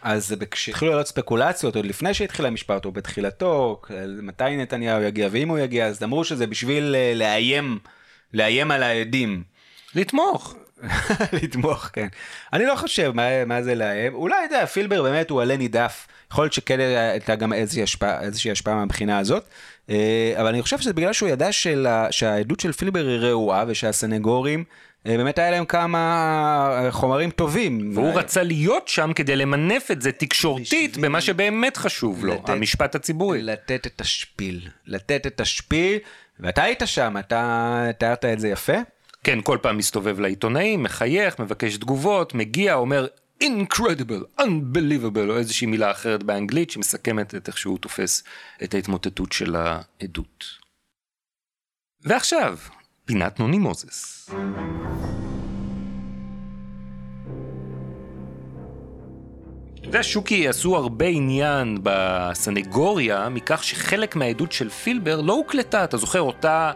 [0.03, 3.83] אז כשהתחילו לעלות ספקולציות, עוד לפני שהתחיל המשפט, או בתחילתו,
[4.23, 7.79] מתי נתניהו יגיע, ואם הוא יגיע, אז אמרו שזה בשביל אה, לאיים,
[8.35, 9.43] לאיים על העדים.
[9.95, 10.55] לתמוך.
[11.43, 12.09] לתמוך, כן.
[12.53, 16.07] אני לא חושב מה, מה זה לאיים, אולי, אתה יודע, פילבר באמת הוא עלה נידף.
[16.33, 19.49] יכול להיות שכן הייתה גם איזושהי השפעה, איזושהי השפעה מהבחינה הזאת,
[19.91, 24.65] אה, אבל אני חושב שזה בגלל שהוא ידע שלה, שהעדות של פילבר היא רעועה, ושהסנגורים...
[25.07, 25.99] אה, באמת היה להם כמה
[26.73, 27.91] אה, חומרים טובים.
[27.95, 33.43] והוא רצה להיות שם כדי למנף את זה תקשורתית במה שבאמת חשוב לו, המשפט הציבורי.
[33.43, 35.99] לתת את השפיל, לתת את השפיל,
[36.41, 38.77] ואתה היית שם, אתה תיארת את זה יפה.
[39.25, 43.07] כן, כל פעם מסתובב לעיתונאים, מחייך, מבקש תגובות, מגיע, אומר
[43.43, 48.25] incredible, unbelievable, או איזושהי מילה אחרת באנגלית שמסכמת את איך שהוא תופס
[48.65, 50.45] את ההתמוטטות של העדות.
[52.05, 52.59] ועכשיו,
[53.05, 54.31] פינת נוני מוזס.
[59.75, 65.97] אתה יודע, שוקי עשו הרבה עניין בסנגוריה מכך שחלק מהעדות של פילבר לא הוקלטה, אתה
[65.97, 66.73] זוכר אותה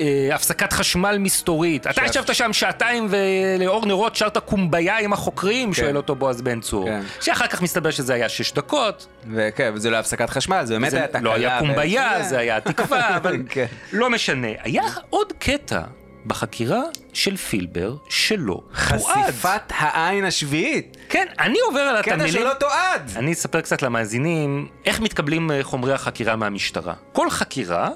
[0.00, 1.86] אה, הפסקת חשמל מסתורית.
[1.86, 5.74] אתה ישבת שם שעתיים ולאור נרות שרת קומביה עם החוקרים, כן.
[5.74, 6.86] שואל אותו בועז בן צור.
[6.86, 7.00] כן.
[7.20, 9.06] שאחר כך מסתבר שזה היה שש דקות.
[9.32, 11.20] וכן, וזה לא הפסקת חשמל, זה באמת היה תקלה.
[11.20, 13.66] לא היה קומביה, זה היה תקווה, אבל כן.
[13.92, 14.48] לא משנה.
[14.62, 15.80] היה עוד קטע
[16.26, 19.00] בחקירה של פילבר שלא תועד.
[19.02, 20.96] חשיפת העין השביעית.
[21.08, 22.28] כן, אני עובר על התמלילים.
[22.28, 23.10] קטע שלא תועד.
[23.16, 26.94] אני אספר קצת למאזינים איך מתקבלים אה, חומרי החקירה מהמשטרה.
[27.12, 27.90] כל חקירה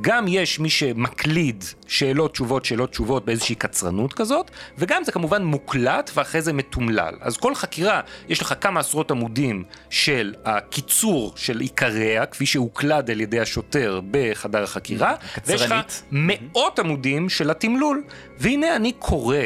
[0.00, 6.10] גם יש מי שמקליד שאלות תשובות שאלות תשובות באיזושהי קצרנות כזאת, וגם זה כמובן מוקלט
[6.14, 7.14] ואחרי זה מתומלל.
[7.20, 13.20] אז כל חקירה יש לך כמה עשרות עמודים של הקיצור של עיקריה, כפי שהוקלד על
[13.20, 15.14] ידי השוטר בחדר החקירה,
[15.46, 15.74] ויש לך
[16.10, 18.02] מאות עמודים של התמלול.
[18.38, 19.36] והנה אני קורא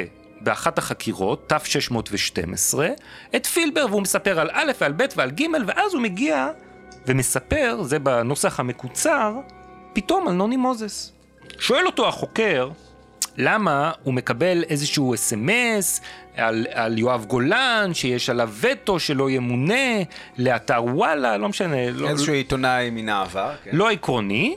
[0.40, 2.78] באחת החקירות, ת'612,
[3.36, 6.48] את פילבר, והוא מספר על א' ועל ב' ועל ג', ואז הוא מגיע
[7.06, 9.32] ומספר, זה בנוסח המקוצר,
[9.94, 11.12] פתאום על נוני מוזס.
[11.58, 12.68] שואל אותו החוקר,
[13.36, 16.00] למה הוא מקבל איזשהו אס.אם.אס
[16.36, 20.02] על, על יואב גולן, שיש עליו וטו שלא ימונה
[20.38, 21.90] לאתר וואלה, לא משנה.
[21.90, 23.52] לא- איזשהו לא, עיתונאי מן העבר.
[23.64, 23.70] כן.
[23.72, 24.56] לא עקרוני,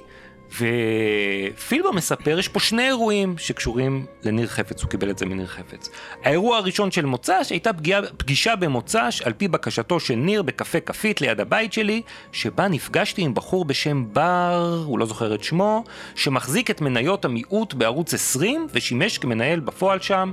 [0.52, 5.90] ופילבר מספר, יש פה שני אירועים שקשורים לניר חפץ, הוא קיבל את זה מניר חפץ.
[6.24, 11.22] האירוע הראשון של מוצ"ש הייתה פגיעה, פגישה במוצ"ש על פי בקשתו של ניר בקפה כפית
[11.22, 12.02] ליד הבית שלי,
[12.32, 15.84] שבה נפגשתי עם בחור בשם בר, הוא לא זוכר את שמו,
[16.16, 20.32] שמחזיק את מניות המיעוט בערוץ 20 ושימש כמנהל בפועל שם,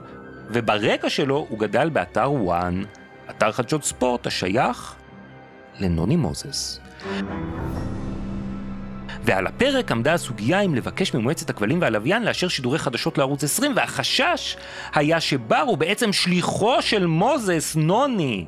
[0.50, 2.82] וברקע שלו הוא גדל באתר וואן,
[3.30, 4.94] אתר חדשות ספורט השייך
[5.80, 6.80] לנוני מוזס.
[9.24, 14.56] ועל הפרק עמדה הסוגיה אם לבקש ממועצת הכבלים והלוויין לאשר שידורי חדשות לערוץ 20, והחשש
[14.94, 18.46] היה שבר הוא בעצם שליחו של מוזס, נוני.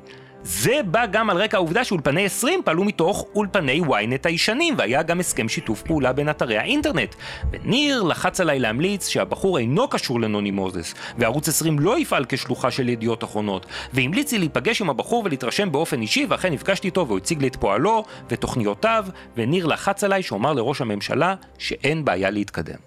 [0.48, 5.20] זה בא גם על רקע העובדה שאולפני 20 פעלו מתוך אולפני ynet הישנים, והיה גם
[5.20, 7.14] הסכם שיתוף פעולה בין אתרי האינטרנט.
[7.52, 12.89] וניר לחץ עליי להמליץ שהבחור אינו קשור לנוני מוזס, וערוץ 20 לא יפעל כשלוחה של
[12.89, 17.40] ידיעות אחרונות, והמליץ לי להיפגש עם הבחור ולהתרשם באופן אישי, ואכן נפגשתי איתו והוא הציג
[17.40, 19.06] לי את פועלו ותוכניותיו,
[19.36, 22.78] וניר לחץ עליי שאומר לראש הממשלה שאין בעיה להתקדם.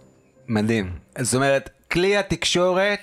[0.48, 0.92] מדהים.
[1.18, 3.00] זאת אומרת, כלי התקשורת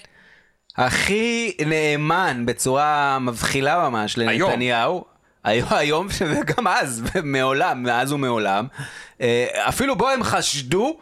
[0.77, 5.05] הכי נאמן בצורה מבחילה ממש לנתניהו.
[5.45, 5.67] היום.
[5.71, 8.67] היום וגם אז, מעולם, מאז ומעולם.
[9.21, 10.97] אה, אפילו בו הם חשדו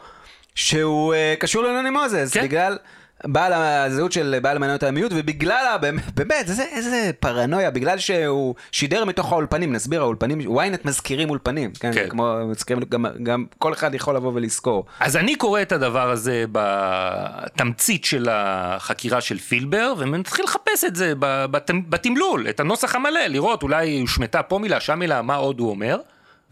[0.54, 2.42] שהוא אה, קשור לנוני מוזס, כן.
[2.42, 2.78] בגלל
[3.26, 5.76] בעל הזהות של בעל מניות המיעוט, ובגלל,
[6.14, 11.90] באמת, איזה, איזה פרנויה, בגלל שהוא שידר מתוך האולפנים, נסביר, האולפנים, ynet מזכירים אולפנים, כן,
[11.94, 12.08] כן.
[12.08, 14.84] כמו, מזכירים, גם, גם כל אחד יכול לבוא ולזכור.
[15.00, 21.12] אז אני קורא את הדבר הזה בתמצית של החקירה של פילבר, ומתחיל לחפש את זה
[21.20, 25.70] בת- בתמלול, את הנוסח המלא, לראות אולי הושמטה פה מילה, שם מילה, מה עוד הוא
[25.70, 25.98] אומר,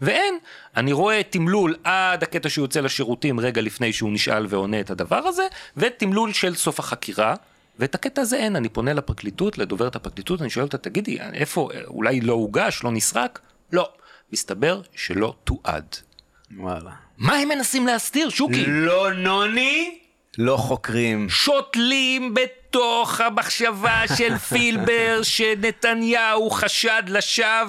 [0.03, 0.37] ואין.
[0.77, 5.17] אני רואה תמלול עד הקטע שהוא יוצא לשירותים רגע לפני שהוא נשאל ועונה את הדבר
[5.17, 5.47] הזה,
[5.77, 7.35] ותמלול של סוף החקירה.
[7.79, 12.21] ואת הקטע הזה אין, אני פונה לפרקליטות, לדוברת הפרקליטות, אני שואל אותה, תגידי, איפה, אולי
[12.21, 13.39] לא הוגש, לא נסרק?
[13.71, 13.89] לא.
[14.33, 15.95] מסתבר שלא תועד.
[16.57, 16.91] וואלה.
[17.17, 18.63] מה הם מנסים להסתיר, שוקי?
[18.67, 19.99] לא נוני,
[20.37, 21.29] לא חוקרים.
[21.29, 22.33] שותלים
[22.77, 27.65] בתוך המחשבה של פילבר שנתניהו חשד לשווא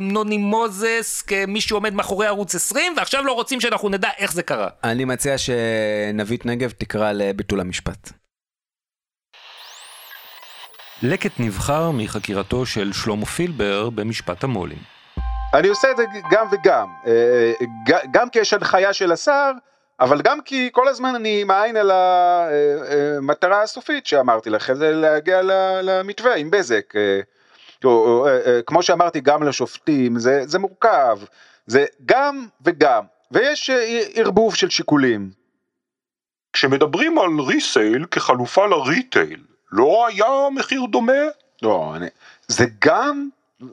[0.00, 4.68] בנוני מוזס כמי שעומד מאחורי ערוץ 20 ועכשיו לא רוצים שאנחנו נדע איך זה קרה.
[4.84, 8.10] אני מציע שנבית נגב תקרא לביטול המשפט.
[11.02, 14.78] לקט נבחר מחקירתו של שלמה פילבר במשפט המו"לים.
[15.54, 17.52] אני עושה את זה גם וגם, אה,
[17.88, 19.50] ג- גם כי יש הנחיה של השר,
[20.00, 25.40] אבל גם כי כל הזמן אני עם העין על המטרה הסופית שאמרתי לכם, זה להגיע
[25.82, 26.96] למתווה עם בזק.
[26.96, 27.20] אה,
[27.84, 31.18] אה, אה, כמו שאמרתי, גם לשופטים, זה, זה מורכב,
[31.66, 35.30] זה גם וגם, ויש אה, ערבוב של שיקולים.
[36.52, 39.40] כשמדברים על ריסייל כחלופה לריטייל,
[39.72, 41.22] לא היה מחיר דומה?
[41.62, 42.06] לא, אני,
[42.48, 43.28] זה גם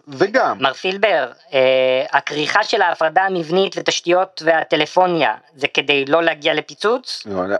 [0.08, 0.58] וגם.
[0.60, 7.24] מר פילבר, אה, הכריכה של ההפרדה המבנית ותשתיות והטלפוניה זה כדי לא להגיע לפיצוץ?
[7.26, 7.56] לא, לא,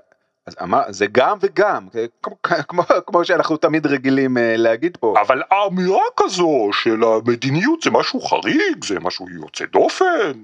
[0.48, 1.88] אז אמר, זה גם וגם,
[2.24, 2.36] כמו,
[2.68, 5.14] כמו, כמו שאנחנו תמיד רגילים אה, להגיד פה.
[5.22, 10.44] אבל האמירה כזו של המדיניות זה משהו חריג, זה משהו יוצא דופן.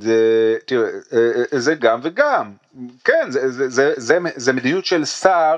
[0.00, 1.18] זה, תראה, אה,
[1.52, 2.52] אה, זה גם וגם,
[3.04, 5.56] כן, זה, זה, זה, זה, זה מדיניות של שר,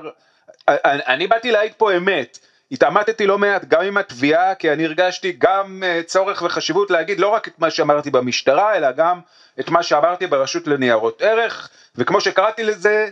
[0.67, 2.39] אני, אני באתי להעיד פה אמת,
[2.71, 7.27] התעמתתי לא מעט גם עם התביעה, כי אני הרגשתי גם אה, צורך וחשיבות להגיד לא
[7.27, 9.19] רק את מה שאמרתי במשטרה, אלא גם
[9.59, 13.09] את מה שאמרתי ברשות לניירות ערך, וכמו שקראתי לזה,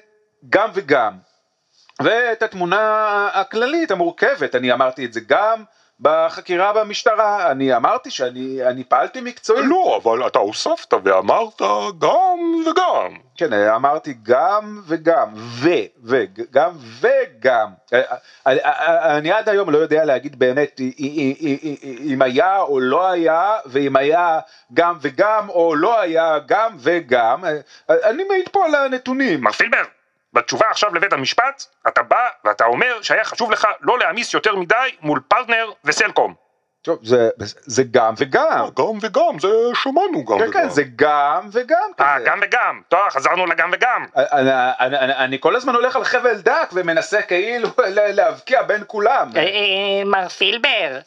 [0.50, 1.18] גם וגם.
[2.02, 5.64] ואת התמונה הכללית המורכבת, אני אמרתי את זה גם
[6.00, 9.66] בחקירה במשטרה, אני אמרתי שאני אני פעלתי מקצועית.
[9.70, 11.62] לא, אבל אתה הוספת ואמרת
[11.98, 13.18] גם וגם.
[13.38, 15.70] כן, אמרתי גם וגם, ו,
[16.04, 17.68] ו, גם וגם.
[18.46, 18.60] אני,
[19.18, 20.82] אני עד היום לא יודע להגיד באמת
[22.14, 24.40] אם היה או לא היה, ואם היה
[24.74, 27.44] גם וגם או לא היה גם וגם.
[27.90, 29.42] אני מעיד פה על הנתונים.
[29.42, 29.84] מר פילבר,
[30.36, 34.96] בתשובה עכשיו לבית המשפט, אתה בא ואתה אומר שהיה חשוב לך לא להעמיס יותר מדי
[35.02, 36.34] מול פרטנר וסלקום.
[36.82, 37.30] טוב, זה,
[37.66, 38.68] זה גם וגם.
[38.78, 40.52] גם וגם, זה שמענו גם כן, וגם.
[40.52, 42.18] כן, זה גם וגם אה.
[42.26, 42.82] גם וגם.
[42.88, 44.06] טוב, חזרנו לגם וגם.
[44.16, 44.50] אני,
[44.80, 47.70] אני, אני, אני כל הזמן הולך על חבל דק ומנסה כאילו
[48.18, 49.30] להבקיע בין כולם.
[49.36, 51.00] אה, אה, מר פילבר,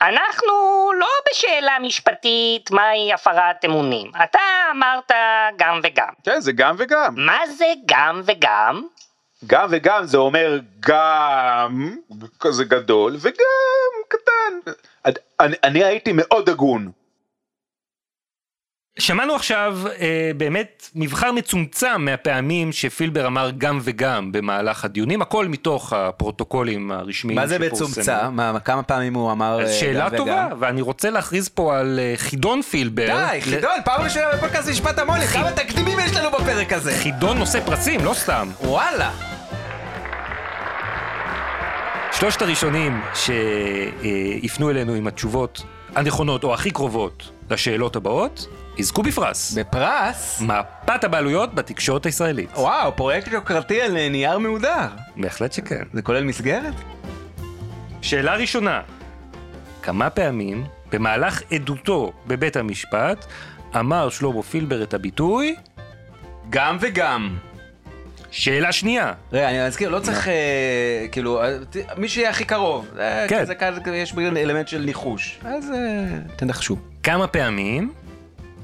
[0.00, 0.52] אנחנו
[0.98, 4.10] לא בשאלה משפטית מהי הפרת אמונים.
[4.24, 4.38] אתה
[4.70, 5.12] אמרת
[5.56, 6.12] גם וגם.
[6.24, 7.14] כן, זה גם וגם.
[7.16, 8.82] מה זה גם וגם?
[9.46, 11.96] גם וגם זה אומר גם
[12.40, 14.72] כזה גדול וגם קטן.
[15.40, 16.90] אני, אני הייתי מאוד הגון.
[18.98, 25.92] שמענו עכשיו אה, באמת מבחר מצומצם מהפעמים שפילבר אמר גם וגם במהלך הדיונים, הכל מתוך
[25.92, 27.88] הפרוטוקולים הרשמיים מה זה שפורסמו.
[27.88, 28.12] מצומצם?
[28.32, 30.56] מה, כמה פעמים הוא אמר אה, שאלה גם טובה, וגם?
[30.60, 33.06] ואני רוצה להכריז פה על אה, חידון פילבר.
[33.06, 36.92] די, חידון, פעם ראשונה בפודקאסט משפט המו"לי, כמה תקדימים יש לנו בפרק הזה?
[37.02, 38.48] חידון נושא פרסים, לא סתם.
[38.60, 39.10] וואלה.
[42.12, 45.62] שלושת הראשונים שיפנו אלינו עם התשובות
[45.94, 48.46] הנכונות או הכי קרובות לשאלות הבאות,
[48.78, 49.52] יזכו בפרס.
[49.52, 50.40] בפרס?
[50.42, 52.50] מפת הבעלויות בתקשורת הישראלית.
[52.54, 54.88] וואו, פרויקט יוקרתי על אה, נייר מהודר.
[55.16, 55.82] בהחלט שכן.
[55.92, 56.74] זה כולל מסגרת?
[58.02, 58.82] שאלה ראשונה,
[59.82, 63.26] כמה פעמים במהלך עדותו בבית המשפט
[63.78, 65.56] אמר שלמה פילבר את הביטוי
[66.50, 67.36] גם וגם.
[68.30, 71.56] שאלה שנייה, רגע, אני מזכיר, לא צריך, אה, כאילו, אה,
[71.96, 72.88] מי שיהיה הכי קרוב.
[72.98, 73.40] אה, כן.
[73.42, 75.38] כזה כאן יש בגלל אלמנט של ניחוש.
[75.44, 76.76] אז אה, תנחשו.
[77.02, 77.92] כמה פעמים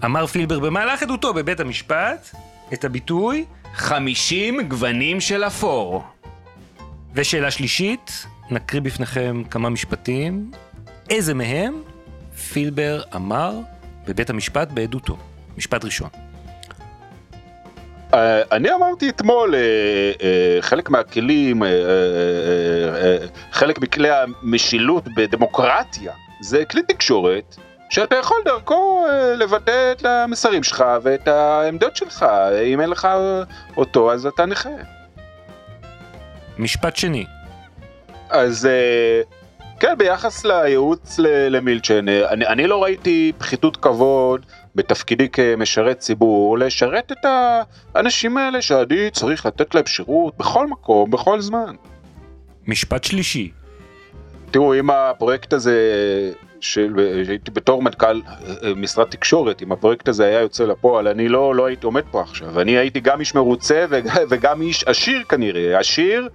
[0.05, 2.29] אמר פילבר במהלך עדותו בבית המשפט
[2.73, 6.05] את הביטוי 50 גוונים של אפור.
[7.15, 10.51] ושאלה שלישית, נקריא בפניכם כמה משפטים,
[11.11, 11.83] איזה מהם
[12.53, 13.55] פילבר אמר
[14.07, 15.17] בבית המשפט בעדותו.
[15.57, 16.09] משפט ראשון.
[18.15, 19.61] אה, אני אמרתי אתמול, אה,
[20.23, 21.63] אה, חלק מהכלים,
[23.53, 27.57] חלק מכלי המשילות בדמוקרטיה, זה כלי תקשורת
[27.93, 32.27] שאתה יכול דרכו אה, לבטא את המסרים שלך ואת העמדות שלך.
[32.65, 33.09] אם אין לך
[33.77, 34.71] אותו, אז אתה נכה.
[36.59, 37.27] משפט שני.
[38.31, 39.23] אז אה,
[39.81, 41.19] כן, ביחס לייעוץ
[41.51, 47.27] למילצ'ן, אה, אני, אני לא ראיתי פחיתות כבוד בתפקידי כמשרת ציבור, לשרת את
[47.95, 51.75] האנשים האלה שאני צריך לתת להם שירות בכל מקום, בכל זמן.
[52.67, 53.51] משפט שלישי.
[54.51, 55.79] תראו, אם הפרויקט הזה,
[56.63, 61.67] שהייתי בתור מנכ"ל אה, משרד תקשורת, אם הפרויקט הזה היה יוצא לפועל, אני לא, לא
[61.67, 62.61] הייתי עומד פה עכשיו.
[62.61, 65.79] אני הייתי גם איש מרוצה וג- וגם איש עשיר כנראה.
[65.79, 66.29] עשיר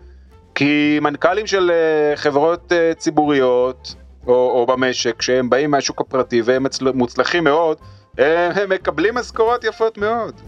[0.56, 3.96] כי מנכ"לים של אה, חברות אה, ציבוריות
[4.28, 7.78] או, או במשק, שהם באים מהשוק הפרטי והם מוצלחים מאוד,
[8.18, 10.42] הם מקבלים משכורות יפות מאוד.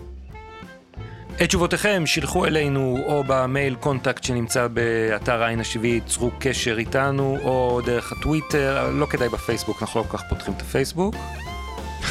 [1.44, 7.82] את תשובותיכם שילחו אלינו או במייל קונטקט שנמצא באתר העין השביעית, צרו קשר איתנו, או
[7.86, 11.16] דרך הטוויטר, לא כדאי בפייסבוק, אנחנו לא כל כך פותחים את הפייסבוק.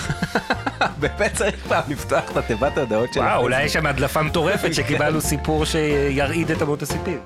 [1.00, 3.64] באמת צריך פעם לפתוח את התיבת ההודעות של וואו, אולי.
[3.64, 7.20] יש שם הדלפה מטורפת שקיבלנו סיפור שירעיד את אמות הסיפים.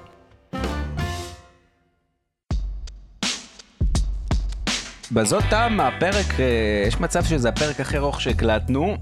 [5.12, 8.96] בזאת תם הפרק, אה, יש מצב שזה הפרק הכי ארוך שהקלטנו,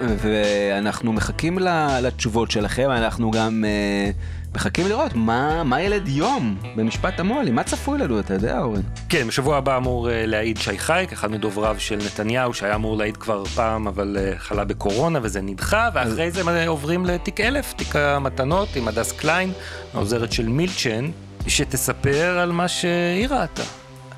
[0.00, 1.58] ואנחנו מחכים
[2.02, 4.10] לתשובות שלכם, אנחנו גם אה,
[4.54, 8.80] מחכים לראות מה, מה ילד יום במשפט המו"לים, מה צפוי לנו, אתה יודע, אורן?
[9.08, 13.16] כן, בשבוע הבא אמור אה, להעיד שי חייק, אחד מדובריו של נתניהו, שהיה אמור להעיד
[13.16, 17.96] כבר פעם, אבל אה, חלה בקורונה וזה נדחה, ואחרי זה אה, עוברים לתיק אלף, תיק
[17.96, 19.52] המתנות עם הדס קליין,
[19.94, 21.10] העוזרת של מילצ'ן,
[21.46, 23.62] שתספר על מה שהיא ראתה.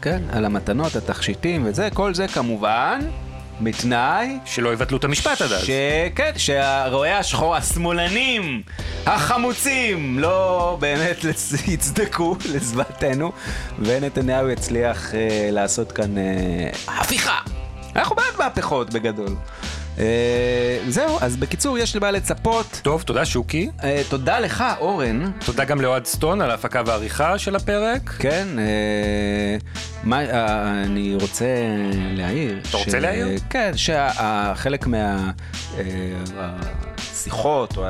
[0.03, 3.01] כן, על המתנות, התכשיטים וזה, כל זה כמובן,
[3.65, 5.65] בתנאי שלא יבטלו את המשפט עד אז.
[5.65, 8.63] שכן, שהרואי השחור, השמאלנים,
[9.07, 13.33] החמוצים, לא באמת לצ- יצדקו לזוועתנו,
[13.79, 15.19] ונתניהו יצליח אה,
[15.53, 16.23] לעשות כאן אה,
[17.01, 17.39] הפיכה.
[17.97, 19.37] אנחנו בעד מהפכות בגדול.
[19.99, 22.81] אה, זהו, אז בקיצור, יש למה לצפות.
[22.83, 23.71] טוב, תודה שוקי.
[23.85, 25.31] אה, תודה לך, אורן.
[25.45, 28.11] תודה גם לאוהד סטון על ההפקה והעריכה של הפרק.
[28.19, 29.57] כן, אה,
[30.85, 31.47] אני רוצה
[32.13, 32.61] להעיר.
[32.69, 33.39] אתה רוצה להעיר?
[33.51, 34.87] כן, שחלק
[36.97, 37.85] מהשיחות או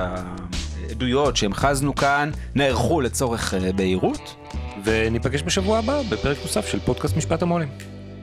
[0.89, 4.37] העדויות שהמחזנו כאן נערכו לצורך בהירות.
[4.85, 7.69] וניפגש בשבוע הבא בפרק נוסף של פודקאסט משפט המו"לים.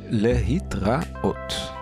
[0.10, 1.79] להתראות.